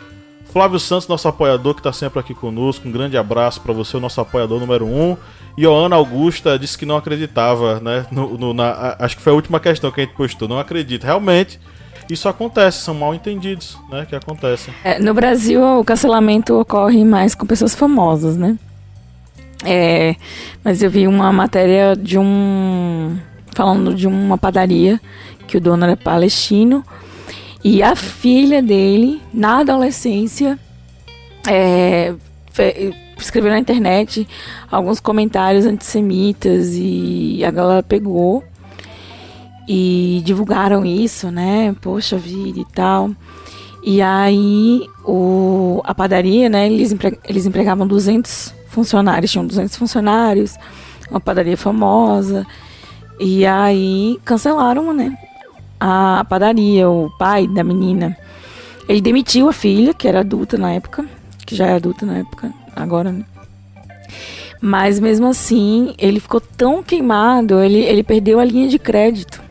Flávio 0.51 0.79
Santos, 0.79 1.07
nosso 1.07 1.27
apoiador 1.27 1.73
que 1.73 1.79
está 1.79 1.93
sempre 1.93 2.19
aqui 2.19 2.33
conosco. 2.33 2.87
Um 2.87 2.91
grande 2.91 3.17
abraço 3.17 3.61
para 3.61 3.71
você, 3.71 3.95
o 3.95 3.99
nosso 3.99 4.19
apoiador 4.19 4.59
número 4.59 4.85
um. 4.85 5.15
E 5.57 5.65
Ana 5.65 5.95
Augusta 5.95 6.59
disse 6.59 6.77
que 6.77 6.85
não 6.85 6.97
acreditava, 6.97 7.79
né? 7.79 8.05
No, 8.11 8.37
no, 8.37 8.53
na, 8.53 8.95
acho 8.99 9.15
que 9.15 9.23
foi 9.23 9.31
a 9.31 9.35
última 9.35 9.59
questão 9.59 9.91
que 9.91 10.01
a 10.01 10.03
gente 10.03 10.15
postou. 10.15 10.47
Não 10.47 10.59
acredita. 10.59 11.07
Realmente, 11.07 11.59
isso 12.09 12.27
acontece, 12.27 12.79
são 12.79 12.93
mal 12.93 13.15
entendidos, 13.15 13.77
né? 13.89 14.05
Que 14.07 14.15
acontecem. 14.15 14.73
É, 14.83 14.99
no 14.99 15.13
Brasil, 15.13 15.61
o 15.63 15.85
cancelamento 15.85 16.59
ocorre 16.59 17.05
mais 17.05 17.33
com 17.33 17.45
pessoas 17.45 17.73
famosas, 17.73 18.35
né? 18.35 18.57
É, 19.63 20.15
mas 20.63 20.81
eu 20.83 20.89
vi 20.89 21.07
uma 21.07 21.31
matéria 21.31 21.95
de 21.95 22.17
um 22.17 23.17
falando 23.53 23.93
de 23.93 24.07
uma 24.07 24.37
padaria 24.37 24.99
que 25.47 25.57
o 25.57 25.61
dono 25.61 25.83
era 25.83 25.95
palestino 25.95 26.83
e 27.63 27.83
a 27.83 27.95
filha 27.95 28.61
dele, 28.61 29.21
na 29.33 29.59
adolescência, 29.59 30.57
é, 31.47 32.13
escreveu 33.17 33.51
na 33.51 33.59
internet 33.59 34.27
alguns 34.69 34.99
comentários 34.99 35.65
antissemitas 35.65 36.73
e 36.75 37.43
a 37.45 37.51
galera 37.51 37.83
pegou 37.83 38.43
e 39.67 40.21
divulgaram 40.25 40.85
isso, 40.85 41.29
né? 41.29 41.75
Poxa 41.81 42.17
vida 42.17 42.59
e 42.59 42.65
tal. 42.73 43.11
E 43.83 44.01
aí 44.01 44.87
o, 45.05 45.81
a 45.83 45.93
padaria, 45.93 46.49
né? 46.49 46.67
Eles, 46.67 46.91
empre, 46.91 47.17
eles 47.27 47.45
empregavam 47.45 47.87
200 47.87 48.53
funcionários, 48.67 49.31
tinham 49.31 49.45
200 49.45 49.75
funcionários, 49.75 50.55
uma 51.09 51.19
padaria 51.19 51.57
famosa. 51.57 52.45
E 53.19 53.45
aí 53.45 54.19
cancelaram, 54.25 54.93
né? 54.93 55.15
A 55.83 56.23
padaria, 56.29 56.87
o 56.87 57.09
pai 57.17 57.47
da 57.47 57.63
menina. 57.63 58.15
Ele 58.87 59.01
demitiu 59.01 59.49
a 59.49 59.53
filha, 59.53 59.95
que 59.95 60.07
era 60.07 60.19
adulta 60.19 60.55
na 60.55 60.73
época, 60.73 61.05
que 61.43 61.55
já 61.55 61.65
é 61.65 61.73
adulta 61.73 62.05
na 62.05 62.19
época, 62.19 62.53
agora, 62.75 63.11
né? 63.11 63.25
Mas 64.61 64.99
mesmo 64.99 65.25
assim, 65.25 65.95
ele 65.97 66.19
ficou 66.19 66.39
tão 66.39 66.83
queimado, 66.83 67.59
ele, 67.61 67.79
ele 67.79 68.03
perdeu 68.03 68.39
a 68.39 68.45
linha 68.45 68.67
de 68.67 68.77
crédito, 68.77 69.41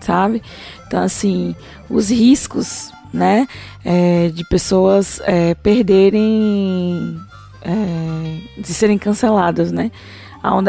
sabe? 0.00 0.42
Então, 0.86 1.02
assim, 1.02 1.54
os 1.90 2.08
riscos, 2.08 2.90
né, 3.12 3.46
é, 3.84 4.28
de 4.28 4.44
pessoas 4.48 5.20
é, 5.24 5.54
perderem, 5.54 7.20
é, 7.60 8.60
de 8.60 8.72
serem 8.72 8.96
canceladas, 8.96 9.70
né? 9.70 9.90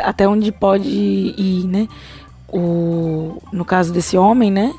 Até 0.04 0.28
onde 0.28 0.52
pode 0.52 0.89
ir, 0.89 1.66
né? 1.68 1.88
O, 2.52 3.41
no 3.52 3.66
caso 3.66 3.93
desse 3.93 4.18
homem, 4.18 4.52
né? 4.52 4.74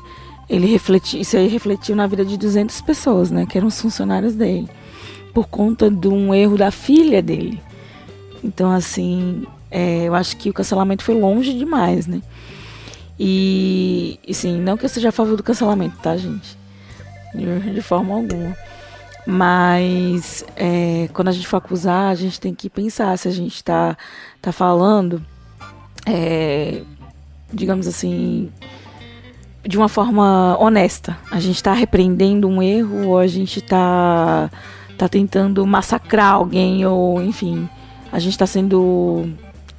Ele 0.49 0.67
refletiu, 0.67 1.19
isso 1.21 1.37
aí 1.37 1.47
refletiu 1.47 1.95
na 1.95 2.07
vida 2.07 2.25
de 2.25 2.37
200 2.37 2.81
pessoas, 2.81 3.31
né? 3.31 3.45
Que 3.45 3.57
eram 3.57 3.67
os 3.67 3.79
funcionários 3.79 4.35
dele, 4.35 4.69
por 5.33 5.47
conta 5.47 5.89
de 5.89 6.07
um 6.07 6.33
erro 6.33 6.57
da 6.57 6.71
filha 6.71 7.21
dele. 7.21 7.61
Então, 8.43 8.71
assim, 8.71 9.45
é, 9.69 10.03
eu 10.03 10.15
acho 10.15 10.35
que 10.37 10.49
o 10.49 10.53
cancelamento 10.53 11.03
foi 11.03 11.15
longe 11.15 11.53
demais, 11.53 12.07
né? 12.07 12.21
E, 13.19 14.19
assim, 14.29 14.59
não 14.59 14.75
que 14.75 14.85
eu 14.85 14.89
seja 14.89 15.09
a 15.09 15.11
favor 15.11 15.37
do 15.37 15.43
cancelamento, 15.43 15.97
tá, 16.01 16.17
gente? 16.17 16.57
De, 17.33 17.73
de 17.73 17.81
forma 17.81 18.15
alguma. 18.15 18.55
Mas 19.25 20.43
é, 20.55 21.07
quando 21.13 21.27
a 21.27 21.31
gente 21.31 21.47
for 21.47 21.57
acusar, 21.57 22.11
a 22.11 22.15
gente 22.15 22.39
tem 22.39 22.53
que 22.53 22.69
pensar 22.69 23.15
se 23.17 23.27
a 23.27 23.31
gente 23.31 23.55
está 23.55 23.95
tá 24.41 24.51
falando 24.51 25.23
é, 26.05 26.81
digamos 27.53 27.87
assim, 27.87 28.49
de 29.63 29.77
uma 29.77 29.89
forma 29.89 30.57
honesta. 30.59 31.17
A 31.29 31.39
gente 31.39 31.55
está 31.55 31.73
repreendendo 31.73 32.47
um 32.47 32.61
erro 32.61 33.07
ou 33.07 33.19
a 33.19 33.27
gente 33.27 33.59
está 33.59 34.49
tá 34.97 35.07
tentando 35.07 35.65
massacrar 35.65 36.33
alguém 36.33 36.85
ou, 36.85 37.21
enfim, 37.21 37.69
a 38.11 38.19
gente 38.19 38.33
está 38.33 38.45
sendo 38.45 39.29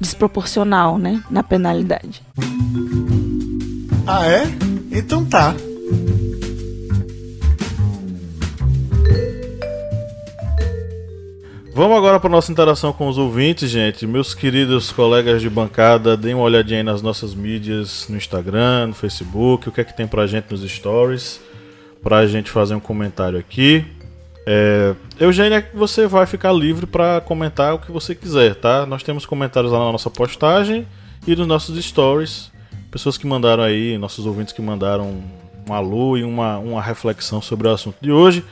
desproporcional, 0.01 0.99
né, 0.99 1.23
na 1.31 1.43
penalidade. 1.43 2.23
Ah, 4.07 4.27
é? 4.27 4.45
Então 4.91 5.25
tá. 5.25 5.55
Vamos 11.75 11.97
agora 11.97 12.21
para 12.21 12.29
nossa 12.29 12.53
interação 12.53 12.93
com 12.93 13.09
os 13.09 13.17
ouvintes, 13.17 13.71
gente. 13.71 14.07
Meus 14.07 14.35
queridos 14.35 14.93
colegas 14.93 15.41
de 15.41 15.49
bancada, 15.49 16.19
deem 16.19 16.35
uma 16.35 16.45
olhadinha 16.45 16.81
aí 16.81 16.83
nas 16.83 17.01
nossas 17.01 17.35
mídias, 17.35 18.07
no 18.11 18.17
Instagram, 18.19 18.89
no 18.89 18.95
Facebook, 18.95 19.71
o 19.71 19.73
que 19.73 19.81
é 19.81 19.85
que 19.85 19.97
tem 19.97 20.07
pra 20.07 20.27
gente 20.27 20.51
nos 20.51 20.61
stories, 20.71 21.41
pra 22.03 22.27
gente 22.27 22.51
fazer 22.51 22.75
um 22.75 22.81
comentário 22.81 23.39
aqui. 23.39 23.87
É, 24.47 24.95
Eugênia, 25.19 25.67
você 25.73 26.07
vai 26.07 26.27
ficar 26.27 26.53
livre 26.53 26.85
para 26.85 27.23
comentar 27.23 27.75
o 27.75 27.79
que 27.79 27.91
você 27.91 28.15
quiser, 28.15 28.55
tá? 28.55 28.85
Nós 28.85 29.03
temos 29.03 29.25
comentários 29.25 29.73
lá 29.73 29.79
na 29.79 29.93
nossa 29.93 30.11
postagem 30.11 30.87
e 31.27 31.35
nos 31.35 31.47
nossos 31.47 31.83
stories. 31.83 32.53
Pessoas 32.91 33.17
que 33.17 33.27
mandaram 33.27 33.63
aí, 33.63 33.97
nossos 33.97 34.27
ouvintes 34.27 34.53
que 34.53 34.61
mandaram 34.61 35.23
um 35.67 35.73
alô 35.73 36.19
e 36.19 36.23
uma, 36.23 36.59
uma 36.59 36.83
reflexão 36.83 37.41
sobre 37.41 37.67
o 37.67 37.71
assunto 37.71 37.97
de 38.03 38.13
hoje. 38.13 38.45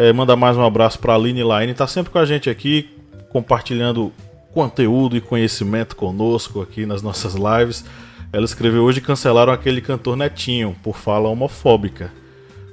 É, 0.00 0.12
mandar 0.12 0.36
mais 0.36 0.56
um 0.56 0.64
abraço 0.64 0.96
para 1.00 1.12
a 1.12 1.16
Aline 1.16 1.42
Line, 1.42 1.74
tá 1.74 1.84
sempre 1.88 2.12
com 2.12 2.20
a 2.20 2.24
gente 2.24 2.48
aqui, 2.48 2.88
compartilhando 3.30 4.12
conteúdo 4.54 5.16
e 5.16 5.20
conhecimento 5.20 5.96
conosco 5.96 6.62
aqui 6.62 6.86
nas 6.86 7.02
nossas 7.02 7.34
lives. 7.34 7.84
Ela 8.32 8.44
escreveu 8.44 8.84
hoje 8.84 9.00
cancelaram 9.00 9.52
aquele 9.52 9.80
cantor 9.80 10.16
Netinho 10.16 10.76
por 10.84 10.96
fala 10.96 11.28
homofóbica. 11.28 12.12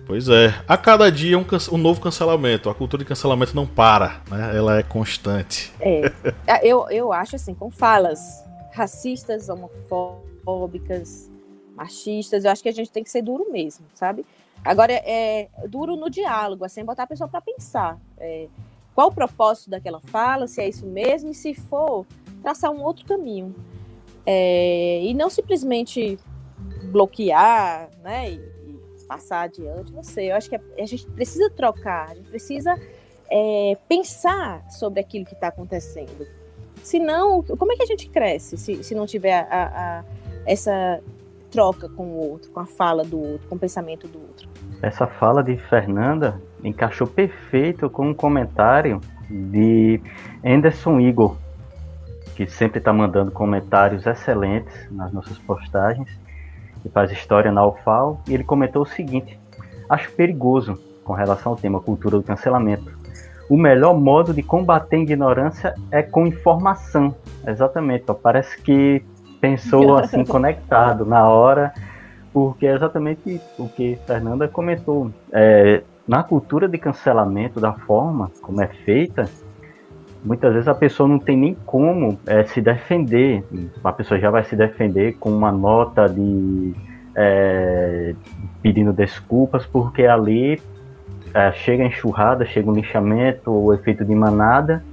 Pois 0.06 0.30
é, 0.30 0.54
a 0.68 0.78
cada 0.78 1.12
dia 1.12 1.36
um, 1.36 1.46
um 1.72 1.78
novo 1.80 2.00
cancelamento. 2.00 2.70
A 2.70 2.76
cultura 2.76 3.02
de 3.02 3.10
cancelamento 3.10 3.56
não 3.56 3.66
para, 3.66 4.22
né? 4.30 4.56
Ela 4.56 4.78
é 4.78 4.84
constante. 4.84 5.74
É, 5.80 6.12
é 6.46 6.68
eu, 6.68 6.88
eu 6.92 7.12
acho 7.12 7.38
assim, 7.38 7.56
com 7.56 7.72
falas 7.72 8.46
racistas, 8.72 9.50
homofóbicas, 9.50 11.32
machistas, 11.76 12.46
eu 12.46 12.52
acho 12.52 12.62
que 12.62 12.70
a 12.70 12.74
gente 12.74 12.92
tem 12.92 13.04
que 13.04 13.10
ser 13.10 13.24
duro 13.24 13.52
mesmo, 13.52 13.84
sabe? 13.96 14.24
Agora, 14.66 14.92
é, 14.92 15.48
é 15.56 15.68
duro 15.68 15.96
no 15.96 16.10
diálogo, 16.10 16.66
assim, 16.66 16.84
botar 16.84 17.04
a 17.04 17.08
pessoa 17.08 17.30
para 17.30 17.40
pensar. 17.40 18.00
É, 18.18 18.48
qual 18.96 19.10
o 19.10 19.14
propósito 19.14 19.70
daquela 19.70 20.02
fala, 20.02 20.48
se 20.48 20.60
é 20.62 20.68
isso 20.68 20.88
mesmo, 20.88 21.30
e 21.30 21.36
se 21.36 21.54
for, 21.54 22.06
traçar 22.42 22.72
um 22.72 22.82
outro 22.82 23.06
caminho. 23.06 23.54
É, 24.26 25.02
e 25.04 25.14
não 25.14 25.30
simplesmente 25.30 26.18
bloquear, 26.92 27.90
né, 28.02 28.32
e, 28.32 28.36
e, 28.36 29.06
passar 29.08 29.42
adiante, 29.42 29.94
não 29.94 30.04
sei. 30.04 30.32
Eu 30.32 30.36
acho 30.36 30.50
que 30.50 30.56
a, 30.56 30.62
a 30.80 30.86
gente 30.86 31.06
precisa 31.08 31.50
trocar, 31.52 32.10
a 32.10 32.16
gente 32.16 32.30
precisa 32.30 32.76
é, 33.30 33.78
pensar 33.88 34.68
sobre 34.72 35.00
aquilo 35.00 35.26
que 35.26 35.34
está 35.34 35.50
acontecendo. 35.50 36.26
Senão, 36.82 37.44
como 37.44 37.72
é 37.72 37.76
que 37.76 37.84
a 37.84 37.88
gente 37.88 38.10
cresce 38.10 38.58
se, 38.58 38.84
se 38.84 38.96
não 38.96 39.06
tiver 39.06 39.48
a, 39.50 40.00
a, 40.00 40.04
essa 40.46 41.02
troca 41.52 41.90
com 41.90 42.06
o 42.08 42.30
outro, 42.30 42.52
com 42.52 42.60
a 42.60 42.66
fala 42.66 43.04
do 43.04 43.20
outro, 43.20 43.48
com 43.48 43.56
o 43.56 43.60
pensamento 43.60 44.08
do 44.08 44.20
outro? 44.20 44.48
Essa 44.86 45.08
fala 45.08 45.44
de 45.44 45.58
Fernanda 45.58 46.40
encaixou 46.64 47.08
perfeito 47.08 47.90
com 47.90 48.10
um 48.10 48.14
comentário 48.14 49.02
de 49.28 50.00
Anderson 50.46 51.00
Igor, 51.00 51.38
que 52.36 52.46
sempre 52.46 52.78
está 52.78 52.94
mandando 52.94 53.32
comentários 53.32 54.06
excelentes 54.06 54.76
nas 54.92 55.12
nossas 55.12 55.40
postagens 55.40 56.08
e 56.86 56.90
faz 56.90 57.12
história 57.12 57.52
na 57.52 57.66
UFAL. 57.66 58.22
E 58.30 58.36
ele 58.36 58.44
comentou 58.44 58.84
o 58.84 58.86
seguinte: 58.86 59.40
Acho 59.90 60.12
perigoso 60.12 60.80
com 61.04 61.14
relação 61.14 61.54
ao 61.54 61.58
tema 61.58 61.82
cultura 61.82 62.18
do 62.18 62.24
cancelamento. 62.24 62.92
O 63.50 63.58
melhor 63.58 64.00
modo 64.00 64.36
de 64.36 64.44
combater 64.44 64.98
a 64.98 65.00
ignorância 65.00 65.74
é 65.90 66.04
com 66.04 66.28
informação. 66.28 67.16
Exatamente, 67.44 68.04
ó, 68.08 68.14
parece 68.14 68.62
que 68.62 69.04
pensou 69.42 69.98
assim 69.98 70.24
conectado 70.30 71.08
na 71.08 71.28
hora 71.28 71.74
porque 72.36 72.68
é 72.68 72.76
exatamente 72.76 73.40
o 73.58 73.70
que 73.70 73.98
Fernanda 74.06 74.46
comentou. 74.46 75.10
É, 75.32 75.84
na 76.06 76.22
cultura 76.22 76.68
de 76.68 76.78
cancelamento, 76.78 77.62
da 77.62 77.72
forma 77.72 78.30
como 78.42 78.62
é 78.62 78.68
feita, 78.68 79.24
muitas 80.22 80.52
vezes 80.52 80.68
a 80.68 80.76
pessoa 80.76 81.08
não 81.08 81.18
tem 81.18 81.38
nem 81.38 81.54
como 81.66 82.20
é, 82.28 82.44
se 82.44 82.60
defender. 82.60 83.42
A 83.82 83.94
pessoa 83.94 84.20
já 84.20 84.30
vai 84.30 84.44
se 84.44 84.54
defender 84.54 85.14
com 85.14 85.30
uma 85.30 85.50
nota 85.50 86.10
de 86.10 86.74
é, 87.16 88.14
pedindo 88.62 88.92
desculpas, 88.92 89.66
porque 89.66 90.06
ali 90.06 90.62
é, 91.34 91.54
chega 91.54 91.84
a 91.84 91.88
enxurrada, 91.88 92.46
chega 92.46 92.68
o 92.68 92.74
um 92.74 92.76
lixamento, 92.76 93.50
o 93.50 93.74
efeito 93.74 94.04
de 94.04 94.14
manada, 94.14 94.84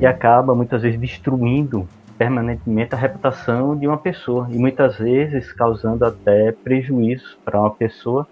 e 0.00 0.04
acaba 0.04 0.52
muitas 0.52 0.82
vezes 0.82 0.98
destruindo 0.98 1.86
permanentemente 2.18 2.94
a 2.94 2.98
reputação 2.98 3.76
de 3.76 3.86
uma 3.86 3.98
pessoa, 3.98 4.46
e 4.50 4.58
muitas 4.58 4.98
vezes 4.98 5.52
causando 5.52 6.04
até 6.04 6.52
prejuízo 6.52 7.38
para 7.44 7.60
uma 7.60 7.70
pessoa 7.70 8.26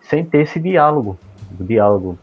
sem 0.00 0.24
ter 0.24 0.42
esse 0.42 0.60
diálogo. 0.60 1.18
O 1.58 1.64
diálogo 1.64 2.18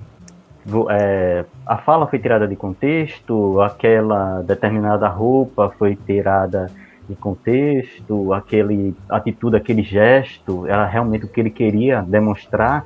é, 0.90 1.44
a 1.66 1.78
fala 1.78 2.08
foi 2.08 2.20
tirada 2.20 2.48
de 2.48 2.56
contexto, 2.56 3.62
aquela 3.62 4.42
determinada 4.42 5.08
roupa 5.08 5.74
foi 5.78 5.96
tirada 5.96 6.72
de 7.08 7.16
contexto, 7.16 8.32
aquele 8.32 8.96
atitude, 9.10 9.58
aquele 9.58 9.84
gesto, 9.84 10.66
era 10.68 10.86
realmente 10.86 11.26
o 11.26 11.28
que 11.28 11.42
ele 11.42 11.50
queria 11.50 12.02
demonstrar. 12.02 12.86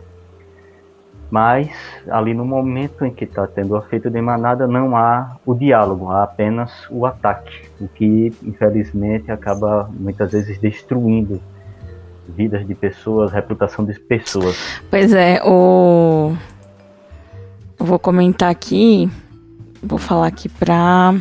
Mas 1.30 1.69
ali 2.09 2.34
no 2.34 2.45
momento 2.45 3.05
em 3.05 3.11
que 3.11 3.25
está 3.25 3.45
tendo 3.47 3.73
o 3.73 3.78
efeito 3.78 4.09
de 4.09 4.21
manada 4.21 4.65
não 4.65 4.95
há 4.95 5.38
o 5.45 5.53
diálogo, 5.53 6.09
há 6.09 6.23
apenas 6.23 6.71
o 6.89 7.05
ataque, 7.05 7.67
o 7.82 7.88
que 7.88 8.34
infelizmente 8.43 9.30
acaba 9.32 9.89
muitas 9.99 10.32
vezes 10.32 10.57
destruindo 10.57 11.41
vidas 12.30 12.65
de 12.65 12.73
pessoas, 12.73 13.32
reputação 13.32 13.84
de 13.86 13.97
pessoas. 13.99 14.82
Pois 14.89 15.13
é, 15.13 15.41
o 15.43 16.34
eu 17.80 17.86
vou 17.86 17.99
comentar 17.99 18.49
aqui, 18.49 19.09
vou 19.84 19.99
falar 19.99 20.28
aqui 20.28 20.47
pra 20.49 21.13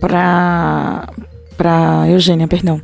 pra 0.00 1.08
pra 1.56 2.08
Eugênia, 2.08 2.48
perdão. 2.48 2.80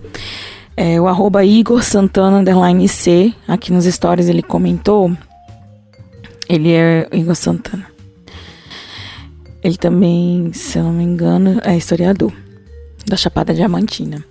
É, 0.77 1.01
o 1.01 1.07
arroba 1.07 1.45
Igor 1.45 1.83
Santana 1.83 2.39
underline 2.39 2.89
C, 2.89 3.33
aqui 3.47 3.73
nos 3.73 3.85
stories 3.85 4.29
ele 4.29 4.43
comentou. 4.43 5.11
Ele 6.53 6.71
é 6.71 7.09
Igor 7.11 7.35
Santana. 7.35 7.87
Ele 9.65 9.79
também, 9.79 10.53
se 10.53 10.79
eu 10.79 10.85
não 10.85 10.93
me 10.93 11.03
engano, 11.03 11.59
é 11.65 11.75
historiador 11.75 12.31
da 13.07 13.17
Chapada 13.17 13.55
Diamantina. 13.55 14.23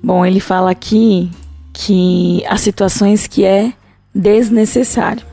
Bom, 0.00 0.24
ele 0.24 0.38
fala 0.38 0.70
aqui 0.70 1.28
que 1.72 2.44
há 2.46 2.56
situações 2.56 3.26
que 3.26 3.44
é 3.44 3.72
desnecessário. 4.14 5.26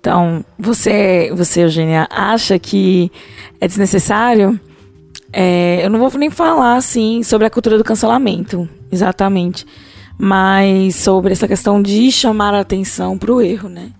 Então, 0.00 0.44
você, 0.58 1.30
você, 1.32 1.62
Eugênia, 1.62 2.08
acha 2.10 2.58
que 2.58 3.12
é 3.60 3.68
desnecessário? 3.68 4.58
É, 5.32 5.86
eu 5.86 5.90
não 5.90 6.00
vou 6.00 6.10
nem 6.18 6.28
falar 6.28 6.74
assim 6.74 7.22
sobre 7.22 7.46
a 7.46 7.50
cultura 7.50 7.78
do 7.78 7.84
cancelamento, 7.84 8.68
exatamente, 8.90 9.64
mas 10.18 10.96
sobre 10.96 11.30
essa 11.30 11.46
questão 11.46 11.80
de 11.80 12.10
chamar 12.10 12.52
a 12.52 12.60
atenção 12.60 13.16
para 13.16 13.32
o 13.32 13.40
erro, 13.40 13.68
né? 13.68 13.92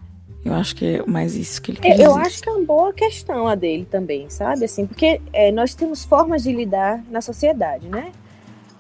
Eu 0.45 0.55
acho 0.55 0.75
que 0.75 0.97
é 0.97 1.07
mais 1.07 1.37
isso 1.37 1.63
que 1.63 1.71
ele 1.71 1.79
quer 1.79 1.89
é, 1.89 1.93
dizer. 1.93 2.07
Eu 2.07 2.17
acho 2.17 2.43
que 2.43 2.49
é 2.49 2.53
uma 2.53 2.65
boa 2.65 2.93
questão 2.93 3.47
a 3.47 3.55
dele 3.55 3.87
também, 3.89 4.29
sabe? 4.29 4.65
Assim, 4.65 4.87
porque 4.87 5.21
é, 5.33 5.53
nós 5.53 5.75
temos 5.75 6.05
formas 6.05 6.43
de 6.43 6.53
lidar 6.53 7.03
na 7.11 7.21
sociedade, 7.21 7.89
né? 7.89 8.13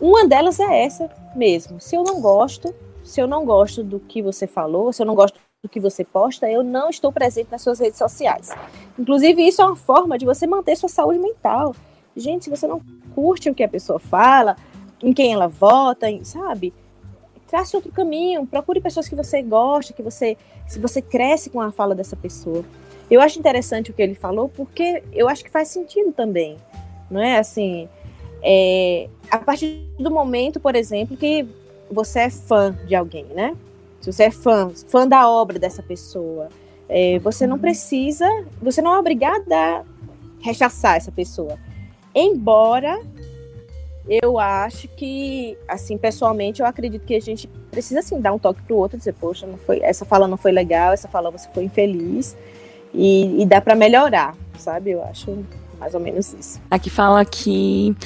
Uma 0.01 0.27
delas 0.27 0.59
é 0.59 0.85
essa 0.85 1.09
mesmo. 1.37 1.81
Se 1.81 1.95
eu 1.95 2.03
não 2.03 2.21
gosto, 2.21 2.75
se 3.05 3.21
eu 3.21 3.29
não 3.29 3.45
gosto 3.45 3.85
do 3.85 4.01
que 4.01 4.21
você 4.21 4.47
falou, 4.47 4.93
se 4.93 5.01
eu 5.01 5.07
não 5.07 5.15
gosto 5.15 5.39
do 5.63 5.69
que 5.69 5.79
você 5.79 6.05
posta, 6.05 6.51
eu 6.51 6.65
não 6.65 6.91
estou 6.91 7.13
presente 7.13 7.53
nas 7.53 7.63
suas 7.63 7.79
redes 7.79 7.99
sociais. 7.99 8.51
Inclusive, 8.99 9.47
isso 9.47 9.63
é 9.63 9.65
uma 9.65 9.77
forma 9.77 10.19
de 10.19 10.27
você 10.27 10.45
manter 10.45 10.77
sua 10.77 10.89
saúde 10.89 11.21
mental. 11.21 11.77
Gente, 12.17 12.45
se 12.45 12.51
você 12.51 12.67
não 12.67 12.83
curte 13.15 13.49
o 13.49 13.55
que 13.55 13.63
a 13.63 13.69
pessoa 13.69 14.01
fala, 14.01 14.57
em 15.01 15.13
quem 15.13 15.33
ela 15.33 15.47
vota, 15.47 16.07
sabe? 16.25 16.75
Trace 17.53 17.77
outro 17.77 17.93
caminho, 17.93 18.47
procure 18.47 18.81
pessoas 18.81 19.07
que 19.07 19.15
você 19.15 19.43
gosta, 19.43 19.93
que 19.93 20.03
você, 20.03 20.39
se 20.67 20.79
você 20.79 21.03
cresce 21.03 21.51
com 21.51 21.61
a 21.61 21.71
fala 21.71 21.95
dessa 21.95 22.17
pessoa. 22.17 22.65
Eu 23.11 23.21
acho 23.21 23.39
interessante 23.39 23.91
o 23.91 23.95
que 23.95 24.01
ele 24.01 24.15
falou, 24.15 24.49
porque 24.49 25.03
eu 25.13 25.29
acho 25.29 25.45
que 25.45 25.51
faz 25.51 25.69
sentido 25.69 26.13
também, 26.13 26.57
não 27.11 27.21
é? 27.21 27.39
Assim, 27.39 27.91
é, 28.43 29.07
a 29.31 29.37
partir 29.37 29.87
do 29.99 30.11
momento, 30.11 30.59
por 30.59 30.75
exemplo, 30.75 31.15
que 31.15 31.47
você 31.91 32.21
é 32.21 32.31
fã 32.31 32.75
de 32.87 32.95
alguém, 32.95 33.27
né? 33.27 33.55
se 34.03 34.13
você 34.13 34.25
é 34.25 34.31
fã, 34.31 34.71
fã 34.89 35.07
da 35.07 35.29
obra 35.29 35.59
dessa 35.59 35.83
pessoa, 35.83 36.49
é, 36.89 37.21
você 37.21 37.47
não 37.47 37.59
precisa, 37.59 38.27
você 38.61 38.83
não 38.83 38.95
é 38.95 38.99
obrigada 38.99 39.55
a 39.57 39.85
rechaçar 40.41 40.97
essa 40.97 41.13
pessoa. 41.13 41.57
Embora 42.13 43.01
eu 44.09 44.39
acho 44.39 44.89
que, 44.89 45.57
assim, 45.69 45.97
pessoalmente, 45.97 46.61
eu 46.61 46.67
acredito 46.67 47.05
que 47.05 47.15
a 47.15 47.21
gente 47.21 47.49
precisa, 47.71 48.01
assim, 48.01 48.21
dar 48.21 48.33
um 48.33 48.39
toque 48.39 48.63
pro 48.63 48.77
outro, 48.77 48.99
dizer, 48.99 49.15
poxa, 49.15 49.47
não 49.47 49.57
foi, 49.59 49.81
essa 49.83 50.05
fala 50.05 50.27
não 50.27 50.37
foi 50.37 50.53
legal, 50.53 50.93
essa 50.93 51.09
fala 51.09 51.31
você 51.31 51.49
foi 51.55 51.65
infeliz, 51.65 52.37
e, 52.93 53.43
e 53.43 53.47
dá 53.47 53.61
para 53.61 53.75
melhorar, 53.75 54.37
sabe? 54.59 54.91
Eu 54.91 55.03
acho 55.05 55.45
mais 55.79 55.95
ou 55.95 56.01
menos 56.01 56.35
isso. 56.35 56.61
Aqui 56.71 56.91
fala 56.91 57.25
que 57.25 57.97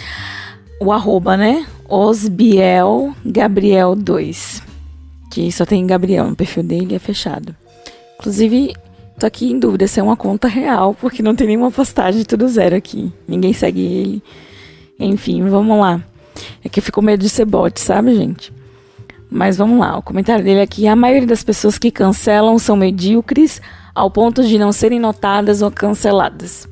o 0.81 0.93
arroba, 0.93 1.37
né? 1.37 1.67
Osbiel 1.89 3.13
Gabriel 3.25 3.95
2 3.95 4.67
que 5.37 5.53
só 5.53 5.67
tem 5.67 5.87
Gabriel 5.87 6.31
no 6.31 6.35
perfil 6.35 6.63
dele 6.63 6.95
é 6.95 6.99
fechado. 6.99 7.55
Inclusive, 8.19 8.75
tô 9.19 9.27
aqui 9.27 9.53
em 9.53 9.59
dúvida 9.59 9.87
se 9.87 10.01
é 10.01 10.03
uma 10.03 10.17
conta 10.17 10.49
real, 10.49 10.95
porque 10.95 11.23
não 11.23 11.37
tem 11.37 11.49
nenhuma 11.49 11.71
postagem, 11.71 12.25
tudo 12.25 12.49
zero 12.49 12.75
aqui. 12.75 13.13
Ninguém 13.29 13.53
segue 13.53 13.83
ele. 13.83 14.23
Enfim, 14.99 15.49
vamos 15.49 15.79
lá. 15.79 16.03
É 16.65 16.69
que 16.69 16.81
eu 16.81 16.83
fico 16.83 17.01
com 17.01 17.07
medo 17.07 17.21
de 17.21 17.29
ser 17.29 17.45
bot, 17.45 17.81
sabe, 17.81 18.15
gente? 18.15 18.53
Mas 19.31 19.57
vamos 19.57 19.79
lá, 19.79 19.99
o 19.99 20.03
comentário 20.03 20.45
dele 20.45 20.61
aqui: 20.61 20.87
a 20.87 20.97
maioria 20.97 21.27
das 21.27 21.43
pessoas 21.43 21.79
que 21.79 21.91
cancelam 21.91 22.59
são 22.59 22.77
medíocres 22.77 23.61
ao 23.95 24.11
ponto 24.11 24.45
de 24.45 24.59
não 24.59 24.73
serem 24.73 25.01
notadas 25.01 25.63
ou 25.63 25.71
canceladas. 25.71 26.69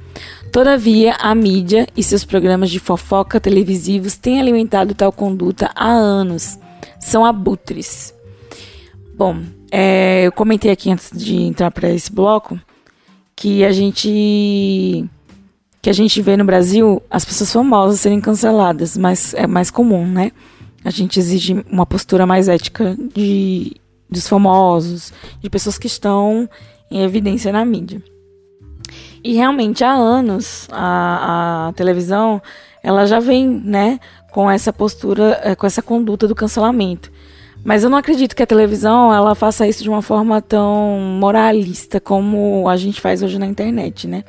Todavia, 0.53 1.17
a 1.19 1.35
mídia 1.35 1.89
e 1.97 2.03
seus 2.03 2.25
programas 2.25 2.71
de 2.71 2.79
fofoca 2.79 3.41
televisivos 3.41 4.17
têm 4.17 4.39
alimentado 4.39 4.95
tal 4.95 5.11
conduta 5.11 5.71
há 5.75 5.91
anos. 5.91 6.59
São 7.01 7.25
abutres. 7.25 8.15
Bom, 9.17 9.43
é, 9.71 10.23
eu 10.25 10.31
comentei 10.31 10.71
aqui 10.71 10.93
antes 10.93 11.11
de 11.13 11.35
entrar 11.37 11.71
para 11.73 11.91
esse 11.91 12.13
bloco 12.13 12.59
que 13.35 13.65
a 13.65 13.73
gente 13.73 15.05
que 15.85 15.91
a 15.91 15.93
gente 15.93 16.23
vê 16.23 16.35
no 16.35 16.47
Brasil 16.47 17.03
as 17.11 17.27
pessoas 17.27 17.53
famosas 17.53 18.01
serem 18.01 18.19
canceladas, 18.19 18.97
mas 18.97 19.35
é 19.35 19.47
mais 19.47 19.71
comum, 19.71 20.07
né? 20.07 20.33
A 20.83 20.89
gente 20.89 21.21
exige 21.21 21.63
uma 21.71 21.85
postura 21.85 22.25
mais 22.25 22.49
ética 22.49 22.97
de 23.15 23.77
dos 24.09 24.27
famosos, 24.27 25.13
de 25.43 25.51
pessoas 25.51 25.77
que 25.77 25.87
estão 25.87 26.49
em 26.91 27.03
evidência 27.03 27.53
na 27.53 27.67
mídia. 27.67 28.03
E 29.23 29.35
realmente 29.35 29.85
há 29.85 29.93
anos 29.93 30.67
a, 30.73 31.69
a 31.69 31.73
televisão 31.75 32.41
ela 32.83 33.05
já 33.05 33.21
vem, 33.21 33.47
né, 33.47 34.01
com 34.33 34.51
essa 34.51 34.73
postura, 34.73 35.39
é, 35.45 35.55
com 35.55 35.67
essa 35.67 35.83
conduta 35.83 36.27
do 36.27 36.35
cancelamento. 36.35 37.13
Mas 37.65 37.83
eu 37.83 37.89
não 37.89 37.97
acredito 37.97 38.37
que 38.37 38.43
a 38.43 38.47
televisão 38.47 39.13
ela 39.13 39.35
faça 39.35 39.67
isso 39.67 39.83
de 39.83 39.89
uma 39.89 40.03
forma 40.03 40.43
tão 40.43 40.99
moralista 41.19 41.99
como 41.99 42.69
a 42.69 42.77
gente 42.77 43.01
faz 43.01 43.23
hoje 43.23 43.39
na 43.39 43.47
internet, 43.47 44.07
né? 44.07 44.23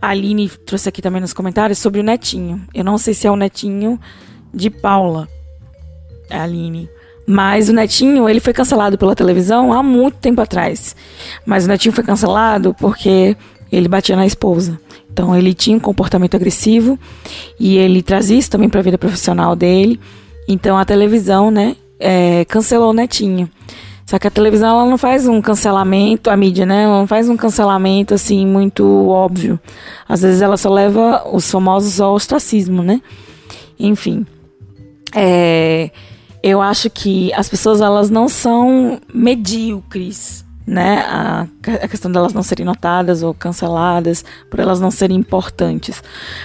A 0.00 0.08
Aline 0.08 0.48
trouxe 0.48 0.88
aqui 0.88 1.02
também 1.02 1.20
nos 1.20 1.34
comentários 1.34 1.78
sobre 1.78 2.00
o 2.00 2.02
Netinho. 2.02 2.62
Eu 2.72 2.82
não 2.82 2.96
sei 2.96 3.12
se 3.12 3.26
é 3.26 3.30
o 3.30 3.36
Netinho 3.36 4.00
de 4.52 4.70
Paula, 4.70 5.28
a 6.30 6.42
Aline. 6.42 6.88
Mas 7.26 7.68
o 7.68 7.72
Netinho, 7.72 8.28
ele 8.28 8.40
foi 8.40 8.52
cancelado 8.52 8.96
pela 8.96 9.14
televisão 9.14 9.72
há 9.72 9.82
muito 9.82 10.16
tempo 10.16 10.40
atrás. 10.40 10.96
Mas 11.44 11.66
o 11.66 11.68
Netinho 11.68 11.94
foi 11.94 12.04
cancelado 12.04 12.74
porque 12.74 13.36
ele 13.70 13.88
batia 13.88 14.16
na 14.16 14.26
esposa. 14.26 14.80
Então 15.12 15.36
ele 15.36 15.52
tinha 15.52 15.76
um 15.76 15.80
comportamento 15.80 16.34
agressivo 16.34 16.98
e 17.60 17.76
ele 17.76 18.02
traz 18.02 18.30
isso 18.30 18.50
também 18.50 18.68
para 18.68 18.80
a 18.80 18.82
vida 18.82 18.98
profissional 18.98 19.54
dele. 19.54 20.00
Então 20.48 20.76
a 20.76 20.84
televisão, 20.84 21.50
né, 21.50 21.76
é, 21.98 22.44
cancelou 22.44 22.90
o 22.90 22.94
Netinho. 22.94 23.50
Só 24.06 24.18
que 24.18 24.26
a 24.26 24.30
televisão 24.30 24.68
ela 24.68 24.88
não 24.88 24.98
faz 24.98 25.26
um 25.26 25.40
cancelamento, 25.40 26.28
a 26.28 26.36
mídia, 26.36 26.66
né? 26.66 26.84
Ela 26.84 26.98
não 26.98 27.06
faz 27.06 27.28
um 27.28 27.36
cancelamento 27.36 28.12
assim 28.12 28.46
muito 28.46 29.08
óbvio. 29.08 29.58
Às 30.06 30.22
vezes 30.22 30.42
ela 30.42 30.56
só 30.56 30.70
leva 30.70 31.26
os 31.32 31.50
famosos 31.50 32.00
ao 32.00 32.14
ostracismo, 32.14 32.82
né? 32.82 33.00
Enfim. 33.78 34.26
É, 35.14 35.90
eu 36.42 36.60
acho 36.60 36.90
que 36.90 37.32
as 37.32 37.48
pessoas 37.48 37.80
elas 37.80 38.10
não 38.10 38.28
são 38.28 39.00
medíocres 39.12 40.43
né, 40.66 41.00
a, 41.06 41.46
a, 41.82 41.88
questão 41.88 42.10
delas 42.10 42.32
não 42.32 42.42
serem 42.42 42.64
notadas 42.64 43.22
ou 43.22 43.34
canceladas, 43.34 44.24
por 44.50 44.60
elas 44.60 44.80
não 44.80 44.90
serem 44.90 45.16
importantes. 45.16 46.02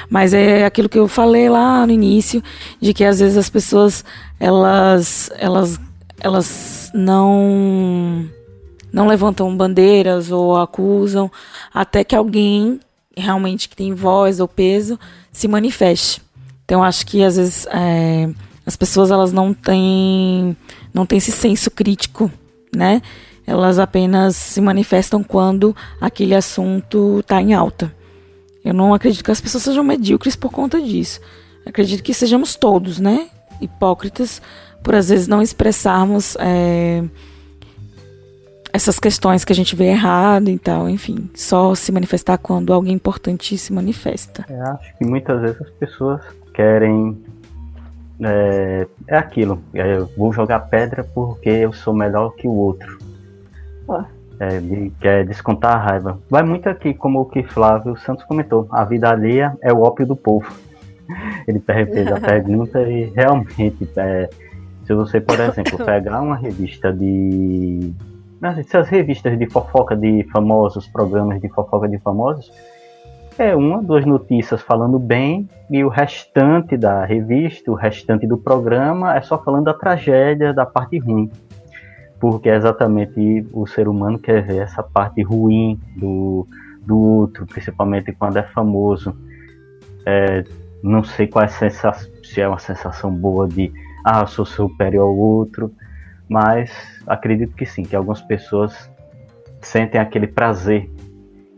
Mas 0.09 0.33
é 0.33 0.65
aquilo 0.65 0.89
que 0.89 0.99
eu 0.99 1.07
falei 1.07 1.49
lá 1.49 1.85
no 1.85 1.93
início, 1.93 2.43
de 2.81 2.93
que 2.93 3.03
às 3.03 3.19
vezes 3.19 3.37
as 3.37 3.49
pessoas 3.49 4.03
elas 4.39 5.29
elas 5.37 5.79
elas 6.19 6.91
não 6.93 8.29
não 8.91 9.07
levantam 9.07 9.55
bandeiras 9.55 10.31
ou 10.31 10.57
acusam 10.57 11.31
até 11.73 12.03
que 12.03 12.15
alguém 12.15 12.79
realmente 13.15 13.69
que 13.69 13.75
tem 13.75 13.93
voz 13.93 14.39
ou 14.39 14.47
peso 14.47 14.99
se 15.31 15.47
manifeste. 15.47 16.21
Então 16.65 16.83
acho 16.83 17.05
que 17.05 17.23
às 17.23 17.37
vezes 17.37 17.65
é, 17.71 18.29
as 18.65 18.75
pessoas 18.75 19.11
elas 19.11 19.31
não 19.31 19.53
têm 19.53 20.55
não 20.93 21.05
têm 21.05 21.17
esse 21.19 21.31
senso 21.31 21.71
crítico, 21.71 22.31
né? 22.75 23.01
Elas 23.49 23.79
apenas 23.79 24.35
se 24.35 24.61
manifestam 24.61 25.23
quando 25.23 25.75
aquele 25.99 26.35
assunto 26.35 27.17
está 27.21 27.41
em 27.41 27.55
alta. 27.55 27.91
Eu 28.63 28.75
não 28.75 28.93
acredito 28.93 29.23
que 29.23 29.31
as 29.31 29.41
pessoas 29.41 29.63
sejam 29.63 29.83
medíocres 29.83 30.35
por 30.35 30.51
conta 30.51 30.79
disso. 30.79 31.19
Acredito 31.65 32.03
que 32.03 32.13
sejamos 32.13 32.55
todos, 32.55 32.99
né? 32.99 33.27
Hipócritas 33.59 34.39
por 34.83 34.93
às 34.93 35.09
vezes 35.09 35.27
não 35.27 35.41
expressarmos 35.41 36.37
é, 36.39 37.03
essas 38.71 38.99
questões 38.99 39.43
que 39.43 39.51
a 39.51 39.55
gente 39.55 39.75
vê 39.75 39.85
errado 39.85 40.51
e 40.51 40.59
tal, 40.59 40.87
enfim, 40.87 41.27
só 41.33 41.73
se 41.73 41.91
manifestar 41.91 42.37
quando 42.37 42.71
alguém 42.71 42.93
importante 42.93 43.57
se 43.57 43.73
manifesta. 43.73 44.45
Eu 44.47 44.61
acho 44.67 44.95
que 44.95 45.05
muitas 45.05 45.41
vezes 45.41 45.59
as 45.59 45.69
pessoas 45.71 46.21
querem 46.53 47.17
é, 48.21 48.87
é 49.07 49.17
aquilo, 49.17 49.59
é, 49.73 49.97
eu 49.97 50.09
vou 50.15 50.31
jogar 50.31 50.59
pedra 50.59 51.03
porque 51.03 51.49
eu 51.49 51.73
sou 51.73 51.95
melhor 51.95 52.35
que 52.35 52.47
o 52.47 52.53
outro. 52.53 52.98
É, 54.39 54.59
de, 54.59 54.91
quer 55.01 55.25
descontar 55.25 55.75
a 55.75 55.77
raiva. 55.77 56.19
Vai 56.29 56.43
muito 56.43 56.69
aqui, 56.69 56.93
como 56.93 57.19
o 57.21 57.25
que 57.25 57.43
Flávio 57.43 57.97
Santos 57.97 58.23
comentou, 58.23 58.67
a 58.71 58.85
vida 58.85 59.09
alheia 59.09 59.57
é 59.61 59.73
o 59.73 59.81
ópio 59.81 60.05
do 60.05 60.15
povo. 60.15 60.49
Ele 61.47 61.59
fez 61.59 62.07
a 62.11 62.19
pergunta 62.21 62.81
e 62.81 63.05
realmente, 63.15 63.89
é, 63.97 64.29
se 64.85 64.93
você, 64.93 65.19
por 65.19 65.39
exemplo, 65.39 65.77
pegar 65.85 66.21
uma 66.21 66.37
revista 66.37 66.93
de 66.93 67.93
essas 68.57 68.87
revistas 68.87 69.37
de 69.37 69.49
fofoca 69.49 69.95
de 69.95 70.25
famosos, 70.31 70.87
programas 70.87 71.41
de 71.41 71.49
fofoca 71.49 71.89
de 71.89 71.97
famosos, 71.97 72.49
é 73.37 73.55
uma, 73.55 73.81
duas 73.81 74.05
notícias 74.05 74.61
falando 74.61 74.99
bem 74.99 75.47
e 75.69 75.83
o 75.83 75.89
restante 75.89 76.75
da 76.75 77.05
revista, 77.05 77.71
o 77.71 77.73
restante 77.73 78.27
do 78.27 78.37
programa 78.37 79.15
é 79.15 79.21
só 79.21 79.41
falando 79.41 79.65
da 79.65 79.73
tragédia, 79.73 80.53
da 80.53 80.65
parte 80.65 80.97
ruim. 80.97 81.29
Porque 82.19 82.49
é 82.49 82.55
exatamente 82.55 83.47
o 83.53 83.65
ser 83.65 83.87
humano 83.87 84.19
quer 84.19 84.45
ver 84.45 84.61
essa 84.61 84.83
parte 84.83 85.21
ruim 85.21 85.79
do, 85.95 86.47
do 86.81 86.97
outro, 86.97 87.45
principalmente 87.45 88.11
quando 88.11 88.37
é 88.37 88.43
famoso. 88.43 89.15
É, 90.05 90.43
não 90.83 91.03
sei 91.03 91.27
qual 91.27 91.43
é 91.43 91.45
a 91.45 91.49
sensação, 91.49 92.09
se 92.23 92.41
é 92.41 92.47
uma 92.47 92.59
sensação 92.59 93.13
boa 93.13 93.47
de 93.47 93.71
ah, 94.03 94.21
eu 94.21 94.27
sou 94.27 94.45
superior 94.45 95.03
ao 95.03 95.15
outro, 95.15 95.73
mas 96.27 96.71
acredito 97.05 97.55
que 97.55 97.65
sim, 97.65 97.83
que 97.83 97.95
algumas 97.95 98.21
pessoas 98.21 98.89
sentem 99.61 99.99
aquele 99.99 100.27
prazer 100.27 100.89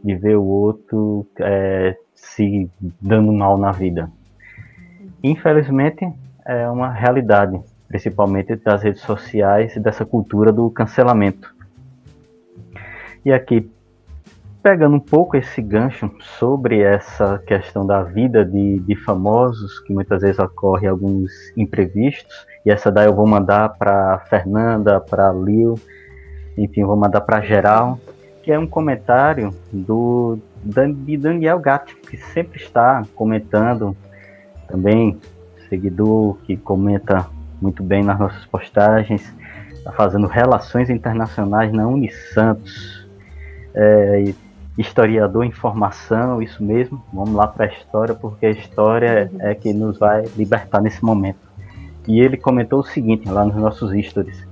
de 0.03 0.15
ver 0.15 0.35
o 0.37 0.43
outro 0.43 1.27
é, 1.39 1.95
se 2.15 2.69
dando 2.99 3.31
mal 3.31 3.57
na 3.57 3.71
vida. 3.71 4.09
Infelizmente, 5.23 6.11
é 6.45 6.67
uma 6.67 6.91
realidade, 6.91 7.61
principalmente 7.91 8.55
das 8.55 8.81
redes 8.81 9.01
sociais 9.01 9.75
e 9.75 9.79
dessa 9.79 10.05
cultura 10.05 10.51
do 10.51 10.69
cancelamento. 10.69 11.53
E 13.25 13.33
aqui, 13.33 13.69
pegando 14.63 14.95
um 14.95 14.99
pouco 14.99 15.35
esse 15.35 15.61
gancho 15.61 16.09
sobre 16.39 16.81
essa 16.81 17.37
questão 17.39 17.85
da 17.85 18.01
vida 18.01 18.45
de, 18.45 18.79
de 18.79 18.95
famosos, 18.95 19.79
que 19.81 19.93
muitas 19.93 20.21
vezes 20.21 20.39
ocorre 20.39 20.87
alguns 20.87 21.29
imprevistos, 21.57 22.47
e 22.65 22.71
essa 22.71 22.89
daí 22.89 23.07
eu 23.07 23.13
vou 23.13 23.27
mandar 23.27 23.69
para 23.77 24.19
Fernanda, 24.29 25.01
para 25.01 25.33
Lil, 25.33 25.75
enfim, 26.57 26.85
vou 26.85 26.95
mandar 26.95 27.21
para 27.21 27.41
geral, 27.41 27.99
que 28.41 28.51
é 28.51 28.57
um 28.57 28.67
comentário 28.67 29.53
do 29.71 30.39
de 30.63 31.17
Daniel 31.17 31.59
Gatti, 31.59 31.95
que 31.95 32.17
sempre 32.17 32.61
está 32.61 33.03
comentando, 33.15 33.95
também 34.67 35.19
seguidor 35.67 36.37
que 36.43 36.55
comenta 36.55 37.27
muito 37.61 37.83
bem 37.83 38.03
nas 38.03 38.19
nossas 38.19 38.45
postagens, 38.45 39.33
está 39.73 39.91
fazendo 39.91 40.27
relações 40.27 40.89
internacionais 40.89 41.71
na 41.71 41.87
Unisantos, 41.87 43.07
é, 43.73 44.33
historiador 44.77 45.45
em 45.45 45.51
formação, 45.51 46.41
isso 46.41 46.63
mesmo, 46.63 47.01
vamos 47.13 47.33
lá 47.33 47.47
para 47.47 47.65
a 47.65 47.67
história, 47.67 48.15
porque 48.15 48.45
a 48.45 48.51
história 48.51 49.31
é 49.39 49.53
que 49.53 49.73
nos 49.73 49.99
vai 49.99 50.25
libertar 50.35 50.81
nesse 50.81 51.03
momento. 51.03 51.39
E 52.07 52.19
ele 52.19 52.37
comentou 52.37 52.79
o 52.79 52.83
seguinte 52.83 53.29
lá 53.29 53.45
nos 53.45 53.55
nossos 53.55 53.91
stories. 54.05 54.49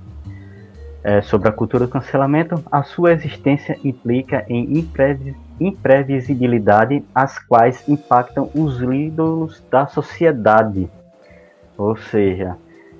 É, 1.02 1.22
sobre 1.22 1.48
a 1.48 1.52
cultura 1.52 1.86
do 1.86 1.90
cancelamento, 1.90 2.62
a 2.70 2.82
sua 2.82 3.12
existência 3.12 3.78
implica 3.82 4.44
em 4.48 4.78
imprevi 4.78 5.34
imprevisibilidade, 5.58 7.04
as 7.14 7.38
quais 7.38 7.86
impactam 7.86 8.50
os 8.54 8.80
ídolos 8.80 9.62
da 9.70 9.86
sociedade. 9.86 10.90
Ou 11.76 11.96
seja, 11.96 12.56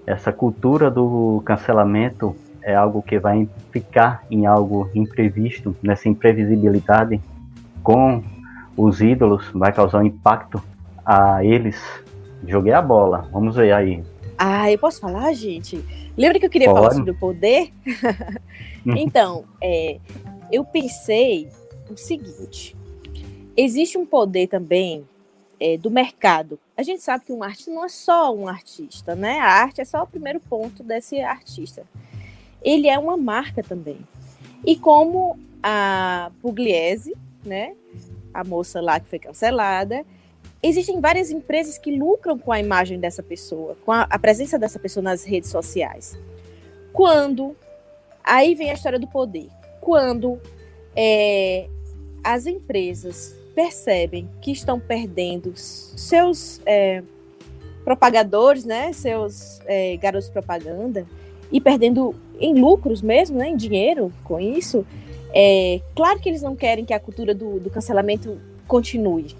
essa 0.07 0.33
cultura 0.33 0.91
do 0.91 1.43
cancelamento 1.45 2.37
é 2.63 2.75
algo 2.75 3.03
que 3.03 3.19
vai 3.19 3.49
ficar 3.71 4.25
em 4.31 4.47
algo 4.47 4.91
imprevisto, 4.95 5.75
nessa 5.83 6.09
imprevisibilidade 6.09 7.21
com 7.83 8.23
os 8.77 9.01
ídolos, 9.01 9.49
vai 9.55 9.73
causar 9.73 9.99
um 9.99 10.07
impacto 10.07 10.63
a 11.05 11.45
eles. 11.45 11.81
Joguei 12.47 12.73
a 12.73 12.83
bola, 12.83 13.29
vamos 13.33 13.57
ver 13.57 13.73
aí. 13.73 14.03
Ah, 14.39 14.71
eu 14.71 14.79
posso 14.79 15.01
falar, 15.01 15.33
gente? 15.35 15.85
Lembra 16.17 16.39
que 16.39 16.47
eu 16.47 16.51
queria 16.51 16.69
Pode. 16.69 16.81
falar 16.81 16.95
sobre 16.95 17.11
o 17.11 17.19
poder? 17.19 17.73
Então, 18.87 19.45
é, 19.63 19.99
eu 20.51 20.65
pensei 20.65 21.49
o 21.91 21.97
seguinte: 21.99 22.75
existe 23.55 23.99
um 23.99 24.07
poder 24.07 24.47
também 24.47 25.05
é, 25.61 25.77
do 25.77 25.91
mercado. 25.91 26.59
A 26.77 26.83
gente 26.83 27.03
sabe 27.03 27.27
que 27.27 27.33
um 27.33 27.43
artista 27.43 27.71
não 27.71 27.85
é 27.85 27.89
só 27.89 28.35
um 28.35 28.49
artista, 28.49 29.15
né? 29.15 29.39
A 29.39 29.47
arte 29.47 29.83
é 29.83 29.85
só 29.85 30.03
o 30.03 30.07
primeiro 30.07 30.41
ponto 30.41 30.83
desse 30.83 31.21
artista. 31.21 31.85
Ele 32.63 32.89
é 32.89 32.99
uma 32.99 33.17
marca 33.17 33.63
também. 33.63 33.99
E 34.65 34.75
como 34.77 35.39
a 35.63 36.33
Pugliese, 36.41 37.15
né? 37.45 37.75
A 38.33 38.43
moça 38.43 38.81
lá 38.81 38.99
que 38.99 39.09
foi 39.09 39.19
cancelada, 39.19 40.05
existem 40.63 41.01
várias 41.01 41.31
empresas 41.31 41.77
que 41.77 41.97
lucram 41.97 42.39
com 42.39 42.53
a 42.53 42.61
imagem 42.61 42.99
dessa 42.99 43.23
pessoa, 43.23 43.77
com 43.85 43.93
a, 43.93 44.03
a 44.03 44.19
presença 44.19 44.59
dessa 44.59 44.79
pessoa 44.79 45.03
nas 45.03 45.25
redes 45.25 45.51
sociais. 45.51 46.19
Quando, 46.93 47.57
aí 48.25 48.55
vem 48.55 48.71
a 48.71 48.75
história 48.75 48.99
do 48.99 49.07
poder, 49.07 49.49
quando 49.81 50.41
é, 50.95 51.69
as 52.23 52.47
empresas 52.47 53.35
percebem 53.61 54.27
que 54.41 54.51
estão 54.51 54.81
perdendo 54.81 55.53
seus 55.55 56.63
é, 56.65 57.03
propagadores, 57.85 58.65
né, 58.65 58.91
seus 58.95 59.61
é, 59.67 59.99
garotos 59.99 60.29
de 60.29 60.33
propaganda, 60.33 61.07
e 61.53 61.61
perdendo 61.61 62.15
em 62.39 62.55
lucros 62.55 63.03
mesmo, 63.03 63.37
né, 63.37 63.51
em 63.51 63.57
dinheiro 63.57 64.11
com 64.25 64.41
isso, 64.41 64.87
é 65.35 65.83
claro 65.95 66.19
que 66.21 66.31
eles 66.31 66.41
não 66.41 66.57
querem 66.57 66.87
que 66.87 66.95
a 66.95 66.99
cultura 66.99 67.35
do, 67.35 67.61
do 67.61 67.69
cancelamento 67.69 68.41
continue, 68.67 69.37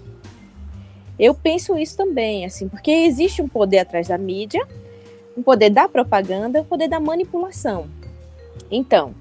eu 1.17 1.33
penso 1.33 1.75
isso 1.75 1.97
também, 1.97 2.45
assim, 2.45 2.67
porque 2.67 2.91
existe 2.91 3.41
um 3.41 3.47
poder 3.47 3.79
atrás 3.79 4.07
da 4.07 4.19
mídia, 4.19 4.63
um 5.35 5.41
poder 5.41 5.71
da 5.71 5.89
propaganda, 5.89 6.61
um 6.61 6.65
poder 6.65 6.87
da 6.87 6.99
manipulação. 6.99 7.87
Então, 8.69 9.15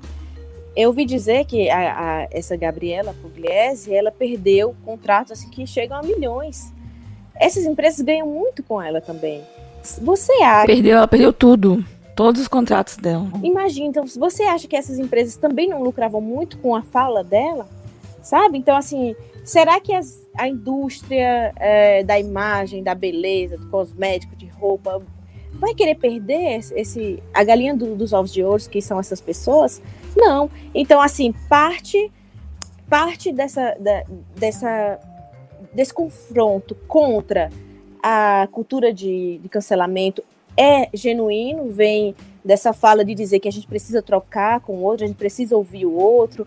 eu 0.77 0.89
ouvi 0.89 1.05
dizer 1.05 1.45
que 1.45 1.68
a, 1.68 1.79
a, 1.79 2.29
essa 2.31 2.57
Gabriela 2.57 3.14
Pugliese, 3.21 3.95
ela 3.95 4.11
perdeu 4.11 4.75
contratos 4.85 5.33
assim 5.33 5.51
que 5.51 5.66
chegam 5.66 5.97
a 5.97 6.03
milhões. 6.03 6.73
Essas 7.35 7.64
empresas 7.64 8.01
ganham 8.01 8.27
muito 8.27 8.62
com 8.62 8.81
ela 8.81 9.01
também. 9.01 9.43
Você 10.03 10.33
acha? 10.43 10.66
Perdeu, 10.66 10.99
ela 10.99 11.09
perdeu 11.09 11.33
tudo. 11.33 11.85
Todos 12.14 12.41
os 12.41 12.49
contratos 12.49 12.97
dela. 12.97 13.27
Imagina, 13.43 13.87
então, 13.87 14.05
você 14.07 14.43
acha 14.43 14.68
que 14.68 14.77
essas 14.77 14.99
empresas 14.99 15.37
também 15.37 15.68
não 15.68 15.83
lucravam 15.83 16.21
muito 16.21 16.59
com 16.59 16.77
a 16.77 16.83
fala 16.83 17.25
dela? 17.25 17.66
Sabe? 18.23 18.59
Então, 18.59 18.77
assim, 18.77 19.16
Será 19.45 19.81
que 19.81 19.93
as, 19.93 20.27
a 20.39 20.49
indústria 20.49 21.53
é, 21.57 22.05
da 22.05 22.18
imagem, 22.18 22.83
da 22.83 22.95
beleza, 22.95 23.57
do 23.57 23.68
cosmético, 23.68 24.37
de 24.37 24.47
roupa, 24.47 25.03
vai 25.55 25.74
querer 25.74 25.96
perder 25.96 26.61
esse 26.74 27.22
a 27.34 27.44
galinha 27.44 27.74
do, 27.74 27.94
dos 27.94 28.12
ovos 28.12 28.32
de 28.32 28.42
ouro, 28.42 28.62
que 28.68 28.80
são 28.80 28.98
essas 28.98 29.20
pessoas? 29.20 29.82
Não. 30.16 30.51
Então, 30.74 31.01
assim, 31.01 31.32
parte 31.48 32.11
parte 32.88 33.30
dessa, 33.32 33.76
da, 33.78 34.05
dessa 34.36 34.98
desse 35.72 35.94
confronto 35.94 36.74
contra 36.88 37.51
a 38.03 38.48
cultura 38.51 38.92
de, 38.92 39.38
de 39.38 39.48
cancelamento 39.48 40.24
é 40.57 40.88
genuíno, 40.92 41.70
vem 41.70 42.14
dessa 42.44 42.72
fala 42.72 43.05
de 43.05 43.14
dizer 43.14 43.38
que 43.38 43.48
a 43.48 43.53
gente 43.53 43.66
precisa 43.66 44.03
trocar 44.03 44.61
com 44.61 44.76
o 44.76 44.82
outro, 44.82 45.05
a 45.05 45.07
gente 45.07 45.16
precisa 45.16 45.57
ouvir 45.57 45.86
o 45.86 45.94
outro, 45.94 46.46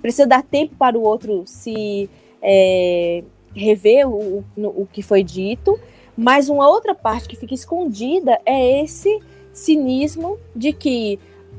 precisa 0.00 0.26
dar 0.26 0.42
tempo 0.42 0.74
para 0.76 0.96
o 0.96 1.02
outro 1.02 1.42
se 1.46 2.08
é, 2.40 3.22
rever 3.54 4.08
o, 4.08 4.44
o 4.56 4.88
que 4.90 5.02
foi 5.02 5.22
dito, 5.22 5.78
mas 6.16 6.48
uma 6.48 6.68
outra 6.68 6.94
parte 6.94 7.28
que 7.28 7.36
fica 7.36 7.54
escondida 7.54 8.38
é 8.44 8.82
esse 8.82 9.20
cinismo 9.52 10.38
de 10.54 10.72
que 10.72 11.18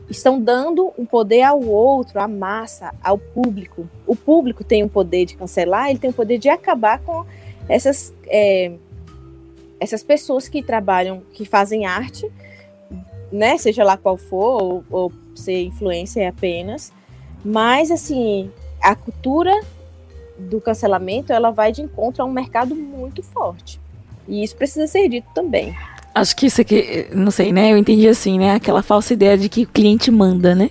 estão 0.10 0.39
dando 0.39 0.93
um 0.97 1.06
poder 1.06 1.43
ao 1.43 1.62
outro, 1.64 2.20
à 2.20 2.28
massa, 2.28 2.93
ao 3.01 3.18
público. 3.18 3.88
O 4.06 4.16
público 4.16 4.64
tem 4.64 4.84
o 4.84 4.89
poder 4.89 5.26
de 5.26 5.36
cancelar, 5.36 5.89
ele 5.89 5.99
tem 5.99 6.10
o 6.10 6.14
poder 6.14 6.38
de 6.38 6.49
acabar 6.49 6.99
com 6.99 7.26
essas, 7.68 8.14
é, 8.28 8.74
essas 9.80 10.04
pessoas 10.04 10.47
que 10.47 10.62
trabalham, 10.62 11.24
que 11.34 11.45
fazem 11.45 11.86
arte, 11.86 12.30
né, 13.32 13.58
seja 13.58 13.84
lá 13.84 13.97
qual 13.97 14.18
for, 14.18 14.62
ou, 14.62 14.84
ou 14.91 15.14
ser 15.36 15.64
influência 15.64 16.30
apenas, 16.30 16.93
mas 17.43 17.89
assim, 17.89 18.51
a 18.82 18.95
cultura 18.95 19.51
do 20.38 20.60
cancelamento, 20.62 21.32
ela 21.32 21.51
vai 21.51 21.72
de 21.72 21.82
encontro 21.82 22.22
a 22.22 22.26
um 22.26 22.32
mercado 22.32 22.76
muito 22.76 23.24
forte. 23.24 23.82
E 24.28 24.43
isso 24.43 24.55
precisa 24.55 24.88
ser 24.88 25.07
dito 25.07 25.28
também. 25.34 25.76
Acho 26.15 26.36
que 26.36 26.45
isso 26.45 26.61
aqui, 26.61 27.07
não 27.13 27.32
sei, 27.32 27.51
né? 27.51 27.71
Eu 27.71 27.78
entendi 27.78 28.07
assim, 28.07 28.38
né? 28.38 28.53
Aquela 28.53 28.84
falsa 28.84 29.13
ideia 29.13 29.38
de 29.38 29.49
que 29.49 29.63
o 29.63 29.67
cliente 29.67 30.11
manda, 30.11 30.53
né? 30.53 30.69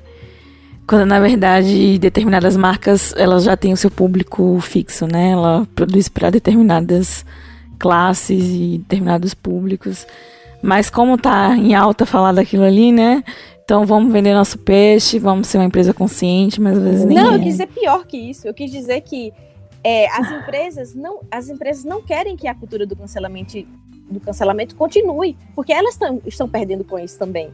Quando 0.86 1.06
na 1.06 1.20
verdade 1.20 1.98
determinadas 1.98 2.56
marcas 2.56 3.14
elas 3.16 3.44
já 3.44 3.56
têm 3.56 3.72
o 3.72 3.76
seu 3.76 3.90
público 3.90 4.58
fixo, 4.60 5.06
né? 5.06 5.30
Ela 5.30 5.66
produz 5.74 6.08
para 6.08 6.30
determinadas 6.30 7.24
classes 7.78 8.44
e 8.44 8.78
determinados 8.78 9.34
públicos. 9.34 10.06
Mas 10.62 10.88
como 10.88 11.18
tá 11.18 11.56
em 11.56 11.74
alta 11.74 12.06
falar 12.06 12.32
daquilo 12.32 12.62
ali, 12.62 12.92
né? 12.92 13.24
Então 13.64 13.84
vamos 13.84 14.12
vender 14.12 14.34
nosso 14.34 14.58
peixe, 14.58 15.18
vamos 15.18 15.48
ser 15.48 15.58
uma 15.58 15.64
empresa 15.64 15.92
consciente, 15.92 16.60
mas 16.60 16.76
às 16.76 16.84
vezes 16.84 17.04
nem 17.04 17.16
Não, 17.16 17.32
é. 17.32 17.34
eu 17.36 17.38
quis 17.40 17.52
dizer 17.52 17.66
pior 17.68 18.06
que 18.06 18.16
isso. 18.16 18.46
Eu 18.46 18.54
quis 18.54 18.70
dizer 18.70 19.00
que 19.00 19.32
é, 19.84 20.08
as 20.10 20.30
empresas 20.30 20.94
não, 20.94 21.20
as 21.30 21.48
empresas 21.48 21.84
não 21.84 22.02
querem 22.02 22.36
que 22.36 22.46
a 22.48 22.54
cultura 22.54 22.86
do 22.86 22.96
cancelamento 22.96 23.56
do 24.10 24.20
cancelamento 24.20 24.74
continue, 24.76 25.36
porque 25.54 25.72
elas 25.72 25.96
tão, 25.96 26.20
estão 26.26 26.46
perdendo 26.46 26.84
com 26.84 26.98
isso 26.98 27.18
também. 27.18 27.50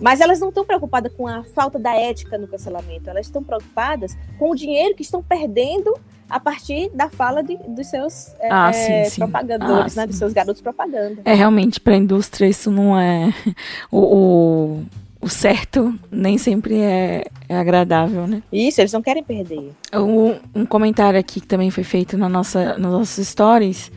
Mas 0.00 0.20
elas 0.22 0.40
não 0.40 0.48
estão 0.48 0.64
preocupadas 0.64 1.12
com 1.12 1.26
a 1.26 1.44
falta 1.44 1.78
da 1.78 1.94
ética 1.94 2.38
no 2.38 2.48
cancelamento, 2.48 3.10
elas 3.10 3.26
estão 3.26 3.42
preocupadas 3.44 4.16
com 4.38 4.50
o 4.50 4.54
dinheiro 4.54 4.94
que 4.94 5.02
estão 5.02 5.22
perdendo 5.22 5.94
a 6.28 6.38
partir 6.40 6.88
da 6.94 7.10
fala 7.10 7.42
de, 7.42 7.56
dos 7.68 7.88
seus 7.88 8.34
é, 8.38 8.48
Ah, 8.50 8.72
sim, 8.72 9.04
sim. 9.06 9.20
propagandores, 9.20 9.98
Ah, 9.98 10.02
né, 10.02 10.02
sim. 10.04 10.08
dos 10.08 10.16
seus 10.16 10.32
garotos 10.32 10.62
propaganda. 10.62 11.20
É, 11.24 11.34
realmente, 11.34 11.80
para 11.80 11.94
a 11.94 11.98
indústria 11.98 12.46
isso 12.48 12.70
não 12.70 12.98
é. 12.98 13.34
O, 13.90 13.98
o, 13.98 14.82
o 15.20 15.28
certo 15.28 15.94
nem 16.10 16.38
sempre 16.38 16.78
é, 16.78 17.24
é 17.48 17.56
agradável, 17.56 18.26
né? 18.26 18.42
Isso, 18.52 18.80
eles 18.80 18.92
não 18.92 19.02
querem 19.02 19.22
perder. 19.22 19.72
Um, 19.92 20.36
um 20.54 20.64
comentário 20.64 21.20
aqui 21.20 21.40
que 21.40 21.46
também 21.46 21.70
foi 21.70 21.84
feito 21.84 22.16
na 22.16 22.28
nossa, 22.28 22.78
nas 22.78 22.90
nossas 22.92 23.26
stories 23.26 23.92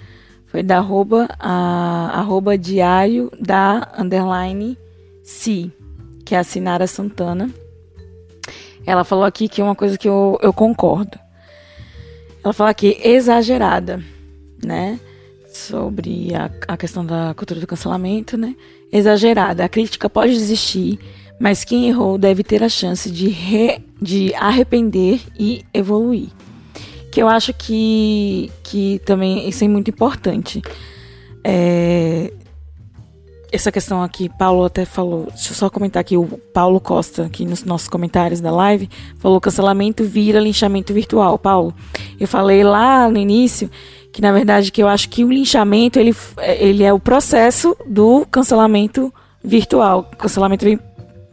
foi 0.54 0.62
da 0.62 0.78
arroba, 0.78 1.28
a, 1.40 2.12
arroba 2.20 2.56
diário 2.56 3.32
da 3.40 3.92
underline 3.98 4.78
si, 5.24 5.72
que 6.24 6.36
é 6.36 6.38
a 6.38 6.44
Sinara 6.44 6.86
Santana. 6.86 7.50
Ela 8.86 9.04
falou 9.04 9.24
aqui 9.24 9.48
que 9.48 9.62
é 9.62 9.64
uma 9.64 9.76
coisa 9.76 9.98
que 9.98 10.08
eu, 10.08 10.38
eu 10.44 10.54
concordo. 10.54 11.18
Ela 12.44 12.54
fala 12.54 12.70
aqui 12.70 13.00
exagerada, 13.02 14.04
né? 14.64 15.00
Sobre 15.48 16.36
a, 16.36 16.52
a 16.68 16.78
questão 16.78 17.04
da 17.04 17.34
cultura 17.34 17.60
do 17.60 17.66
cancelamento, 17.66 18.38
né? 18.38 18.56
Exagerada. 18.94 19.66
A 19.66 19.70
crítica 19.70 20.08
pode 20.08 20.34
existir, 20.34 21.00
mas 21.40 21.64
quem 21.64 21.90
errou 21.90 22.16
deve 22.16 22.44
ter 22.44 22.62
a 22.64 22.70
chance 22.70 23.10
de, 23.10 23.28
re, 23.28 23.80
de 24.00 24.32
arrepender 24.36 25.20
e 25.38 25.66
evoluir. 25.74 26.30
Que 27.12 27.20
eu 27.20 27.28
acho 27.28 27.52
que, 27.56 28.52
que 28.62 29.02
também 29.04 29.50
isso 29.50 29.64
é 29.64 29.68
muito 29.68 29.90
importante. 29.90 30.62
É, 31.44 32.32
essa 33.52 33.72
questão 33.72 34.04
aqui, 34.04 34.30
Paulo 34.30 34.64
até 34.64 34.86
falou, 34.86 35.28
deixa 35.34 35.52
eu 35.52 35.56
só 35.56 35.72
comentar 35.72 36.02
aqui, 36.02 36.16
o 36.16 36.26
Paulo 36.54 36.80
Costa, 36.80 37.26
aqui 37.26 37.46
nos 37.46 37.64
nossos 37.64 37.88
comentários 37.88 38.42
da 38.42 38.52
live, 38.52 38.88
falou 39.18 39.42
cancelamento 39.42 40.04
vira 40.04 40.40
linchamento 40.40 40.94
virtual. 40.94 41.40
Paulo, 41.40 41.74
eu 42.20 42.28
falei 42.28 42.64
lá 42.64 43.10
no 43.10 43.18
início 43.18 43.72
que 44.14 44.22
na 44.22 44.32
verdade 44.32 44.72
que 44.72 44.82
eu 44.82 44.88
acho 44.88 45.10
que 45.10 45.26
o 45.26 45.32
linchamento 45.32 46.00
ele, 46.00 46.16
ele 46.60 46.84
é 46.84 46.94
o 46.94 47.00
processo 47.00 47.76
do 47.86 48.26
cancelamento 48.28 49.12
virtual. 49.44 50.04
Cancelamento 50.18 50.66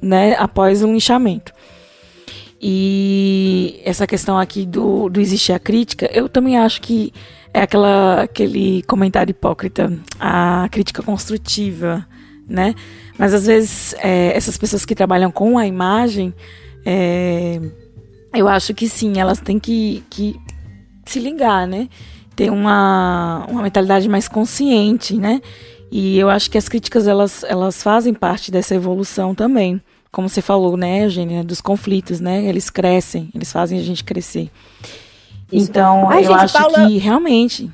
né, 0.01 0.35
após 0.39 0.83
o 0.83 0.87
linchamento. 0.87 1.53
E 2.61 3.81
essa 3.85 4.07
questão 4.07 4.39
aqui 4.39 4.65
do, 4.65 5.11
do 5.11 5.21
existir 5.21 5.53
a 5.53 5.59
crítica, 5.59 6.11
eu 6.13 6.29
também 6.29 6.59
acho 6.59 6.81
que 6.81 7.13
é 7.53 7.63
aquela, 7.63 8.23
aquele 8.23 8.83
comentário 8.85 9.31
hipócrita, 9.31 9.93
a 10.19 10.67
crítica 10.71 11.03
construtiva, 11.03 12.07
né? 12.49 12.75
Mas 13.19 13.35
às 13.35 13.47
vezes 13.47 13.95
é, 13.99 14.37
essas 14.37 14.57
pessoas 14.57 14.85
que 14.85 14.95
trabalham 14.95 15.31
com 15.31 15.59
a 15.59 15.67
imagem, 15.67 16.35
é, 16.85 17.61
eu 18.35 18.49
acho 18.49 18.73
que 18.73 18.89
sim, 18.89 19.19
elas 19.19 19.41
têm 19.41 19.59
que, 19.59 20.03
que 20.09 20.37
se 21.05 21.19
ligar, 21.19 21.67
né? 21.67 21.89
Ter 22.37 22.51
uma, 22.51 23.45
uma 23.49 23.63
mentalidade 23.63 24.09
mais 24.09 24.29
consciente, 24.29 25.15
né? 25.17 25.41
E 25.91 26.19
eu 26.19 26.31
acho 26.31 26.51
que 26.51 26.57
as 26.57 26.69
críticas 26.69 27.07
elas, 27.09 27.43
elas 27.45 27.83
fazem 27.83 28.15
parte 28.15 28.51
dessa 28.51 28.75
evolução 28.75 29.35
também. 29.35 29.81
Como 30.13 30.29
você 30.29 30.41
falou, 30.43 30.77
né, 30.77 31.05
Eugênia, 31.05 31.45
dos 31.45 31.61
conflitos, 31.61 32.19
né? 32.21 32.45
Eles 32.45 32.71
crescem, 32.71 33.29
eles 33.35 33.53
fazem 33.53 33.79
a 33.79 33.83
gente 33.83 34.03
crescer. 34.05 34.51
Então, 35.53 36.09
Ai, 36.09 36.21
eu 36.21 36.25
gente, 36.29 36.45
acho 36.45 36.55
Paula- 36.59 36.87
que 36.87 36.99
realmente. 36.99 37.71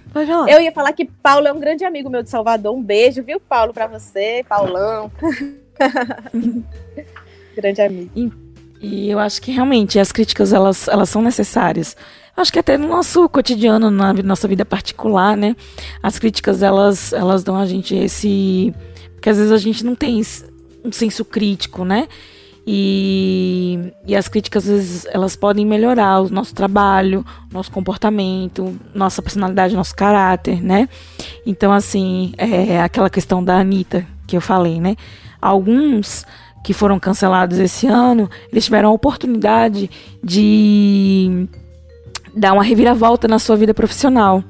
Eu 0.49 0.61
ia 0.61 0.73
falar 0.73 0.93
que 0.93 1.05
Paulo 1.05 1.47
é 1.47 1.53
um 1.53 1.61
grande 1.61 1.85
amigo 1.85 2.09
meu 2.09 2.23
de 2.23 2.31
Salvador. 2.31 2.75
Um 2.75 2.83
beijo, 2.83 3.23
viu, 3.23 3.39
Paulo, 3.39 3.73
pra 3.75 3.87
você, 3.87 4.45
Paulão. 4.49 5.11
grande 7.55 7.81
amigo. 7.83 8.33
E 8.81 9.11
eu 9.11 9.19
acho 9.19 9.41
que 9.41 9.51
realmente 9.51 9.99
as 9.99 10.13
críticas 10.13 10.53
elas, 10.53 10.89
elas 10.89 11.09
são 11.09 11.23
necessárias. 11.23 11.97
Acho 12.37 12.53
que 12.53 12.59
até 12.59 12.77
no 12.77 12.87
nosso 12.87 13.29
cotidiano, 13.29 13.91
na 13.91 14.13
nossa 14.13 14.47
vida 14.47 14.65
particular, 14.65 15.37
né? 15.37 15.57
As 16.03 16.19
críticas 16.19 16.63
elas, 16.63 17.13
elas 17.13 17.43
dão 17.43 17.57
a 17.57 17.65
gente 17.65 17.95
esse. 17.95 18.75
Porque 19.15 19.31
às 19.31 19.39
vezes 19.39 19.53
a 19.53 19.57
gente 19.57 19.85
não 19.85 19.95
tem 19.95 20.23
um 20.85 20.93
senso 20.93 21.25
crítico, 21.25 21.85
né? 21.85 22.07
E, 22.67 23.93
e 24.07 24.15
as 24.15 24.29
críticas 24.29 24.65
às 24.65 24.71
vezes 24.71 25.07
elas 25.07 25.37
podem 25.37 25.65
melhorar 25.65 26.21
o 26.21 26.29
nosso 26.29 26.53
trabalho, 26.53 27.25
nosso 27.51 27.71
comportamento, 27.71 28.77
nossa 28.93 29.23
personalidade, 29.23 29.77
nosso 29.77 29.95
caráter, 29.95 30.63
né? 30.63 30.89
Então, 31.47 31.73
assim, 31.73 32.35
é 32.37 32.81
aquela 32.83 33.09
questão 33.09 33.43
da 33.43 33.57
Anitta 33.57 34.05
que 34.27 34.37
eu 34.37 34.41
falei, 34.41 34.79
né? 34.81 34.97
Alguns 35.41 36.27
que 36.63 36.75
foram 36.75 36.99
cancelados 36.99 37.59
esse 37.61 37.87
ano, 37.87 38.29
eles 38.51 38.65
tiveram 38.65 38.89
a 38.89 38.93
oportunidade 38.93 39.89
de 40.23 41.49
dar 42.37 42.53
uma 42.53 42.63
reviravolta 42.63 43.27
na 43.27 43.39
sua 43.39 43.57
vida 43.57 43.73
profissional. 43.73 44.45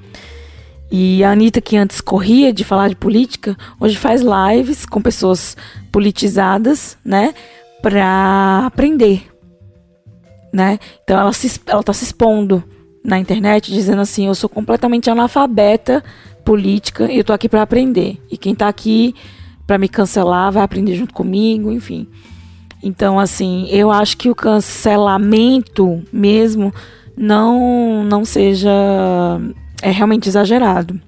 E 0.91 1.22
a 1.24 1.30
Anitta, 1.30 1.61
que 1.61 1.76
antes 1.76 2.01
corria 2.01 2.53
de 2.53 2.64
falar 2.64 2.89
de 2.89 2.97
política, 2.97 3.57
hoje 3.80 3.97
faz 3.97 4.22
lives 4.22 4.84
com 4.84 5.01
pessoas 5.01 5.57
politizadas, 5.93 6.99
né? 7.05 7.34
Pra 7.82 8.64
aprender, 8.66 9.26
né? 10.53 10.78
Então 11.03 11.18
ela, 11.18 11.32
se, 11.32 11.61
ela 11.66 11.82
tá 11.82 11.93
se 11.93 12.05
expondo 12.05 12.62
na 13.05 13.18
internet, 13.18 13.72
dizendo 13.72 14.01
assim: 14.01 14.26
eu 14.26 14.34
sou 14.34 14.49
completamente 14.49 15.11
analfabeta 15.11 16.03
política 16.45 17.11
e 17.11 17.18
eu 17.18 17.24
tô 17.24 17.32
aqui 17.32 17.49
para 17.49 17.62
aprender. 17.62 18.20
E 18.30 18.37
quem 18.37 18.55
tá 18.55 18.68
aqui 18.68 19.14
para 19.66 19.78
me 19.78 19.89
cancelar 19.89 20.53
vai 20.53 20.62
aprender 20.62 20.95
junto 20.95 21.12
comigo, 21.12 21.72
enfim. 21.72 22.07
Então, 22.82 23.18
assim, 23.18 23.66
eu 23.70 23.91
acho 23.91 24.16
que 24.16 24.30
o 24.30 24.34
cancelamento 24.34 26.03
mesmo 26.12 26.72
não 27.17 28.05
não 28.05 28.25
seja 28.25 28.71
é 29.83 29.91
realmente 29.91 30.29
exagerado. 30.29 31.01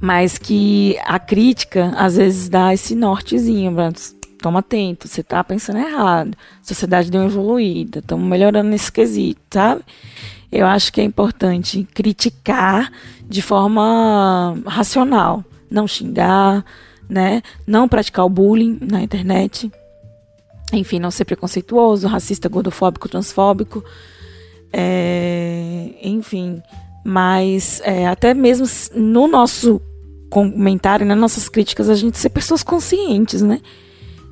Mas 0.00 0.38
que 0.38 0.96
a 1.04 1.18
crítica 1.18 1.92
às 1.96 2.16
vezes 2.16 2.48
dá 2.48 2.72
esse 2.72 2.94
nortezinho, 2.94 3.74
pra- 3.74 3.92
toma 4.40 4.60
atento, 4.60 5.08
você 5.08 5.22
tá 5.22 5.42
pensando 5.42 5.78
errado. 5.80 6.36
Sociedade 6.62 7.10
deu 7.10 7.22
uma 7.22 7.26
evoluída, 7.28 7.98
estamos 7.98 8.24
melhorando 8.28 8.70
nesse 8.70 8.92
quesito, 8.92 9.40
sabe? 9.52 9.82
Eu 10.50 10.66
acho 10.66 10.92
que 10.92 11.00
é 11.00 11.04
importante 11.04 11.86
criticar 11.92 12.90
de 13.28 13.42
forma 13.42 14.56
racional, 14.66 15.44
não 15.70 15.86
xingar, 15.88 16.64
né? 17.08 17.42
Não 17.66 17.88
praticar 17.88 18.24
o 18.24 18.28
bullying 18.30 18.78
na 18.80 19.02
internet. 19.02 19.70
Enfim, 20.72 21.00
não 21.00 21.10
ser 21.10 21.24
preconceituoso, 21.24 22.06
racista, 22.06 22.48
gordofóbico, 22.48 23.08
transfóbico. 23.08 23.84
É, 24.72 25.90
enfim, 26.02 26.62
mas 27.04 27.80
é, 27.84 28.06
até 28.06 28.34
mesmo 28.34 28.66
no 28.94 29.26
nosso 29.26 29.80
comentário, 30.28 31.06
nas 31.06 31.18
nossas 31.18 31.48
críticas, 31.48 31.88
a 31.88 31.94
gente 31.94 32.18
ser 32.18 32.28
pessoas 32.30 32.62
conscientes, 32.62 33.42
né? 33.42 33.60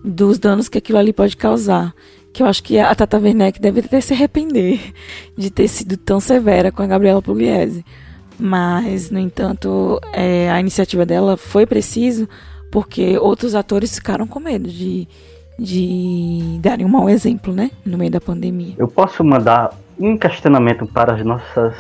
Dos 0.05 0.39
danos 0.39 0.69
que 0.69 0.79
aquilo 0.79 0.99
ali 0.99 1.13
pode 1.13 1.37
causar. 1.37 1.95
Que 2.33 2.43
eu 2.43 2.47
acho 2.47 2.63
que 2.63 2.79
a 2.79 2.95
Tata 2.95 3.19
Werneck 3.19 3.61
deve 3.61 3.81
até 3.81 4.01
se 4.01 4.13
arrepender 4.13 4.93
de 5.37 5.51
ter 5.51 5.69
sido 5.69 5.97
tão 5.97 6.21
severa 6.21 6.71
com 6.71 6.83
a 6.83 6.87
Gabriela 6.87 7.23
Pugliese. 7.23 7.85
Mas, 8.39 9.11
no 9.11 9.19
entanto, 9.19 9.99
é, 10.13 10.51
a 10.51 10.61
iniciativa 10.61 11.07
dela 11.07 11.39
foi 11.39 11.65
preciso 11.65 12.29
porque 12.71 13.17
outros 13.19 13.55
atores 13.55 13.95
ficaram 13.95 14.27
com 14.27 14.39
medo 14.39 14.69
de, 14.69 15.09
de 15.59 16.59
darem 16.61 16.85
um 16.85 16.91
mau 16.91 17.09
exemplo, 17.09 17.55
né? 17.55 17.71
No 17.85 17.97
meio 17.97 18.11
da 18.11 18.21
pandemia. 18.21 18.75
Eu 18.77 18.89
posso 18.89 19.25
mandar 19.25 19.75
um 19.99 20.17
questionamento 20.17 20.87
para 20.87 21.15
as 21.15 21.25
nossas 21.25 21.75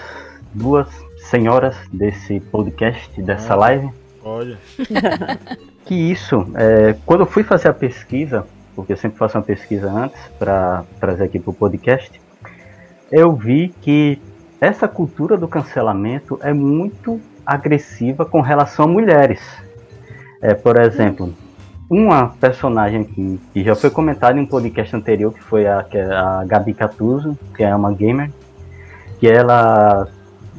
duas 0.53 0.89
senhoras 1.19 1.77
desse 1.93 2.41
podcast, 2.41 3.21
dessa 3.23 3.55
Ah. 3.55 3.57
live. 3.57 3.91
Olha. 4.25 4.59
Que 5.87 5.95
isso, 5.95 6.45
é, 6.57 6.97
quando 7.07 7.21
eu 7.21 7.27
fui 7.27 7.45
fazer 7.45 7.69
a 7.69 7.73
pesquisa, 7.73 8.45
porque 8.75 8.93
eu 8.93 8.97
sempre 8.97 9.17
faço 9.19 9.39
uma 9.39 9.45
pesquisa 9.45 9.89
antes 9.89 10.21
para 10.37 10.83
trazer 10.99 11.23
aqui 11.25 11.39
para 11.39 11.51
o 11.51 11.55
podcast, 11.55 12.21
eu 13.13 13.33
vi 13.37 13.73
que 13.81 14.21
essa 14.61 14.89
cultura 14.89 15.37
do 15.37 15.47
cancelamento 15.47 16.41
é 16.43 16.53
muito 16.53 17.21
agressiva 17.47 18.25
com 18.25 18.41
relação 18.41 18.87
a 18.87 18.89
mulheres. 18.89 19.41
É, 20.43 20.55
por 20.55 20.77
exemplo, 20.81 21.33
uma 21.89 22.29
personagem 22.29 23.05
que, 23.05 23.41
que 23.53 23.65
já 23.65 23.75
foi 23.75 23.91
comentada 23.91 24.39
em 24.39 24.43
um 24.43 24.47
podcast 24.47 24.95
anterior, 24.95 25.33
que 25.33 25.43
foi 25.43 25.67
a, 25.67 25.83
que 25.85 25.97
é 25.97 26.05
a 26.05 26.45
Gabi 26.45 26.75
Catuso, 26.75 27.39
que 27.55 27.63
é 27.63 27.75
uma 27.75 27.93
gamer, 27.93 28.31
que 29.19 29.29
ela 29.29 30.09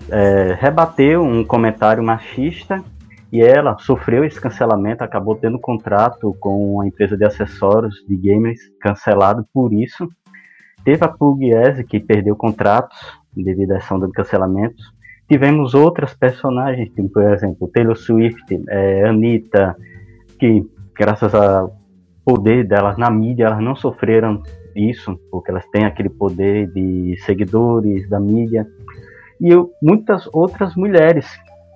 é, 0.10 0.58
rebateu 0.60 1.22
um 1.24 1.44
comentário 1.44 2.02
machista 2.02 2.84
e 3.32 3.42
ela 3.42 3.78
sofreu 3.80 4.24
esse 4.24 4.40
cancelamento, 4.40 5.04
acabou 5.04 5.36
tendo 5.36 5.60
contrato 5.60 6.36
com 6.40 6.76
uma 6.76 6.88
empresa 6.88 7.18
de 7.18 7.26
acessórios 7.26 7.96
de 8.08 8.16
gamers 8.16 8.60
cancelado 8.80 9.46
por 9.54 9.74
isso. 9.74 10.08
Teve 10.86 11.04
a 11.04 11.10
Pugliese, 11.10 11.84
que 11.84 12.00
perdeu 12.00 12.36
contratos 12.38 12.98
devido 13.36 13.74
a 13.74 13.78
essa 13.78 13.94
onda 13.94 14.08
de 14.08 14.14
cancelamentos. 14.14 14.82
Tivemos 15.28 15.74
outras 15.76 16.14
personagens, 16.14 16.90
como, 16.96 17.10
por 17.10 17.24
exemplo, 17.24 17.68
Taylor 17.68 17.98
Swift, 17.98 18.64
é, 18.70 19.10
Anitta, 19.10 19.76
que 20.40 20.66
graças 20.98 21.34
ao 21.34 21.76
poder 22.26 22.68
delas 22.68 22.98
na 22.98 23.10
mídia, 23.10 23.46
elas 23.46 23.64
não 23.64 23.76
sofreram 23.76 24.42
isso, 24.76 25.18
porque 25.32 25.52
elas 25.52 25.66
têm 25.72 25.86
aquele 25.86 26.10
poder 26.10 26.68
de 26.72 27.18
seguidores 27.26 28.10
da 28.10 28.20
mídia. 28.20 28.68
E 29.40 29.50
eu- 29.50 29.72
muitas 29.82 30.28
outras 30.34 30.76
mulheres 30.76 31.28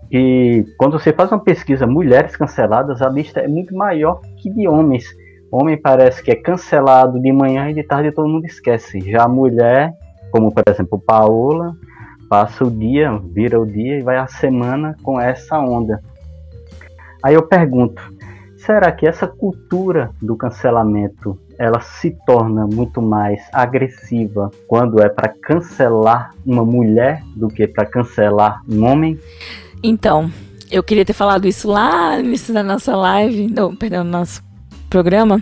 que 0.10 0.66
quando 0.78 1.00
você 1.00 1.14
faz 1.14 1.32
uma 1.32 1.40
pesquisa 1.40 1.88
mulheres 1.88 2.36
canceladas, 2.36 3.02
a 3.02 3.08
lista 3.08 3.40
é 3.40 3.48
muito 3.48 3.74
maior 3.74 4.20
que 4.38 4.50
de 4.50 4.68
homens. 4.68 5.06
Homem 5.50 5.78
parece 5.78 6.22
que 6.22 6.32
é 6.32 6.36
cancelado 6.36 7.20
de 7.20 7.32
manhã 7.32 7.70
e 7.70 7.74
de 7.74 7.84
tarde 7.84 8.12
todo 8.12 8.28
mundo 8.28 8.46
esquece. 8.46 9.00
Já 9.10 9.24
a 9.24 9.30
mulher, 9.30 9.94
como 10.32 10.54
por 10.54 10.64
exemplo 10.68 11.00
Paola, 11.00 11.74
passa 12.30 12.66
o 12.66 12.72
dia, 12.72 13.18
vira 13.34 13.60
o 13.60 13.66
dia 13.66 14.00
e 14.00 14.02
vai 14.02 14.18
a 14.18 14.28
semana 14.28 14.96
com 15.02 15.20
essa 15.20 15.60
onda. 15.60 16.02
Aí 17.24 17.34
eu 17.34 17.44
pergunto, 17.44 18.02
será 18.66 18.92
que 18.92 19.08
essa 19.08 19.28
cultura 19.28 20.12
do 20.22 20.36
cancelamento 20.36 21.38
ela 21.58 21.80
se 21.82 22.12
torna 22.26 22.66
muito 22.66 23.02
mais 23.02 23.42
agressiva 23.52 24.50
quando 24.68 25.02
é 25.02 25.10
para 25.10 25.30
cancelar 25.30 26.34
uma 26.46 26.64
mulher 26.64 27.24
do 27.36 27.48
que 27.48 27.68
para 27.68 27.86
cancelar 27.86 28.62
um 28.70 28.86
homem? 28.86 29.20
Então, 29.84 30.32
eu 30.70 30.84
queria 30.84 31.06
ter 31.06 31.14
falado 31.14 31.48
isso 31.48 31.68
lá 31.68 32.18
no 32.18 32.26
início 32.26 32.54
da 32.54 32.64
nossa 32.64 32.96
live, 32.96 33.48
não, 33.48 33.76
perdão, 33.76 34.04
no 34.04 34.12
nosso 34.12 34.44
programa, 34.90 35.42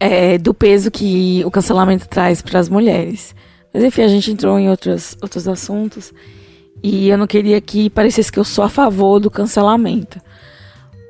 é, 0.00 0.38
do 0.38 0.54
peso 0.54 0.90
que 0.90 1.42
o 1.44 1.50
cancelamento 1.50 2.08
traz 2.08 2.40
para 2.40 2.58
as 2.58 2.68
mulheres. 2.68 3.34
Mas 3.72 3.82
enfim, 3.84 4.02
a 4.02 4.08
gente 4.08 4.30
entrou 4.30 4.58
em 4.58 4.70
outros, 4.70 5.16
outros 5.20 5.46
assuntos 5.46 6.12
e 6.82 7.08
eu 7.08 7.18
não 7.18 7.26
queria 7.26 7.60
que 7.60 7.90
parecesse 7.90 8.30
que 8.30 8.38
eu 8.38 8.44
sou 8.44 8.64
a 8.64 8.68
favor 8.68 9.18
do 9.18 9.30
cancelamento. 9.30 10.20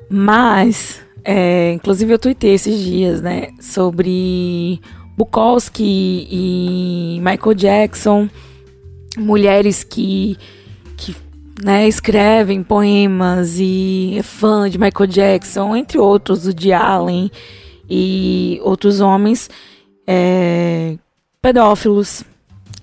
Mas, 0.09 1.01
é, 1.23 1.73
inclusive 1.73 2.13
eu 2.13 2.19
tuitei 2.19 2.53
esses 2.53 2.79
dias, 2.79 3.21
né, 3.21 3.49
sobre 3.59 4.79
Bukowski 5.17 6.27
e 6.29 7.19
Michael 7.21 7.55
Jackson, 7.55 8.29
mulheres 9.17 9.83
que, 9.83 10.37
que 10.97 11.15
né, 11.63 11.87
escrevem 11.87 12.61
poemas 12.63 13.59
e 13.59 14.15
é 14.17 14.23
fã 14.23 14.69
de 14.69 14.77
Michael 14.77 15.07
Jackson, 15.07 15.75
entre 15.75 15.97
outros, 15.97 16.45
o 16.45 16.53
de 16.53 16.73
Allen 16.73 17.31
e 17.89 18.59
outros 18.63 18.99
homens 18.99 19.49
é, 20.05 20.97
pedófilos, 21.41 22.23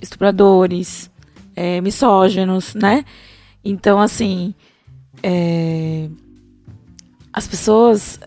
estupradores, 0.00 1.10
é, 1.54 1.80
misóginos, 1.80 2.74
né? 2.74 3.04
Então, 3.64 4.00
assim, 4.00 4.54
é, 5.22 6.08
as 7.32 7.46
pessoas, 7.46 8.20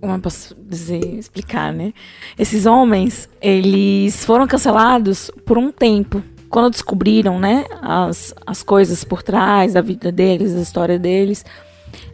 como 0.00 0.12
eu 0.12 0.18
posso 0.18 0.54
dizer, 0.54 1.04
explicar, 1.18 1.72
né? 1.72 1.92
Esses 2.38 2.66
homens, 2.66 3.28
eles 3.40 4.24
foram 4.24 4.46
cancelados 4.46 5.30
por 5.46 5.56
um 5.56 5.72
tempo. 5.72 6.22
Quando 6.50 6.70
descobriram, 6.70 7.40
né, 7.40 7.64
as, 7.80 8.34
as 8.46 8.62
coisas 8.62 9.02
por 9.04 9.22
trás 9.22 9.72
da 9.72 9.80
vida 9.80 10.12
deles, 10.12 10.52
da 10.52 10.60
história 10.60 10.98
deles, 10.98 11.46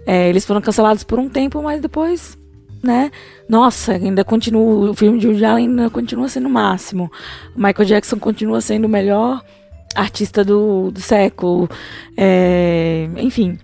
é, 0.06 0.28
eles 0.28 0.44
foram 0.44 0.60
cancelados 0.60 1.02
por 1.02 1.18
um 1.18 1.28
tempo, 1.28 1.60
mas 1.60 1.80
depois, 1.80 2.38
né, 2.80 3.10
nossa, 3.48 3.94
ainda 3.94 4.24
continua, 4.24 4.90
o 4.90 4.94
filme 4.94 5.18
de 5.18 5.26
Woody 5.26 5.44
Allen 5.44 5.68
ainda 5.68 5.90
continua 5.90 6.28
sendo 6.28 6.46
o 6.46 6.50
máximo. 6.50 7.10
Michael 7.56 7.84
Jackson 7.84 8.18
continua 8.18 8.60
sendo 8.60 8.84
o 8.84 8.88
melhor 8.88 9.42
artista 9.94 10.44
do, 10.44 10.92
do 10.92 11.00
século, 11.00 11.68
é, 12.16 13.08
enfim. 13.16 13.58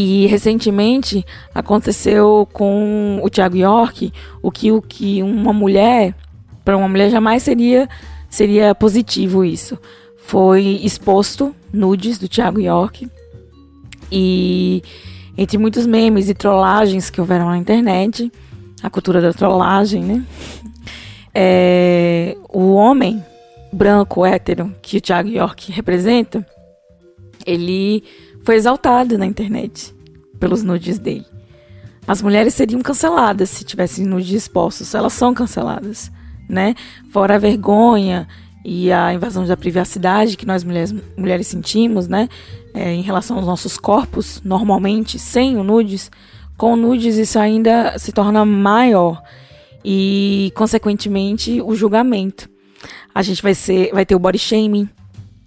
E 0.00 0.28
recentemente 0.28 1.26
aconteceu 1.52 2.48
com 2.52 3.18
o 3.20 3.28
Thiago 3.28 3.56
York 3.56 4.12
o 4.40 4.48
que, 4.48 4.70
o 4.70 4.80
que 4.80 5.24
uma 5.24 5.52
mulher, 5.52 6.14
para 6.64 6.76
uma 6.76 6.88
mulher 6.88 7.10
jamais 7.10 7.42
seria, 7.42 7.88
seria 8.30 8.76
positivo 8.76 9.44
isso. 9.44 9.76
Foi 10.18 10.78
exposto 10.84 11.52
nudes 11.72 12.16
do 12.16 12.28
Thiago 12.28 12.60
York 12.60 13.10
e 14.12 14.84
entre 15.36 15.58
muitos 15.58 15.84
memes 15.84 16.28
e 16.28 16.34
trollagens 16.34 17.10
que 17.10 17.20
houveram 17.20 17.46
na 17.46 17.58
internet, 17.58 18.30
a 18.80 18.88
cultura 18.88 19.20
da 19.20 19.32
trollagem, 19.32 20.04
né? 20.04 20.24
É, 21.34 22.36
o 22.48 22.74
homem 22.74 23.20
branco 23.72 24.24
hétero 24.24 24.72
que 24.80 24.98
o 24.98 25.00
Thiago 25.00 25.28
York 25.28 25.72
representa, 25.72 26.46
ele 27.44 28.04
foi 28.48 28.56
exaltado 28.56 29.18
na 29.18 29.26
internet 29.26 29.94
pelos 30.40 30.62
nudes 30.62 30.98
dele. 30.98 31.26
As 32.06 32.22
mulheres 32.22 32.54
seriam 32.54 32.80
canceladas 32.80 33.50
se 33.50 33.62
tivessem 33.62 34.06
nudes 34.06 34.30
expostos. 34.32 34.94
Elas 34.94 35.12
são 35.12 35.34
canceladas, 35.34 36.10
né? 36.48 36.74
Fora 37.10 37.34
a 37.34 37.38
vergonha 37.38 38.26
e 38.64 38.90
a 38.90 39.12
invasão 39.12 39.44
da 39.44 39.54
privacidade 39.54 40.34
que 40.34 40.46
nós 40.46 40.64
mulheres, 40.64 40.94
mulheres 41.14 41.46
sentimos, 41.46 42.08
né? 42.08 42.26
É, 42.72 42.90
em 42.90 43.02
relação 43.02 43.36
aos 43.36 43.44
nossos 43.44 43.76
corpos, 43.76 44.40
normalmente, 44.42 45.18
sem 45.18 45.58
o 45.58 45.62
nudes. 45.62 46.10
Com 46.56 46.74
nudes 46.74 47.18
isso 47.18 47.38
ainda 47.38 47.98
se 47.98 48.12
torna 48.12 48.46
maior. 48.46 49.22
E, 49.84 50.54
consequentemente, 50.56 51.60
o 51.60 51.74
julgamento. 51.74 52.48
A 53.14 53.20
gente 53.20 53.42
vai, 53.42 53.54
ser, 53.54 53.90
vai 53.92 54.06
ter 54.06 54.14
o 54.14 54.18
body 54.18 54.38
shaming, 54.38 54.88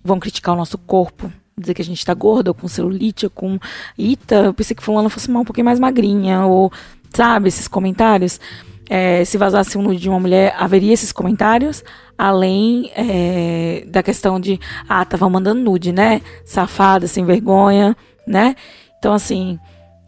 vão 0.03 0.19
criticar 0.19 0.53
o 0.53 0.57
nosso 0.57 0.77
corpo, 0.77 1.31
dizer 1.57 1.73
que 1.73 1.81
a 1.81 1.85
gente 1.85 2.05
tá 2.05 2.13
gorda, 2.13 2.51
ou 2.51 2.55
com 2.55 2.67
celulite, 2.67 3.25
ou 3.25 3.29
com. 3.29 3.59
Eita, 3.97 4.35
eu 4.35 4.53
pensei 4.53 4.75
que 4.75 4.83
fulana 4.83 5.09
fosse 5.09 5.29
um 5.29 5.43
pouquinho 5.43 5.65
mais 5.65 5.79
magrinha, 5.79 6.45
ou. 6.45 6.71
Sabe, 7.13 7.49
esses 7.49 7.67
comentários. 7.67 8.39
É, 8.89 9.23
se 9.23 9.37
vazasse 9.37 9.77
um 9.77 9.81
nude 9.81 10.01
de 10.01 10.09
uma 10.09 10.19
mulher, 10.19 10.53
haveria 10.57 10.93
esses 10.93 11.13
comentários, 11.13 11.81
além 12.17 12.91
é, 12.93 13.85
da 13.87 14.03
questão 14.03 14.37
de, 14.37 14.59
ah, 14.87 15.05
tava 15.05 15.29
mandando 15.29 15.61
nude, 15.61 15.93
né? 15.93 16.21
Safada, 16.43 17.07
sem 17.07 17.23
vergonha, 17.23 17.95
né? 18.27 18.53
Então, 18.99 19.13
assim, 19.13 19.57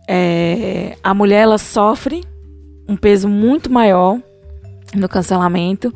é, 0.07 0.97
a 1.01 1.13
mulher, 1.13 1.43
ela 1.43 1.57
sofre 1.57 2.25
um 2.87 2.97
peso 2.97 3.29
muito 3.29 3.71
maior 3.71 4.19
no 4.93 5.07
cancelamento. 5.07 5.93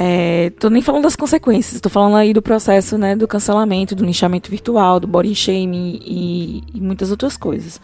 É, 0.00 0.50
tô 0.60 0.70
nem 0.70 0.80
falando 0.80 1.02
das 1.02 1.16
consequências, 1.16 1.80
tô 1.80 1.88
falando 1.90 2.14
aí 2.16 2.32
do 2.32 2.40
processo, 2.40 2.96
né, 2.96 3.16
do 3.16 3.26
cancelamento, 3.26 3.96
do 3.96 4.04
linchamento 4.04 4.48
virtual, 4.48 5.00
do 5.00 5.08
body 5.08 5.34
shaming 5.34 6.00
e, 6.04 6.62
e 6.72 6.80
muitas 6.80 7.10
outras 7.10 7.36
coisas. 7.36 7.80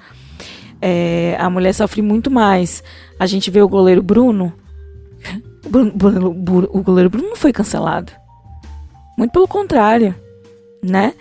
É, 0.80 1.36
a 1.40 1.50
mulher 1.50 1.72
sofre 1.72 2.02
muito 2.02 2.30
mais. 2.30 2.84
A 3.18 3.26
gente 3.26 3.50
vê 3.50 3.60
o 3.60 3.68
goleiro 3.68 4.00
Bruno. 4.02 4.52
O, 5.64 5.68
Bruno- 5.68 5.92
Bruno- 5.92 6.34
Bruno- 6.34 6.68
o 6.72 6.82
goleiro 6.82 7.10
Bruno 7.10 7.30
não 7.30 7.36
foi 7.36 7.52
cancelado. 7.52 8.12
Muito 9.18 9.32
pelo 9.32 9.48
contrário, 9.48 10.14
né? 10.82 11.14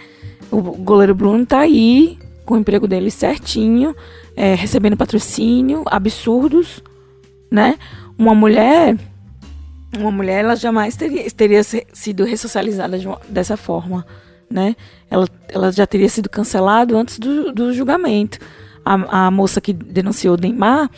O 0.52 0.62
goleiro 0.62 1.16
Bruno 1.16 1.44
tá 1.46 1.60
aí 1.60 2.20
com 2.46 2.54
o 2.56 2.58
emprego 2.58 2.88
dele 2.88 3.10
certinho, 3.10 3.96
é, 4.36 4.54
recebendo 4.54 4.98
patrocínio, 4.98 5.84
absurdos, 5.88 6.84
né? 7.50 7.78
Uma 8.18 8.36
mulher 8.36 8.98
uma 9.98 10.12
mulher 10.12 10.44
ela 10.44 10.56
jamais 10.56 10.96
teria, 10.96 11.30
teria 11.32 11.62
sido 11.64 12.24
ressocializada 12.24 12.98
de 12.98 13.08
uma- 13.08 13.20
dessa 13.30 13.56
forma, 13.58 14.06
né? 14.50 14.76
Ela, 15.10 15.28
ela 15.50 15.72
já 15.72 15.86
teria 15.86 16.10
sido 16.10 16.30
cancelada 16.30 16.96
antes 16.98 17.20
do, 17.20 17.52
do 17.52 17.74
julgamento. 17.74 18.40
A, 18.86 19.28
a 19.28 19.32
moça 19.32 19.62
que 19.62 19.72
denunciou 19.72 20.36
o 20.36 20.40
Neymar 20.40 20.90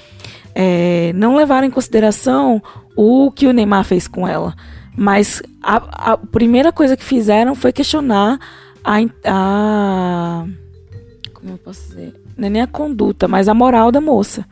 é, 0.56 1.12
não 1.14 1.36
levaram 1.36 1.68
em 1.68 1.72
consideração 1.72 2.62
o 2.96 3.32
que 3.32 3.46
o 3.46 3.54
Neymar 3.54 3.84
fez 3.84 4.08
com 4.08 4.28
ela. 4.28 4.56
Mas 4.98 5.42
a, 5.62 6.14
a 6.14 6.18
primeira 6.18 6.72
coisa 6.72 6.96
que 6.96 7.04
fizeram 7.04 7.54
foi 7.54 7.74
questionar 7.74 8.40
a, 8.84 8.96
a. 9.26 10.46
Como 11.34 11.54
eu 11.54 11.58
posso 11.58 11.90
dizer? 11.90 12.14
Não 12.38 12.48
é 12.48 12.50
nem 12.50 12.62
a 12.62 12.68
conduta, 12.68 13.28
mas 13.28 13.50
a 13.50 13.54
moral 13.54 13.92
da 13.92 14.00
moça. 14.00 14.46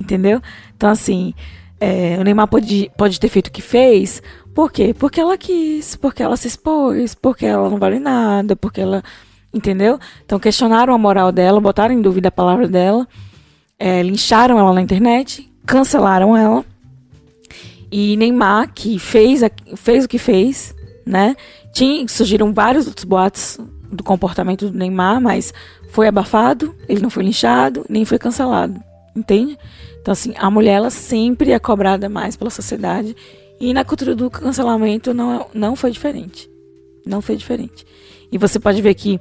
Entendeu? 0.00 0.40
Então, 0.76 0.88
assim, 0.88 1.34
é, 1.80 2.16
o 2.18 2.24
Neymar 2.24 2.48
pode, 2.48 2.90
pode 2.96 3.20
ter 3.20 3.28
feito 3.28 3.48
o 3.48 3.52
que 3.52 3.62
fez. 3.62 4.22
Por 4.54 4.72
quê? 4.72 4.94
Porque 4.98 5.20
ela 5.20 5.38
quis, 5.38 5.94
porque 5.96 6.22
ela 6.22 6.36
se 6.36 6.48
expôs, 6.48 7.14
porque 7.14 7.46
ela 7.46 7.70
não 7.70 7.78
vale 7.78 7.98
nada, 7.98 8.56
porque 8.56 8.80
ela. 8.80 9.02
Entendeu? 9.54 9.98
Então, 10.24 10.38
questionaram 10.38 10.92
a 10.92 10.98
moral 10.98 11.32
dela, 11.32 11.60
botaram 11.60 11.94
em 11.94 12.02
dúvida 12.02 12.28
a 12.28 12.32
palavra 12.32 12.68
dela, 12.68 13.08
é, 13.78 14.02
lincharam 14.02 14.58
ela 14.58 14.74
na 14.74 14.82
internet, 14.82 15.50
cancelaram 15.64 16.36
ela. 16.36 16.64
E 17.90 18.16
Neymar, 18.16 18.72
que 18.74 18.98
fez, 18.98 19.40
fez 19.76 20.04
o 20.04 20.08
que 20.08 20.18
fez, 20.18 20.74
né? 21.06 21.34
Tinha, 21.72 22.06
surgiram 22.08 22.52
vários 22.52 22.86
outros 22.86 23.04
boatos 23.04 23.58
do 23.90 24.04
comportamento 24.04 24.68
do 24.68 24.76
Neymar, 24.76 25.20
mas 25.20 25.54
foi 25.90 26.06
abafado, 26.06 26.74
ele 26.86 27.00
não 27.00 27.08
foi 27.08 27.24
linchado, 27.24 27.86
nem 27.88 28.04
foi 28.04 28.18
cancelado. 28.18 28.78
Entende? 29.16 29.58
Então, 30.08 30.14
assim, 30.14 30.32
a 30.38 30.50
mulher 30.50 30.76
ela 30.76 30.88
sempre 30.88 31.52
é 31.52 31.58
cobrada 31.58 32.08
mais 32.08 32.34
pela 32.34 32.48
sociedade. 32.48 33.14
E 33.60 33.74
na 33.74 33.84
cultura 33.84 34.16
do 34.16 34.30
cancelamento 34.30 35.12
não, 35.12 35.44
não 35.52 35.76
foi 35.76 35.90
diferente. 35.90 36.48
Não 37.04 37.20
foi 37.20 37.36
diferente. 37.36 37.86
E 38.32 38.38
você 38.38 38.58
pode 38.58 38.80
ver 38.80 38.94
que 38.94 39.20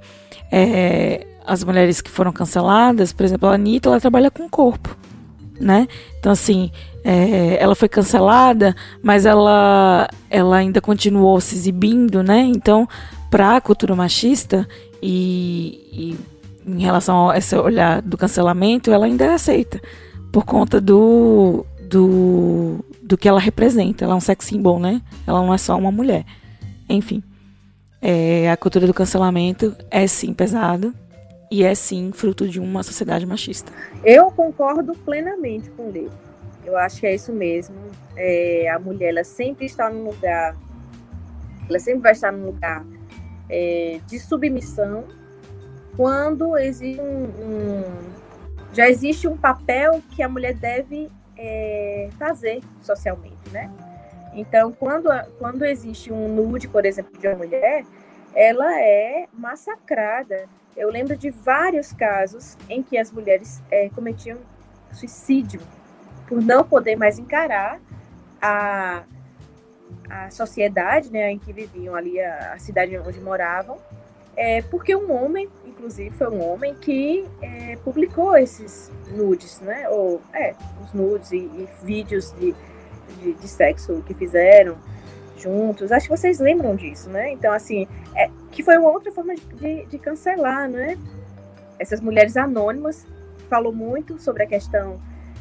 é, 0.49 1.27
as 1.45 1.61
mulheres 1.61 1.99
que 1.99 2.09
foram 2.09 2.31
canceladas, 2.31 3.11
por 3.11 3.25
exemplo, 3.25 3.49
a 3.49 3.55
Anitta, 3.55 3.89
ela 3.89 3.99
trabalha 3.99 4.31
com 4.31 4.45
o 4.45 4.49
corpo. 4.49 4.95
Né? 5.59 5.89
Então, 6.19 6.31
assim, 6.31 6.71
é, 7.03 7.57
ela 7.59 7.75
foi 7.75 7.89
cancelada, 7.89 8.73
mas 9.03 9.25
ela, 9.25 10.07
ela 10.29 10.55
ainda 10.55 10.79
continuou 10.79 11.41
se 11.41 11.55
exibindo, 11.55 12.23
né? 12.23 12.43
Então, 12.43 12.87
para 13.29 13.57
a 13.57 13.61
cultura 13.61 13.93
machista 13.93 14.65
e, 15.03 16.15
e, 16.65 16.71
em 16.71 16.79
relação 16.79 17.29
a 17.29 17.37
esse 17.37 17.57
olhar 17.57 18.01
do 18.01 18.15
cancelamento, 18.15 18.89
ela 18.89 19.05
ainda 19.05 19.25
é 19.25 19.33
aceita 19.33 19.81
por 20.37 20.45
conta 20.45 20.79
do, 20.79 21.65
do, 21.89 22.85
do 23.01 23.17
que 23.17 23.27
ela 23.27 23.39
representa. 23.39 24.03
Ela 24.03 24.13
é 24.13 24.17
um 24.17 24.21
sex 24.21 24.45
symbol, 24.45 24.79
né? 24.79 25.01
Ela 25.25 25.41
não 25.41 25.51
é 25.51 25.57
só 25.57 25.75
uma 25.75 25.91
mulher. 25.91 26.23
Enfim, 26.87 27.23
é, 27.99 28.47
a 28.47 28.55
cultura 28.55 28.85
do 28.85 28.93
cancelamento 28.93 29.75
é 29.89 30.05
sim 30.05 30.35
pesada 30.35 30.93
e 31.49 31.63
é 31.63 31.73
sim 31.73 32.11
fruto 32.13 32.47
de 32.47 32.59
uma 32.59 32.83
sociedade 32.83 33.25
machista. 33.25 33.71
Eu 34.05 34.29
concordo 34.29 34.93
plenamente 34.93 35.71
com 35.71 35.89
ele. 35.89 36.07
Eu 36.63 36.77
acho 36.77 36.99
que 36.99 37.07
é 37.07 37.15
isso 37.15 37.33
mesmo. 37.33 37.75
É, 38.15 38.69
a 38.69 38.77
mulher 38.77 39.09
ela 39.09 39.23
sempre 39.23 39.65
está 39.65 39.89
num 39.89 40.05
lugar, 40.05 40.55
ela 41.67 41.79
sempre 41.79 42.01
vai 42.01 42.11
estar 42.11 42.31
num 42.31 42.45
lugar 42.45 42.85
é, 43.49 43.99
de 44.05 44.19
submissão 44.19 45.03
quando 45.95 46.55
existe 46.59 47.01
um, 47.01 47.23
um, 47.23 47.83
já 48.73 48.89
existe 48.89 49.27
um 49.27 49.37
papel 49.37 50.01
que 50.11 50.21
a 50.21 50.29
mulher 50.29 50.53
deve 50.53 51.09
é, 51.37 52.09
fazer 52.17 52.61
socialmente, 52.81 53.49
né? 53.51 53.71
Então, 54.33 54.71
quando, 54.71 55.09
quando 55.39 55.65
existe 55.65 56.11
um 56.11 56.27
nude, 56.27 56.67
por 56.67 56.85
exemplo, 56.85 57.19
de 57.19 57.27
uma 57.27 57.37
mulher, 57.37 57.83
ela 58.35 58.79
é 58.79 59.27
massacrada. 59.33 60.45
Eu 60.75 60.91
lembro 60.91 61.17
de 61.17 61.31
vários 61.31 61.91
casos 61.91 62.55
em 62.69 62.83
que 62.83 62.97
as 62.97 63.11
mulheres 63.11 63.61
é, 63.71 63.89
cometiam 63.89 64.37
suicídio 64.93 65.59
por 66.27 66.41
não 66.41 66.63
poder 66.63 66.95
mais 66.95 67.17
encarar 67.17 67.79
a, 68.41 69.03
a 70.09 70.29
sociedade 70.29 71.11
né, 71.11 71.31
em 71.31 71.39
que 71.39 71.51
viviam 71.51 71.95
ali, 71.95 72.19
a, 72.19 72.53
a 72.53 72.59
cidade 72.59 72.97
onde 72.97 73.19
moravam, 73.19 73.77
é, 74.35 74.61
porque 74.61 74.95
um 74.95 75.11
homem, 75.11 75.49
inclusive 75.77 76.09
foi 76.11 76.27
um 76.29 76.43
homem 76.43 76.73
que 76.75 77.23
é, 77.41 77.77
publicou 77.77 78.35
esses 78.35 78.91
nudes, 79.11 79.61
né, 79.61 79.87
ou 79.89 80.19
é, 80.33 80.55
os 80.83 80.91
nudes 80.93 81.31
e, 81.31 81.37
e 81.37 81.69
vídeos 81.83 82.33
de, 82.39 82.55
de, 83.21 83.33
de, 83.33 83.47
sexo 83.47 84.03
que 84.05 84.13
fizeram 84.13 84.75
juntos. 85.37 85.91
Acho 85.91 86.07
que 86.09 86.17
vocês 86.17 86.39
lembram 86.39 86.75
disso, 86.75 87.09
né? 87.09 87.31
Então, 87.31 87.53
assim, 87.53 87.87
é, 88.15 88.29
que 88.51 88.63
foi 88.63 88.75
uma 88.77 88.89
outra 88.89 89.11
forma 89.11 89.35
de, 89.35 89.85
de 89.85 89.99
cancelar, 89.99 90.67
né? 90.67 90.97
Essas 91.77 92.01
mulheres 92.01 92.35
anônimas 92.35 93.05
falou 93.47 93.71
muito 93.71 94.19
sobre 94.19 94.43
a 94.43 94.47
questão 94.47 94.99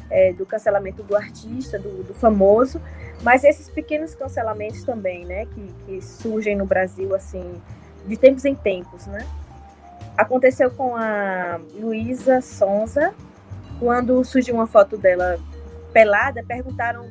é, 0.09 0.33
do 0.33 0.45
cancelamento 0.45 1.01
do 1.01 1.15
artista, 1.15 1.79
do, 1.79 2.03
do, 2.03 2.13
famoso, 2.13 2.79
mas 3.23 3.43
esses 3.43 3.69
pequenos 3.69 4.13
cancelamentos 4.13 4.83
também, 4.83 5.25
né, 5.25 5.45
que, 5.47 5.73
que 5.85 6.01
surgem 6.01 6.55
no 6.55 6.65
Brasil, 6.65 7.13
assim, 7.15 7.59
de 8.05 8.15
tempos 8.15 8.45
em 8.45 8.55
tempos, 8.55 9.07
né? 9.07 9.27
Aconteceu 10.17 10.71
com 10.71 10.95
a 10.95 11.59
Luísa 11.75 12.41
Sonza, 12.41 13.13
quando 13.79 14.23
surgiu 14.23 14.55
uma 14.55 14.67
foto 14.67 14.97
dela 14.97 15.37
pelada, 15.93 16.43
perguntaram, 16.43 17.07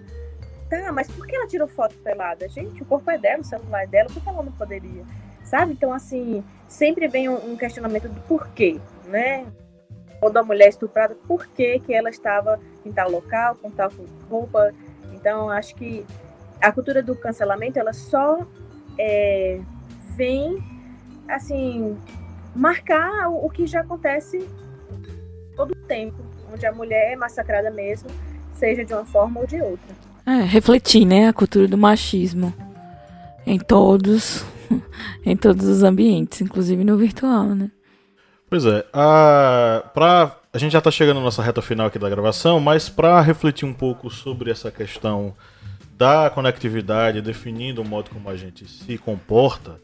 tá, 0.68 0.90
mas 0.92 1.08
por 1.08 1.26
que 1.26 1.36
ela 1.36 1.46
tirou 1.46 1.68
foto 1.68 1.94
pelada? 2.02 2.48
Gente, 2.48 2.82
o 2.82 2.86
corpo 2.86 3.10
é 3.10 3.16
dela, 3.16 3.40
o 3.40 3.44
celular 3.44 3.84
é 3.84 3.86
dela, 3.86 4.08
por 4.12 4.22
que 4.22 4.28
ela 4.28 4.42
não 4.42 4.52
poderia? 4.52 5.04
Sabe? 5.44 5.72
Então, 5.72 5.92
assim, 5.92 6.42
sempre 6.66 7.06
vem 7.06 7.28
um, 7.28 7.56
questionamento 7.56 8.08
do 8.08 8.20
porquê, 8.22 8.80
né? 9.04 9.46
quando 10.20 10.38
a 10.38 10.42
mulher 10.42 10.68
estuprada, 10.68 11.16
por 11.26 11.46
que, 11.46 11.78
que 11.80 11.94
ela 11.94 12.10
estava 12.10 12.58
em 12.84 12.92
tal 12.92 13.10
local, 13.10 13.56
com 13.56 13.70
tal 13.70 13.90
roupa. 14.28 14.72
Então, 15.12 15.50
acho 15.50 15.74
que 15.74 16.04
a 16.60 16.72
cultura 16.72 17.02
do 17.02 17.14
cancelamento, 17.14 17.78
ela 17.78 17.92
só 17.92 18.46
é, 18.98 19.60
vem, 20.16 20.58
assim, 21.28 21.96
marcar 22.56 23.28
o, 23.28 23.46
o 23.46 23.50
que 23.50 23.66
já 23.66 23.80
acontece 23.80 24.46
todo 25.54 25.72
o 25.72 25.86
tempo, 25.86 26.16
onde 26.52 26.66
a 26.66 26.72
mulher 26.72 27.12
é 27.12 27.16
massacrada 27.16 27.70
mesmo, 27.70 28.08
seja 28.54 28.84
de 28.84 28.92
uma 28.92 29.04
forma 29.04 29.40
ou 29.40 29.46
de 29.46 29.60
outra. 29.60 29.94
É, 30.26 30.40
refletir, 30.42 31.04
né, 31.04 31.28
a 31.28 31.32
cultura 31.32 31.68
do 31.68 31.78
machismo 31.78 32.52
em 33.46 33.58
todos, 33.58 34.44
em 35.24 35.36
todos 35.36 35.66
os 35.66 35.82
ambientes, 35.82 36.40
inclusive 36.40 36.82
no 36.84 36.96
virtual, 36.96 37.44
né? 37.44 37.70
Pois 38.48 38.64
é, 38.64 38.84
a, 38.92 39.82
pra, 39.92 40.36
a 40.52 40.58
gente 40.58 40.72
já 40.72 40.78
está 40.78 40.90
chegando 40.90 41.16
na 41.18 41.24
nossa 41.24 41.42
reta 41.42 41.60
final 41.60 41.86
aqui 41.86 41.98
da 41.98 42.08
gravação, 42.08 42.60
mas 42.60 42.88
para 42.88 43.20
refletir 43.20 43.66
um 43.66 43.72
pouco 43.72 44.10
sobre 44.10 44.50
essa 44.50 44.70
questão 44.70 45.34
da 45.96 46.30
conectividade, 46.30 47.20
definindo 47.20 47.82
o 47.82 47.84
modo 47.84 48.10
como 48.10 48.28
a 48.28 48.36
gente 48.36 48.68
se 48.68 48.98
comporta, 48.98 49.80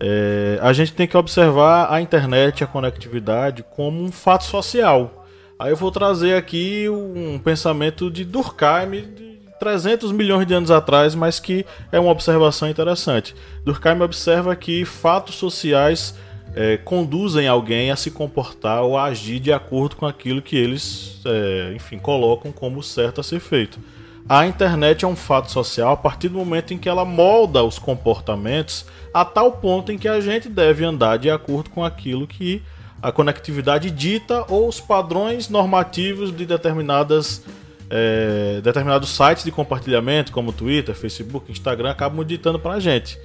é, 0.00 0.58
a 0.60 0.72
gente 0.72 0.92
tem 0.92 1.06
que 1.06 1.16
observar 1.16 1.92
a 1.92 2.00
internet, 2.00 2.64
a 2.64 2.66
conectividade, 2.66 3.64
como 3.74 4.02
um 4.02 4.10
fato 4.10 4.44
social. 4.44 5.26
Aí 5.58 5.70
eu 5.70 5.76
vou 5.76 5.90
trazer 5.90 6.34
aqui 6.34 6.88
um 6.88 7.38
pensamento 7.38 8.10
de 8.10 8.24
Durkheim, 8.24 8.90
de 9.14 9.38
300 9.60 10.10
milhões 10.12 10.46
de 10.46 10.54
anos 10.54 10.70
atrás, 10.70 11.14
mas 11.14 11.38
que 11.38 11.64
é 11.92 11.98
uma 11.98 12.10
observação 12.10 12.68
interessante. 12.68 13.34
Durkheim 13.64 14.00
observa 14.00 14.54
que 14.56 14.84
fatos 14.84 15.36
sociais 15.36 16.14
é, 16.54 16.76
conduzem 16.76 17.48
alguém 17.48 17.90
a 17.90 17.96
se 17.96 18.10
comportar 18.10 18.82
ou 18.82 18.96
a 18.96 19.04
agir 19.04 19.40
de 19.40 19.52
acordo 19.52 19.96
com 19.96 20.06
aquilo 20.06 20.42
que 20.42 20.56
eles, 20.56 21.20
é, 21.24 21.72
enfim, 21.74 21.98
colocam 21.98 22.52
como 22.52 22.82
certo 22.82 23.20
a 23.20 23.24
ser 23.24 23.40
feito. 23.40 23.78
A 24.26 24.46
internet 24.46 25.04
é 25.04 25.08
um 25.08 25.16
fato 25.16 25.50
social 25.50 25.92
a 25.92 25.96
partir 25.96 26.28
do 26.28 26.38
momento 26.38 26.72
em 26.72 26.78
que 26.78 26.88
ela 26.88 27.04
molda 27.04 27.62
os 27.62 27.78
comportamentos 27.78 28.86
a 29.12 29.22
tal 29.24 29.52
ponto 29.52 29.92
em 29.92 29.98
que 29.98 30.08
a 30.08 30.20
gente 30.20 30.48
deve 30.48 30.82
andar 30.82 31.18
de 31.18 31.30
acordo 31.30 31.68
com 31.68 31.84
aquilo 31.84 32.26
que 32.26 32.62
a 33.02 33.12
conectividade 33.12 33.90
dita 33.90 34.46
ou 34.48 34.66
os 34.66 34.80
padrões 34.80 35.50
normativos 35.50 36.34
de 36.34 36.46
determinadas 36.46 37.44
é, 37.90 38.62
determinados 38.62 39.10
sites 39.10 39.44
de 39.44 39.52
compartilhamento, 39.52 40.32
como 40.32 40.54
Twitter, 40.54 40.94
Facebook, 40.94 41.52
Instagram, 41.52 41.90
acabam 41.90 42.24
ditando 42.24 42.58
para 42.58 42.74
a 42.74 42.80
gente. 42.80 43.18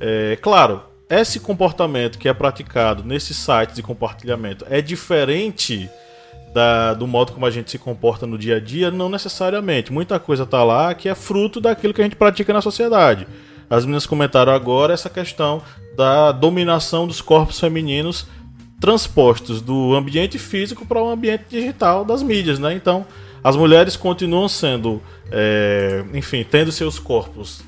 É, 0.00 0.38
claro, 0.40 0.82
esse 1.10 1.40
comportamento 1.40 2.16
que 2.16 2.28
é 2.28 2.32
praticado 2.32 3.02
nesses 3.02 3.36
sites 3.36 3.74
de 3.74 3.82
compartilhamento 3.82 4.64
é 4.70 4.80
diferente 4.80 5.90
da, 6.54 6.94
do 6.94 7.06
modo 7.06 7.32
como 7.32 7.44
a 7.44 7.50
gente 7.50 7.70
se 7.70 7.78
comporta 7.78 8.26
no 8.26 8.38
dia 8.38 8.56
a 8.56 8.60
dia? 8.60 8.90
Não 8.90 9.08
necessariamente. 9.08 9.92
Muita 9.92 10.20
coisa 10.20 10.44
está 10.44 10.62
lá 10.62 10.94
que 10.94 11.08
é 11.08 11.14
fruto 11.14 11.60
daquilo 11.60 11.92
que 11.92 12.00
a 12.00 12.04
gente 12.04 12.16
pratica 12.16 12.52
na 12.52 12.62
sociedade. 12.62 13.26
As 13.68 13.84
meninas 13.84 14.06
comentaram 14.06 14.52
agora 14.52 14.94
essa 14.94 15.10
questão 15.10 15.60
da 15.96 16.30
dominação 16.30 17.08
dos 17.08 17.20
corpos 17.20 17.58
femininos 17.58 18.26
transpostos 18.80 19.60
do 19.60 19.94
ambiente 19.94 20.38
físico 20.38 20.86
para 20.86 21.02
o 21.02 21.10
ambiente 21.10 21.44
digital 21.50 22.04
das 22.04 22.22
mídias, 22.22 22.58
né? 22.58 22.72
Então, 22.72 23.04
as 23.42 23.56
mulheres 23.56 23.96
continuam 23.96 24.48
sendo, 24.48 25.02
é, 25.30 26.04
enfim, 26.14 26.46
tendo 26.48 26.70
seus 26.70 26.98
corpos 26.98 27.62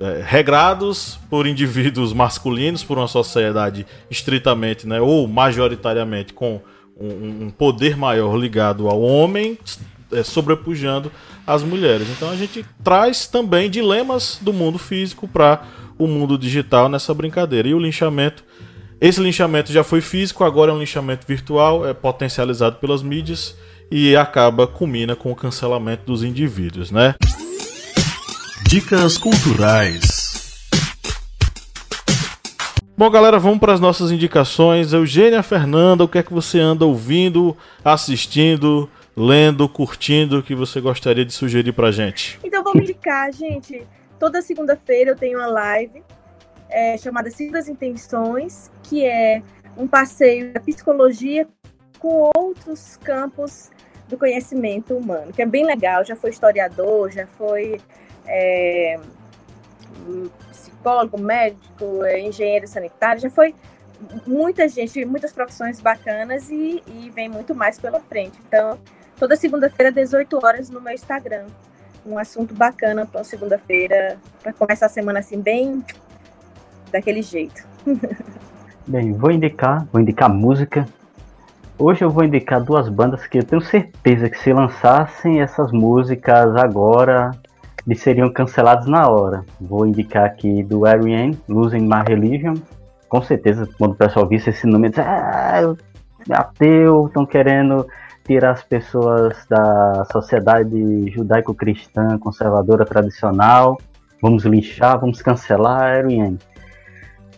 é, 0.00 0.22
regrados 0.24 1.18
por 1.28 1.46
indivíduos 1.46 2.12
masculinos, 2.12 2.84
por 2.84 2.96
uma 2.96 3.08
sociedade 3.08 3.84
estritamente, 4.10 4.86
né, 4.86 5.00
ou 5.00 5.26
majoritariamente 5.26 6.32
com 6.32 6.60
um, 6.98 7.46
um 7.46 7.50
poder 7.50 7.96
maior 7.96 8.36
ligado 8.36 8.88
ao 8.88 9.00
homem, 9.00 9.58
é, 10.12 10.22
sobrepujando 10.22 11.12
as 11.46 11.62
mulheres. 11.62 12.08
Então 12.10 12.30
a 12.30 12.36
gente 12.36 12.64
traz 12.82 13.26
também 13.26 13.70
dilemas 13.70 14.38
do 14.40 14.52
mundo 14.52 14.78
físico 14.78 15.28
para 15.28 15.62
o 15.98 16.06
mundo 16.06 16.36
digital 16.36 16.88
nessa 16.88 17.14
brincadeira. 17.14 17.68
E 17.68 17.74
o 17.74 17.78
linchamento, 17.78 18.44
esse 19.00 19.20
linchamento 19.20 19.72
já 19.72 19.84
foi 19.84 20.00
físico, 20.00 20.44
agora 20.44 20.70
é 20.70 20.74
um 20.74 20.78
linchamento 20.78 21.26
virtual, 21.26 21.86
é 21.86 21.94
potencializado 21.94 22.76
pelas 22.76 23.02
mídias 23.02 23.56
e 23.90 24.16
acaba 24.16 24.66
culmina 24.66 25.16
com 25.16 25.32
o 25.32 25.36
cancelamento 25.36 26.04
dos 26.04 26.22
indivíduos, 26.22 26.90
né? 26.90 27.14
Dicas 28.66 29.16
culturais. 29.16 30.17
Bom, 32.98 33.08
galera, 33.10 33.38
vamos 33.38 33.60
para 33.60 33.72
as 33.72 33.78
nossas 33.78 34.10
indicações. 34.10 34.92
Eugênia 34.92 35.40
Fernanda, 35.40 36.02
o 36.02 36.08
que 36.08 36.18
é 36.18 36.22
que 36.24 36.34
você 36.34 36.58
anda 36.58 36.84
ouvindo, 36.84 37.56
assistindo, 37.84 38.90
lendo, 39.16 39.68
curtindo, 39.68 40.42
que 40.42 40.52
você 40.52 40.80
gostaria 40.80 41.24
de 41.24 41.32
sugerir 41.32 41.70
para 41.70 41.92
gente? 41.92 42.40
Então, 42.42 42.60
me 42.74 42.80
indicar, 42.80 43.32
gente. 43.32 43.86
Toda 44.18 44.42
segunda-feira 44.42 45.12
eu 45.12 45.16
tenho 45.16 45.38
uma 45.38 45.46
live 45.46 46.02
é, 46.68 46.98
chamada 46.98 47.30
Segundas 47.30 47.68
Intenções, 47.68 48.68
que 48.82 49.04
é 49.04 49.44
um 49.76 49.86
passeio 49.86 50.52
da 50.52 50.58
psicologia 50.58 51.46
com 52.00 52.32
outros 52.36 52.96
campos 52.96 53.70
do 54.08 54.18
conhecimento 54.18 54.92
humano, 54.92 55.32
que 55.32 55.40
é 55.40 55.46
bem 55.46 55.64
legal. 55.64 56.04
Já 56.04 56.16
foi 56.16 56.30
historiador, 56.30 57.12
já 57.12 57.28
foi 57.28 57.80
é, 58.26 58.98
psicólogo, 60.78 61.20
médico, 61.20 62.04
é, 62.04 62.20
engenheiro 62.20 62.66
sanitário, 62.66 63.20
já 63.20 63.30
foi 63.30 63.54
muita 64.26 64.68
gente, 64.68 65.04
muitas 65.04 65.32
profissões 65.32 65.80
bacanas 65.80 66.48
e, 66.50 66.82
e 66.86 67.10
vem 67.10 67.28
muito 67.28 67.54
mais 67.54 67.78
pela 67.78 68.00
frente. 68.00 68.38
Então, 68.46 68.78
toda 69.18 69.36
segunda-feira, 69.36 69.90
18 69.90 70.38
horas, 70.44 70.70
no 70.70 70.80
meu 70.80 70.94
Instagram. 70.94 71.46
Um 72.06 72.16
assunto 72.16 72.54
bacana 72.54 73.04
para 73.04 73.24
segunda-feira, 73.24 74.18
para 74.42 74.52
começar 74.52 74.86
a 74.86 74.88
semana 74.88 75.18
assim, 75.18 75.40
bem 75.40 75.84
daquele 76.90 77.22
jeito. 77.22 77.66
Bem, 78.86 79.12
vou 79.12 79.30
indicar, 79.30 79.86
vou 79.92 80.00
indicar 80.00 80.30
música. 80.30 80.88
Hoje 81.78 82.02
eu 82.02 82.08
vou 82.08 82.24
indicar 82.24 82.64
duas 82.64 82.88
bandas 82.88 83.26
que 83.26 83.36
eu 83.36 83.44
tenho 83.44 83.60
certeza 83.60 84.30
que 84.30 84.38
se 84.38 84.50
lançassem 84.50 85.42
essas 85.42 85.70
músicas 85.72 86.56
agora, 86.56 87.32
eles 87.88 88.02
seriam 88.02 88.30
cancelados 88.30 88.86
na 88.86 89.08
hora. 89.08 89.46
Vou 89.58 89.86
indicar 89.86 90.26
aqui 90.26 90.62
do 90.62 90.86
R.E.M., 90.86 91.38
Losing 91.48 91.88
My 91.88 92.02
Religion. 92.06 92.54
Com 93.08 93.22
certeza, 93.22 93.66
quando 93.78 93.92
o 93.92 93.96
pessoal 93.96 94.28
visse 94.28 94.50
esse 94.50 94.66
nome, 94.66 94.90
diz, 94.90 94.98
ah, 94.98 95.58
eu 95.62 95.78
ateu, 96.30 97.06
estão 97.06 97.24
querendo 97.24 97.86
tirar 98.26 98.50
as 98.50 98.62
pessoas 98.62 99.34
da 99.48 100.04
sociedade 100.12 101.10
judaico-cristã, 101.12 102.18
conservadora, 102.18 102.84
tradicional. 102.84 103.78
Vamos 104.20 104.44
linchar, 104.44 105.00
vamos 105.00 105.22
cancelar 105.22 106.00
R.E.M. 106.00 106.36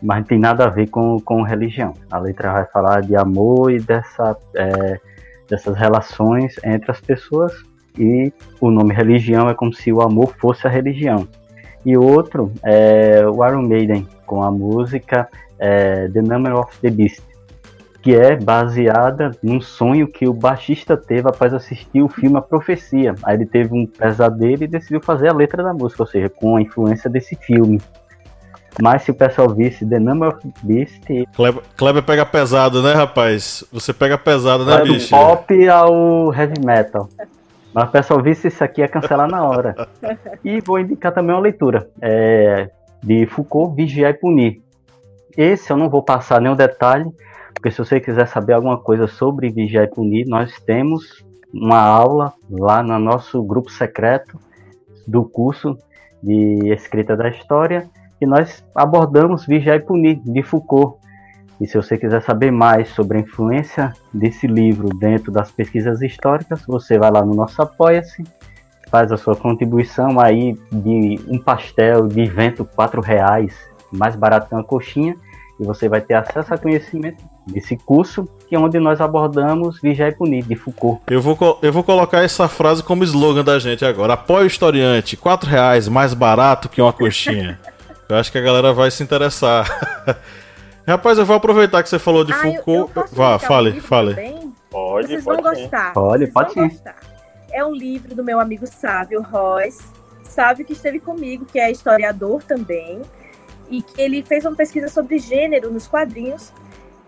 Mas 0.03 0.19
não 0.19 0.25
tem 0.25 0.39
nada 0.41 0.65
a 0.65 0.69
ver 0.69 0.89
com, 0.89 1.21
com 1.21 1.43
religião. 1.43 1.95
A 2.11 2.19
letra 2.19 2.53
vai 2.53 2.67
falar 2.67 3.03
de 3.03 3.15
amor 3.15 3.71
e 3.71 3.79
dessa, 3.79 4.37
é, 4.57 4.99
dessas 5.49 5.77
relações 5.77 6.57
entre 6.65 6.91
as 6.91 7.01
pessoas 7.01 7.70
e 7.99 8.33
o 8.61 8.71
nome 8.71 8.95
religião 8.95 9.49
é 9.49 9.55
como 9.55 9.73
se 9.73 9.93
o 9.93 10.01
amor 10.01 10.35
fosse 10.39 10.67
a 10.67 10.71
religião. 10.71 11.27
E 11.85 11.97
outro 11.97 12.53
é 12.63 13.27
o 13.27 13.45
Iron 13.47 13.63
Maiden, 13.63 14.07
com 14.27 14.43
a 14.43 14.51
música 14.51 15.29
é, 15.59 16.09
The 16.09 16.23
Number 16.23 16.55
of 16.55 16.79
the 16.81 16.91
Beast, 16.91 17.23
que 18.03 18.15
é 18.15 18.37
baseada 18.37 19.31
num 19.43 19.61
sonho 19.61 20.09
que 20.09 20.27
o 20.27 20.33
baixista 20.33 20.97
teve 20.97 21.29
após 21.29 21.53
assistir 21.53 22.03
o 22.03 22.09
filme 22.09 22.37
A 22.39 22.43
Profecia. 22.43 23.15
Aí 23.23 23.37
ele 23.37 23.47
teve 23.47 23.75
um 23.75 23.87
pesadelo 23.87 24.65
e 24.65 24.67
decidiu 24.67 25.01
fazer 25.01 25.29
a 25.29 25.35
letra 25.35 25.63
da 25.63 25.73
música, 25.73 26.03
ou 26.03 26.07
seja, 26.07 26.29
com 26.29 26.57
a 26.57 26.63
influência 26.63 27.11
desse 27.11 27.35
filme. 27.37 27.81
Mas 28.81 29.03
se 29.03 29.11
o 29.11 29.15
pessoal 29.15 29.49
visse 29.51 29.85
The 29.85 29.99
Number 29.99 30.29
of 30.29 30.41
the 30.41 30.53
Beast. 30.63 31.03
Kleber, 31.35 31.63
Kleber 31.77 32.03
pega 32.03 32.25
pesado, 32.25 32.83
né, 32.83 32.95
rapaz? 32.95 33.65
Você 33.73 33.93
pega 33.93 34.17
pesado, 34.17 34.65
né, 34.65 34.83
bicho? 34.83 35.11
Do 35.11 35.17
pop 35.17 35.69
ao 35.69 36.33
heavy 36.33 36.65
metal. 36.65 37.09
Mas 37.73 37.89
o 37.89 37.93
pessoal 37.93 38.23
visse 38.23 38.49
isso 38.49 38.63
aqui 38.65 38.83
é 38.83 38.89
cancelar 38.89 39.29
na 39.29 39.43
hora. 39.45 39.75
E 40.45 40.61
vou 40.61 40.79
indicar 40.79 41.13
também 41.13 41.35
uma 41.35 41.43
leitura 41.43 41.89
é, 42.01 42.71
de 43.03 43.27
Foucault, 43.27 43.75
Vigiar 43.75 44.11
e 44.11 44.15
Punir. 44.15 44.61
Esse 45.37 45.73
eu 45.73 45.77
não 45.77 45.89
vou 45.89 46.03
passar 46.03 46.41
nenhum 46.41 46.57
detalhe, 46.57 47.09
porque 47.55 47.71
se 47.71 47.79
você 47.79 48.01
quiser 48.01 48.27
saber 48.27 48.55
alguma 48.55 48.79
coisa 48.79 49.07
sobre 49.07 49.51
Vigiar 49.51 49.85
e 49.85 49.89
Punir, 49.91 50.27
nós 50.27 50.59
temos 50.61 51.25
uma 51.53 51.81
aula 51.81 52.33
lá 52.51 52.83
no 52.83 52.99
nosso 52.99 53.43
grupo 53.43 53.71
secreto 53.71 54.39
do 55.07 55.25
curso 55.25 55.77
de 56.23 56.73
escrita 56.73 57.17
da 57.17 57.29
história 57.29 57.89
e 58.21 58.27
nós 58.27 58.65
abordamos 58.75 59.47
Vigiar 59.47 59.77
e 59.77 59.81
Punir 59.81 60.21
de 60.25 60.43
Foucault. 60.43 61.00
E 61.61 61.67
se 61.67 61.77
você 61.77 61.99
quiser 61.99 62.23
saber 62.23 62.51
mais 62.51 62.89
sobre 62.89 63.19
a 63.19 63.21
influência 63.21 63.93
desse 64.13 64.47
livro 64.47 64.89
dentro 64.89 65.31
das 65.31 65.51
pesquisas 65.51 66.01
históricas, 66.01 66.63
você 66.67 66.99
vai 66.99 67.11
lá 67.11 67.23
no 67.23 67.35
nosso 67.35 67.61
Apoia-se, 67.61 68.25
faz 68.91 69.13
a 69.13 69.19
sua 69.19 69.37
contribuição 69.37 70.19
aí 70.19 70.59
de 70.73 71.21
um 71.29 71.39
pastel 71.39 72.09
de 72.09 72.25
vento 72.25 72.65
quatro 72.65 73.03
reais, 73.03 73.55
mais 73.93 74.17
barato 74.17 74.49
que 74.49 74.55
uma 74.55 74.65
coxinha, 74.65 75.15
e 75.61 75.65
você 75.65 75.87
vai 75.87 76.01
ter 76.01 76.15
acesso 76.15 76.55
a 76.55 76.57
conhecimento 76.57 77.23
desse 77.47 77.77
curso, 77.77 78.27
que 78.49 78.57
é 78.57 78.59
onde 78.59 78.79
nós 78.81 78.99
abordamos 78.99 79.79
Vigiar 79.83 80.09
e 80.09 80.15
Punir, 80.15 80.43
de 80.43 80.57
Foucault. 80.57 81.03
Eu 81.11 81.21
vou, 81.21 81.59
eu 81.61 81.71
vou 81.71 81.85
colocar 81.85 82.23
essa 82.23 82.49
frase 82.49 82.83
como 82.83 83.05
slogan 83.05 83.45
da 83.45 83.59
gente 83.59 83.85
agora. 83.85 84.15
Apoio 84.15 84.45
o 84.45 84.47
historiante, 84.47 85.15
quatro 85.15 85.51
reais, 85.51 85.87
mais 85.89 86.15
barato 86.15 86.71
que 86.71 86.81
uma 86.81 86.95
coxinha. 86.95 87.61
eu 88.09 88.17
acho 88.17 88.33
que 88.33 88.39
a 88.39 88.41
galera 88.41 88.73
vai 88.73 88.91
se 88.91 89.03
interessar. 89.03 89.69
Rapaz, 90.91 91.19
eu 91.19 91.25
vou 91.27 91.37
aproveitar 91.37 91.83
que 91.83 91.89
você 91.89 91.99
falou 91.99 92.25
de 92.25 92.33
Ah, 92.33 92.47
eu- 92.47 92.55
Foucault. 92.55 92.79
eu 92.97 93.03
posso 93.03 93.15
Vá, 93.15 93.37
um 93.37 93.39
fale, 93.39 93.71
livro 93.71 93.87
fale. 93.87 94.11
também? 94.15 94.53
Pode, 94.71 95.07
Vocês 95.09 95.25
pode 95.25 95.43
vão 95.43 95.55
sim. 95.55 95.61
gostar. 95.63 95.93
Pode, 95.93 96.19
Vocês 96.25 96.33
pode 96.33 96.55
vão 96.55 96.69
gostar. 96.69 96.97
É 97.53 97.65
um 97.65 97.75
livro 97.75 98.15
do 98.15 98.25
meu 98.25 98.39
amigo 98.41 98.67
Sávio 98.67 99.23
Royce. 99.23 99.83
Sávio 100.25 100.65
que 100.65 100.73
esteve 100.73 101.01
comigo, 101.01 101.45
que 101.45 101.59
é 101.59 101.71
historiador 101.71 102.43
também. 102.43 103.03
E 103.69 103.83
que 103.83 104.01
ele 104.01 104.23
fez 104.23 104.45
uma 104.45 104.55
pesquisa 104.57 104.89
sobre 104.89 105.19
gênero 105.19 105.71
nos 105.73 105.87
quadrinhos. 105.87 106.53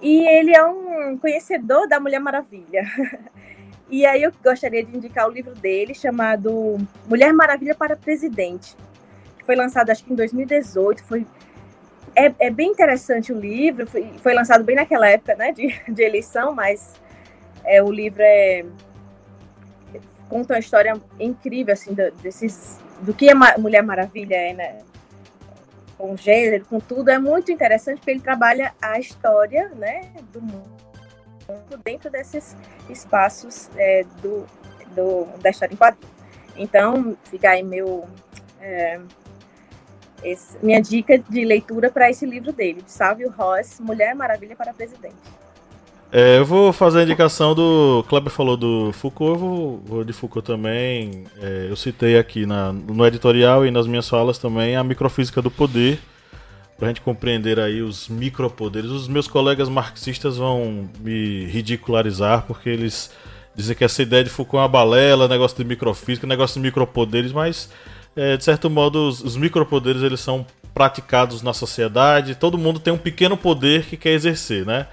E 0.01 0.27
ele 0.29 0.55
é 0.57 0.65
um 0.65 1.17
conhecedor 1.19 1.87
da 1.89 1.99
Mulher 2.01 2.21
Maravilha. 2.21 2.83
E 3.91 4.07
aí 4.07 4.23
eu 4.23 4.33
gostaria 4.43 4.83
de 4.83 4.97
indicar 4.97 5.29
o 5.29 5.31
livro 5.31 5.55
dele, 5.55 5.93
chamado 5.95 6.79
Mulher 7.07 7.31
Maravilha 7.35 7.75
para 7.75 7.95
Presidente. 7.95 8.75
Que 9.37 9.45
foi 9.45 9.55
lançado 9.55 9.91
acho 9.91 10.03
que 10.03 10.11
em 10.11 10.17
2018. 10.17 11.05
Foi 11.05 11.27
é, 12.15 12.33
é 12.39 12.51
bem 12.51 12.71
interessante 12.71 13.33
o 13.33 13.39
livro, 13.39 13.87
foi, 13.87 14.13
foi 14.23 14.35
lançado 14.35 14.65
bem 14.65 14.77
naquela 14.77 15.09
época 15.09 15.35
né, 15.35 15.53
de, 15.53 15.69
de 15.89 16.03
eleição, 16.03 16.55
mas 16.55 16.95
é, 17.65 17.83
o 17.83 17.91
livro 17.91 18.23
é, 18.23 18.65
conta 20.29 20.55
uma 20.55 20.61
história 20.61 20.95
incrível 21.19 21.73
assim, 21.73 21.95
do, 21.95 22.11
desses, 22.23 22.79
do 23.01 23.13
que 23.13 23.31
a 23.31 23.59
Mulher 23.59 23.83
Maravilha 23.83 24.35
é, 24.35 24.55
né? 24.55 24.79
Com 25.99 26.17
gênero, 26.17 26.65
com 26.65 26.81
tudo. 26.81 27.11
É 27.11 27.19
muito 27.19 27.53
interessante 27.53 27.99
porque 27.99 28.11
ele 28.11 28.21
trabalha 28.21 28.75
a 28.81 28.99
história 28.99 29.69
né, 29.77 30.11
do 30.33 30.41
mundo 30.41 30.73
dentro 31.85 32.11
desses 32.11 32.57
espaços 32.89 33.69
é, 33.77 34.05
do, 34.23 34.47
do, 34.95 35.27
da 35.39 35.51
história 35.51 35.75
em 35.75 35.77
quadrinhos. 35.77 36.13
Então, 36.57 37.17
fica 37.25 37.51
aí 37.51 37.63
meu. 37.63 38.07
é, 38.61 39.01
esse- 40.23 40.57
minha 40.63 40.81
dica 40.81 41.19
de 41.19 41.45
leitura 41.45 41.91
para 41.91 42.11
esse 42.11 42.25
livro 42.27 42.53
dele, 42.53 42.83
de 42.83 42.91
Sávio 42.91 43.31
Ross, 43.37 43.79
Mulher 43.81 44.15
Maravilha 44.15 44.57
para 44.57 44.73
Presidente. 44.73 45.15
É, 46.15 46.37
eu 46.39 46.45
vou 46.45 46.75
fazer 46.75 47.01
a 47.01 47.03
indicação 47.05 47.55
do. 47.55 48.05
Kleber 48.07 48.31
falou 48.31 48.55
do 48.55 48.93
Foucault, 48.93 49.33
eu 49.33 49.39
vou, 49.39 49.83
vou 49.83 50.05
de 50.05 50.13
Foucault 50.13 50.47
também. 50.47 51.25
É, 51.41 51.69
eu 51.71 51.77
citei 51.77 52.19
aqui 52.19 52.45
na, 52.45 52.71
no 52.71 53.07
editorial 53.07 53.65
e 53.65 53.71
nas 53.71 53.87
minhas 53.87 54.07
falas 54.07 54.37
também 54.37 54.77
a 54.77 54.85
microfísica 54.85 55.41
do 55.41 55.51
poder, 55.51 55.99
pra 56.79 56.89
gente 56.89 57.01
compreender 57.01 57.59
aí 57.59 57.81
os 57.81 58.11
micropoderes. 58.11 58.91
Os 58.91 59.09
meus 59.09 59.27
colegas 59.27 59.71
marxistas 59.71 60.37
vão 60.37 60.87
me 61.01 61.47
ridicularizar 61.47 62.45
porque 62.47 62.69
eles 62.69 63.11
dizem 63.55 63.75
que 63.75 63.83
essa 63.83 64.03
ideia 64.03 64.23
de 64.23 64.29
Foucault 64.29 64.59
é 64.59 64.61
uma 64.61 64.69
balela, 64.69 65.27
negócio 65.29 65.57
de 65.57 65.65
microfísica, 65.65 66.27
negócio 66.27 66.61
de 66.61 66.67
micropoderes, 66.67 67.33
mas 67.33 67.71
é, 68.17 68.37
de 68.37 68.45
certo 68.45 68.69
modo 68.69 69.09
os, 69.09 69.23
os 69.23 69.37
micropoderes 69.37 70.03
eles 70.03 70.21
são 70.21 70.47
praticados 70.75 71.43
na 71.43 71.53
sociedade, 71.53 72.35
todo 72.35 72.59
mundo 72.59 72.81
tem 72.81 72.93
um 72.93 72.99
pequeno 72.99 73.37
poder 73.37 73.85
que 73.85 73.97
quer 73.97 74.13
exercer, 74.13 74.65
né? 74.65 74.87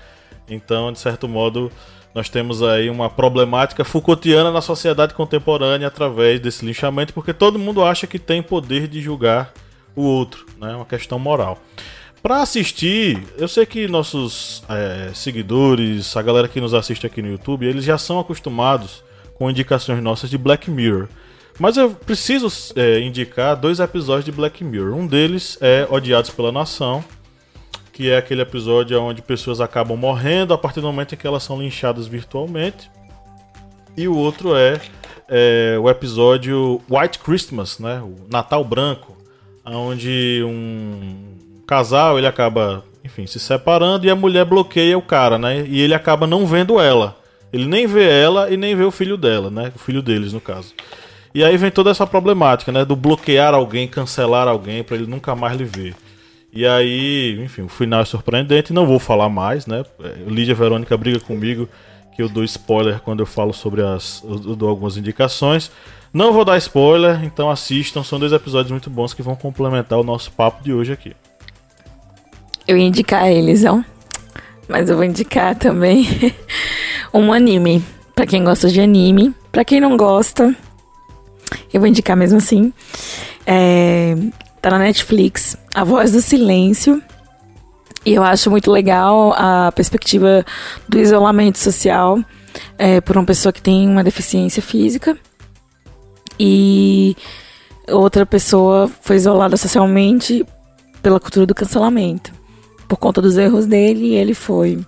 Então, 0.49 0.91
de 0.91 0.99
certo 0.99 1.27
modo, 1.27 1.71
nós 2.13 2.27
temos 2.27 2.61
aí 2.63 2.89
uma 2.89 3.09
problemática 3.09 3.85
Foucaultiana 3.85 4.51
na 4.51 4.61
sociedade 4.61 5.13
contemporânea 5.13 5.87
através 5.87 6.39
desse 6.39 6.65
linchamento, 6.65 7.13
porque 7.13 7.33
todo 7.33 7.59
mundo 7.59 7.83
acha 7.83 8.07
que 8.07 8.19
tem 8.19 8.41
poder 8.41 8.87
de 8.87 9.01
julgar 9.01 9.53
o 9.95 10.01
outro, 10.01 10.45
né? 10.59 10.75
Uma 10.75 10.85
questão 10.85 11.19
moral. 11.19 11.61
Para 12.21 12.41
assistir, 12.41 13.23
eu 13.37 13.47
sei 13.47 13.65
que 13.65 13.87
nossos 13.87 14.61
é, 14.67 15.11
seguidores, 15.13 16.17
a 16.17 16.21
galera 16.21 16.49
que 16.49 16.59
nos 16.59 16.73
assiste 16.73 17.07
aqui 17.07 17.21
no 17.21 17.29
YouTube, 17.29 17.65
eles 17.65 17.85
já 17.85 17.97
são 17.97 18.19
acostumados 18.19 19.01
com 19.35 19.49
indicações 19.49 20.03
nossas 20.03 20.29
de 20.29 20.37
Black 20.37 20.69
Mirror. 20.69 21.07
Mas 21.59 21.75
eu 21.75 21.91
preciso 21.91 22.47
é, 22.77 23.01
indicar 23.01 23.57
dois 23.57 23.81
episódios 23.81 24.23
de 24.23 24.31
Black 24.31 24.63
Mirror. 24.63 24.95
Um 24.95 25.05
deles 25.05 25.57
é 25.59 25.85
Odiados 25.89 26.29
pela 26.29 26.53
Nação, 26.53 27.03
que 27.91 28.09
é 28.09 28.17
aquele 28.17 28.41
episódio 28.41 28.99
onde 29.01 29.21
pessoas 29.21 29.59
acabam 29.59 29.97
morrendo 29.97 30.53
a 30.53 30.57
partir 30.57 30.79
do 30.79 30.87
momento 30.87 31.13
em 31.13 31.17
que 31.17 31.27
elas 31.27 31.43
são 31.43 31.61
linchadas 31.61 32.07
virtualmente. 32.07 32.89
E 33.97 34.07
o 34.07 34.15
outro 34.15 34.55
é, 34.55 34.79
é 35.27 35.77
o 35.77 35.89
episódio 35.89 36.81
White 36.89 37.19
Christmas, 37.19 37.77
né? 37.77 38.01
O 38.01 38.15
Natal 38.31 38.63
Branco, 38.63 39.17
onde 39.65 40.41
um 40.45 41.35
casal 41.67 42.17
ele 42.17 42.25
acaba, 42.27 42.85
enfim, 43.03 43.27
se 43.27 43.37
separando 43.37 44.05
e 44.05 44.09
a 44.09 44.15
mulher 44.15 44.45
bloqueia 44.45 44.97
o 44.97 45.01
cara, 45.01 45.37
né? 45.37 45.65
E 45.67 45.81
ele 45.81 45.93
acaba 45.93 46.25
não 46.25 46.47
vendo 46.47 46.79
ela. 46.79 47.17
Ele 47.51 47.65
nem 47.65 47.85
vê 47.85 48.09
ela 48.09 48.49
e 48.49 48.55
nem 48.55 48.77
vê 48.77 48.85
o 48.85 48.91
filho 48.91 49.17
dela, 49.17 49.49
né? 49.49 49.73
O 49.75 49.79
filho 49.79 50.01
deles, 50.01 50.31
no 50.31 50.39
caso. 50.39 50.73
E 51.33 51.43
aí 51.43 51.55
vem 51.57 51.69
toda 51.69 51.91
essa 51.91 52.07
problemática, 52.07 52.71
né? 52.71 52.83
Do 52.83 52.95
bloquear 52.95 53.53
alguém, 53.53 53.87
cancelar 53.87 54.47
alguém 54.47 54.83
para 54.83 54.95
ele 54.97 55.05
nunca 55.05 55.35
mais 55.35 55.55
lhe 55.55 55.65
ver. 55.65 55.95
E 56.51 56.65
aí, 56.65 57.39
enfim, 57.43 57.61
o 57.61 57.69
final 57.69 58.01
é 58.01 58.05
surpreendente. 58.05 58.73
Não 58.73 58.85
vou 58.85 58.97
falar 58.97 59.29
mais, 59.29 59.67
né? 59.67 59.83
Lídia 60.27 60.55
Verônica 60.55 60.97
briga 60.97 61.19
comigo 61.19 61.69
que 62.15 62.23
eu 62.23 62.27
dou 62.27 62.43
spoiler 62.43 62.99
quando 62.99 63.19
eu 63.19 63.25
falo 63.25 63.53
sobre 63.53 63.81
as. 63.81 64.23
Eu 64.23 64.55
dou 64.55 64.69
algumas 64.69 64.97
indicações. 64.97 65.71
Não 66.11 66.33
vou 66.33 66.43
dar 66.43 66.57
spoiler, 66.57 67.23
então 67.23 67.51
assistam. 67.51 68.03
São 68.03 68.19
dois 68.19 68.33
episódios 68.33 68.71
muito 68.71 68.89
bons 68.89 69.13
que 69.13 69.21
vão 69.21 69.35
complementar 69.35 69.99
o 69.99 70.03
nosso 70.03 70.31
papo 70.31 70.63
de 70.63 70.73
hoje 70.73 70.91
aqui. 70.91 71.15
Eu 72.67 72.75
ia 72.77 72.87
indicar 72.87 73.27
eles, 73.29 73.63
ó. 73.63 73.83
Mas 74.67 74.89
eu 74.89 74.95
vou 74.95 75.05
indicar 75.05 75.55
também 75.55 76.07
um 77.13 77.31
anime. 77.31 77.83
Pra 78.15 78.25
quem 78.25 78.43
gosta 78.43 78.69
de 78.69 78.81
anime. 78.81 79.33
Pra 79.51 79.63
quem 79.63 79.79
não 79.79 79.95
gosta, 79.95 80.55
eu 81.73 81.79
vou 81.79 81.87
indicar 81.87 82.15
mesmo 82.15 82.37
assim. 82.37 82.73
É, 83.45 84.15
tá 84.61 84.69
na 84.69 84.79
Netflix, 84.79 85.57
A 85.73 85.83
Voz 85.83 86.11
do 86.11 86.21
Silêncio. 86.21 87.01
E 88.05 88.13
eu 88.13 88.23
acho 88.23 88.49
muito 88.49 88.71
legal 88.71 89.33
a 89.37 89.71
perspectiva 89.73 90.45
do 90.87 90.99
isolamento 90.99 91.59
social 91.59 92.19
é, 92.77 93.01
por 93.01 93.17
uma 93.17 93.25
pessoa 93.25 93.51
que 93.51 93.61
tem 93.61 93.87
uma 93.87 94.03
deficiência 94.03 94.61
física. 94.61 95.17
E 96.39 97.15
outra 97.89 98.25
pessoa 98.25 98.89
foi 99.01 99.17
isolada 99.17 99.57
socialmente 99.57 100.45
pela 101.01 101.19
cultura 101.19 101.45
do 101.45 101.55
cancelamento. 101.55 102.31
Por 102.87 102.97
conta 102.97 103.21
dos 103.21 103.37
erros 103.37 103.65
dele, 103.65 104.15
ele 104.15 104.33
foi. 104.33 104.79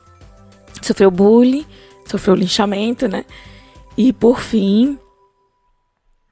sofreu 0.81 1.11
bullying, 1.11 1.65
sofreu 2.05 2.35
linchamento, 2.35 3.07
né? 3.07 3.25
E 3.97 4.13
por 4.13 4.39
fim, 4.39 4.97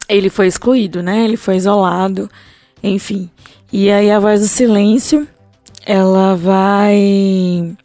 ele 0.10 0.30
foi 0.30 0.48
excluído, 0.48 1.04
né? 1.04 1.24
Ele 1.24 1.38
foi 1.38 1.56
isolado, 1.56 2.30
enfim. 2.82 3.30
E 3.72 3.92
aí 3.92 4.10
a 4.10 4.20
voz 4.20 4.42
do 4.42 4.48
silêncio, 4.48 5.28
ela 5.86 6.36
vai 6.36 7.78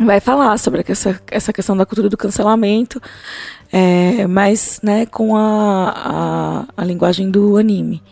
vai 0.00 0.18
falar 0.18 0.58
sobre 0.58 0.84
essa, 0.88 1.20
essa 1.30 1.52
questão 1.52 1.76
da 1.76 1.86
cultura 1.86 2.08
do 2.08 2.16
cancelamento, 2.16 3.00
é, 3.72 4.26
mas 4.26 4.80
né, 4.82 5.06
com 5.06 5.36
a, 5.36 5.90
a, 5.90 6.64
a, 6.76 6.84
linguagem 6.84 7.30
do 7.30 7.56
anime. 7.56 8.02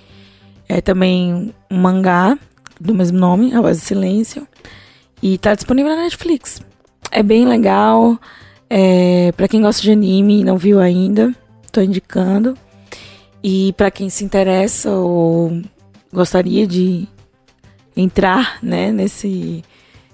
É 0.69 0.81
também 0.81 1.53
um 1.69 1.77
mangá 1.77 2.39
do 2.81 2.95
mesmo 2.95 3.19
nome, 3.19 3.53
A 3.53 3.61
Voz 3.61 3.81
do 3.81 3.85
Silêncio, 3.85 4.47
e 5.21 5.37
tá 5.39 5.55
disponível 5.57 5.95
na 5.95 6.03
Netflix. 6.03 6.63
É 7.11 7.23
bem 7.23 7.47
legal, 7.47 8.17
é, 8.71 9.33
para 9.33 9.49
quem 9.49 9.61
gosta 9.61 9.83
de 9.83 9.91
anime 9.91 10.41
e 10.41 10.45
não 10.45 10.57
viu 10.57 10.79
ainda, 10.79 11.35
tô 11.73 11.81
indicando. 11.81 12.57
E 13.43 13.73
para 13.73 13.91
quem 13.91 14.09
se 14.09 14.25
interessa 14.25 14.91
ou 14.91 15.61
gostaria 16.13 16.67
de 16.67 17.09
entrar 17.97 18.59
né, 18.63 18.93
nesse, 18.93 19.65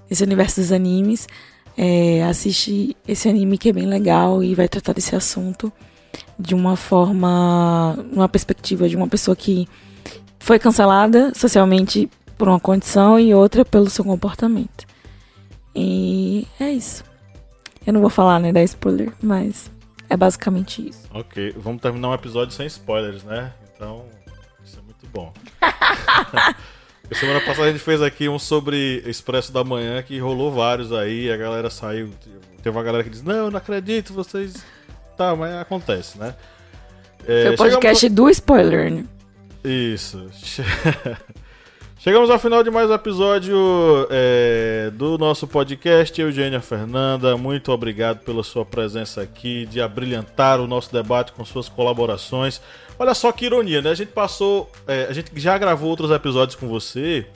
nesse 0.09 0.23
universo 0.23 0.59
dos 0.59 0.71
animes, 0.71 1.27
é, 1.77 2.23
assiste 2.23 2.95
esse 3.07 3.29
anime 3.29 3.57
que 3.57 3.69
é 3.69 3.73
bem 3.73 3.85
legal 3.85 4.43
e 4.43 4.55
vai 4.55 4.67
tratar 4.67 4.93
desse 4.93 5.15
assunto 5.15 5.71
de 6.37 6.55
uma 6.55 6.75
forma, 6.75 7.97
uma 8.11 8.27
perspectiva 8.27 8.89
de 8.89 8.95
uma 8.95 9.07
pessoa 9.07 9.35
que 9.35 9.67
foi 10.39 10.57
cancelada 10.57 11.31
socialmente 11.35 12.09
por 12.37 12.47
uma 12.47 12.59
condição 12.59 13.19
e 13.19 13.33
outra 13.33 13.63
pelo 13.63 13.89
seu 13.89 14.03
comportamento. 14.03 14.87
E 15.75 16.47
é 16.59 16.71
isso. 16.71 17.03
Eu 17.85 17.93
não 17.93 18.01
vou 18.01 18.09
falar, 18.09 18.39
né, 18.39 18.51
da 18.51 18.63
spoiler, 18.63 19.11
mas 19.21 19.69
é 20.09 20.17
basicamente 20.17 20.89
isso. 20.89 21.07
Ok, 21.13 21.53
vamos 21.57 21.81
terminar 21.81 22.09
um 22.09 22.13
episódio 22.13 22.53
sem 22.53 22.65
spoilers, 22.67 23.23
né? 23.23 23.53
Então, 23.75 24.05
isso 24.63 24.79
é 24.79 24.81
muito 24.81 25.07
bom. 25.13 25.31
Semana 27.13 27.41
passada 27.41 27.69
a 27.69 27.71
gente 27.71 27.83
fez 27.83 28.01
aqui 28.01 28.29
um 28.29 28.37
sobre 28.37 29.01
Expresso 29.05 29.51
da 29.51 29.63
Manhã 29.63 30.01
que 30.03 30.19
rolou 30.19 30.51
vários 30.51 30.93
aí, 30.93 31.31
a 31.31 31.37
galera 31.37 31.69
saiu. 31.69 32.11
Teve 32.61 32.75
uma 32.75 32.83
galera 32.83 33.03
que 33.03 33.09
diz: 33.09 33.23
Não, 33.23 33.49
não 33.49 33.57
acredito, 33.57 34.13
vocês. 34.13 34.63
Tá, 35.17 35.35
mas 35.35 35.53
acontece, 35.55 36.17
né? 36.17 36.35
É, 37.27 37.43
Foi 37.43 37.53
o 37.53 37.57
podcast 37.57 38.01
chegamos... 38.01 38.15
do 38.15 38.29
spoiler, 38.29 38.91
né? 38.91 39.05
Isso. 39.63 40.29
Chegamos 42.01 42.29
ao 42.29 42.39
final 42.39 42.63
de 42.63 42.71
mais 42.71 42.89
um 42.89 42.93
episódio 42.93 43.57
é, 44.09 44.89
do 44.93 45.17
nosso 45.17 45.45
podcast. 45.45 46.19
Eugênia 46.19 46.61
Fernanda, 46.61 47.35
muito 47.35 47.73
obrigado 47.73 48.19
pela 48.19 48.41
sua 48.41 48.63
presença 48.63 49.21
aqui, 49.21 49.65
de 49.65 49.81
abrilhantar 49.81 50.61
o 50.61 50.67
nosso 50.67 50.93
debate 50.93 51.33
com 51.33 51.43
suas 51.43 51.67
colaborações. 51.67 52.61
Olha 52.97 53.13
só 53.13 53.33
que 53.33 53.47
ironia, 53.47 53.81
né? 53.81 53.89
A 53.89 53.95
gente 53.95 54.13
passou. 54.13 54.71
É, 54.87 55.07
a 55.09 55.13
gente 55.13 55.29
já 55.35 55.57
gravou 55.57 55.89
outros 55.89 56.09
episódios 56.09 56.55
com 56.55 56.69
você 56.69 57.27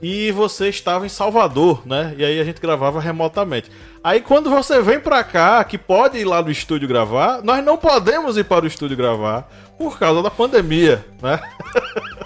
e 0.00 0.30
você 0.30 0.68
estava 0.68 1.04
em 1.04 1.08
Salvador, 1.08 1.82
né? 1.84 2.14
E 2.16 2.24
aí 2.24 2.38
a 2.38 2.44
gente 2.44 2.60
gravava 2.60 3.00
remotamente. 3.00 3.68
Aí 4.02 4.20
quando 4.20 4.48
você 4.48 4.80
vem 4.80 5.00
pra 5.00 5.24
cá, 5.24 5.64
que 5.64 5.76
pode 5.76 6.18
ir 6.18 6.24
lá 6.24 6.40
no 6.40 6.52
estúdio 6.52 6.86
gravar, 6.86 7.42
nós 7.42 7.64
não 7.64 7.76
podemos 7.76 8.36
ir 8.36 8.44
para 8.44 8.64
o 8.64 8.68
estúdio 8.68 8.96
gravar 8.96 9.50
por 9.76 9.98
causa 9.98 10.22
da 10.22 10.30
pandemia, 10.30 11.04
né? 11.20 11.40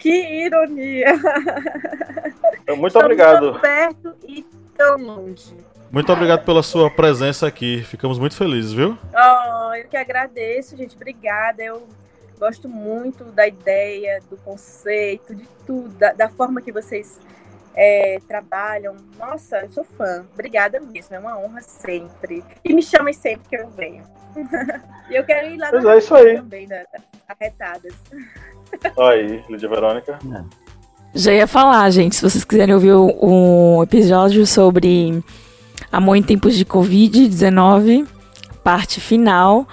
Que 0.00 0.44
ironia! 0.46 1.14
Então, 2.62 2.76
muito 2.76 2.96
Estamos 2.96 3.04
obrigado. 3.04 3.52
Tão 3.52 3.60
perto 3.60 4.16
e 4.26 4.46
tão 4.76 4.96
longe. 4.96 5.56
Muito 5.90 6.12
obrigado 6.12 6.44
pela 6.44 6.62
sua 6.62 6.90
presença 6.90 7.46
aqui. 7.46 7.82
Ficamos 7.82 8.18
muito 8.18 8.36
felizes, 8.36 8.72
viu? 8.72 8.96
Oh, 9.12 9.74
eu 9.74 9.88
que 9.88 9.96
agradeço, 9.96 10.76
gente. 10.76 10.96
Obrigada. 10.96 11.62
Eu 11.62 11.86
gosto 12.38 12.68
muito 12.68 13.24
da 13.24 13.46
ideia, 13.46 14.20
do 14.30 14.36
conceito, 14.38 15.34
de 15.34 15.46
tudo, 15.66 15.88
da, 15.96 16.12
da 16.12 16.28
forma 16.28 16.62
que 16.62 16.72
vocês 16.72 17.18
é, 17.74 18.18
trabalham. 18.26 18.96
Nossa, 19.18 19.58
eu 19.58 19.70
sou 19.70 19.84
fã. 19.84 20.24
Obrigada 20.32 20.80
mesmo. 20.80 21.14
É 21.14 21.18
uma 21.18 21.38
honra 21.38 21.60
sempre. 21.62 22.44
E 22.64 22.74
me 22.74 22.82
chamem 22.82 23.14
sempre 23.14 23.48
que 23.48 23.56
eu 23.56 23.68
venho. 23.70 24.04
e 25.10 25.16
eu 25.16 25.24
quero 25.24 25.48
ir 25.48 25.58
lá 25.58 25.70
pois 25.70 25.84
é, 25.84 25.98
isso 25.98 26.14
aí. 26.14 26.36
também, 26.36 26.66
das 26.66 26.86
arretadas. 27.28 27.94
Aí, 28.98 29.44
Lídia 29.48 29.68
Verônica. 29.68 30.18
Já 31.14 31.32
ia 31.32 31.46
falar, 31.46 31.90
gente, 31.90 32.14
se 32.14 32.22
vocês 32.22 32.44
quiserem 32.44 32.74
ouvir 32.74 32.94
um 32.94 33.82
episódio 33.82 34.46
sobre 34.46 35.22
Amor 35.90 36.16
em 36.16 36.22
Tempos 36.22 36.56
de 36.56 36.64
Covid-19, 36.64 38.06
parte 38.62 39.00
final, 39.00 39.66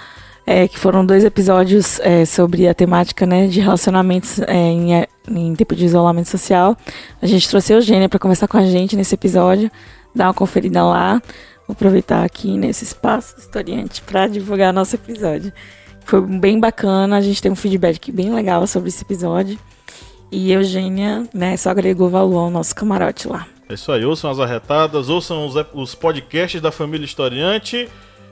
é, 0.47 0.65
que 0.65 0.79
foram 0.79 1.05
dois 1.05 1.25
episódios 1.25 1.99
é, 1.99 2.23
sobre 2.23 2.69
a 2.69 2.73
temática 2.73 3.25
né, 3.25 3.47
de 3.47 3.59
relacionamentos 3.59 4.39
é, 4.39 4.55
em, 4.55 5.05
em 5.29 5.53
tempo 5.53 5.75
de 5.75 5.83
isolamento 5.83 6.29
social. 6.29 6.77
A 7.21 7.27
gente 7.27 7.49
trouxe 7.49 7.73
a 7.73 7.75
Eugênia 7.75 8.07
para 8.07 8.17
conversar 8.17 8.47
com 8.47 8.57
a 8.57 8.65
gente 8.65 8.95
nesse 8.95 9.13
episódio, 9.13 9.69
dar 10.15 10.27
uma 10.27 10.33
conferida 10.33 10.81
lá. 10.81 11.21
Vou 11.67 11.73
aproveitar 11.73 12.23
aqui 12.23 12.57
nesse 12.57 12.85
espaço 12.85 13.35
historiante 13.37 14.01
para 14.03 14.25
divulgar 14.27 14.71
nosso 14.71 14.95
episódio. 14.95 15.51
Foi 16.05 16.21
bem 16.21 16.57
bacana, 16.57 17.17
a 17.17 17.21
gente 17.21 17.41
tem 17.41 17.51
um 17.51 17.55
feedback 17.55 18.09
bem 18.09 18.33
legal 18.33 18.65
sobre 18.65 18.87
esse 18.87 19.03
episódio. 19.03 19.59
E 20.31 20.53
Eugênia, 20.53 21.27
né, 21.33 21.57
só 21.57 21.71
agregou 21.71 22.09
valor 22.09 22.39
ao 22.39 22.49
nosso 22.49 22.73
camarote 22.73 23.27
lá. 23.27 23.45
É 23.67 23.73
isso 23.73 23.91
aí, 23.91 24.05
ouçam 24.05 24.31
as 24.31 24.39
arretadas, 24.39 25.09
ouçam 25.09 25.45
os, 25.45 25.55
os 25.73 25.93
podcasts 25.93 26.61
da 26.61 26.71
família 26.71 27.03
Historiante. 27.03 27.89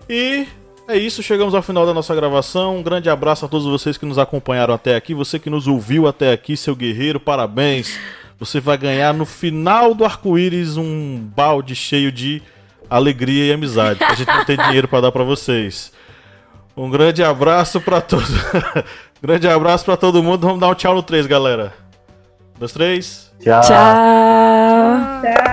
E 0.09 0.47
é 0.87 0.97
isso, 0.97 1.23
chegamos 1.23 1.53
ao 1.53 1.61
final 1.61 1.85
da 1.85 1.93
nossa 1.93 2.13
gravação. 2.15 2.77
Um 2.77 2.83
grande 2.83 3.09
abraço 3.09 3.45
a 3.45 3.47
todos 3.47 3.65
vocês 3.65 3.97
que 3.97 4.05
nos 4.05 4.17
acompanharam 4.17 4.73
até 4.73 4.95
aqui. 4.95 5.13
Você 5.13 5.39
que 5.39 5.49
nos 5.49 5.67
ouviu 5.67 6.07
até 6.07 6.31
aqui, 6.31 6.55
seu 6.55 6.75
guerreiro, 6.75 7.19
parabéns. 7.19 7.99
Você 8.39 8.59
vai 8.59 8.77
ganhar 8.77 9.13
no 9.13 9.25
final 9.25 9.93
do 9.93 10.05
arco-íris 10.05 10.77
um 10.77 11.17
balde 11.35 11.75
cheio 11.75 12.11
de 12.11 12.41
alegria 12.89 13.45
e 13.45 13.53
amizade. 13.53 14.03
A 14.03 14.13
gente 14.13 14.27
não 14.27 14.45
tem 14.45 14.57
dinheiro 14.57 14.87
para 14.87 15.01
dar 15.01 15.11
para 15.11 15.23
vocês. 15.23 15.91
Um 16.75 16.89
grande 16.89 17.23
abraço 17.23 17.79
para 17.79 18.01
todos. 18.01 18.29
grande 19.21 19.47
abraço 19.47 19.85
para 19.85 19.97
todo 19.97 20.21
mundo. 20.21 20.45
Vamos 20.45 20.59
dar 20.59 20.67
um 20.67 20.75
tchau 20.75 20.93
no 20.93 21.01
3, 21.01 21.25
galera. 21.25 21.73
Dois, 22.59 22.71
três. 22.71 23.31
Tchau. 23.41 23.61
tchau. 23.61 25.21
tchau. 25.21 25.44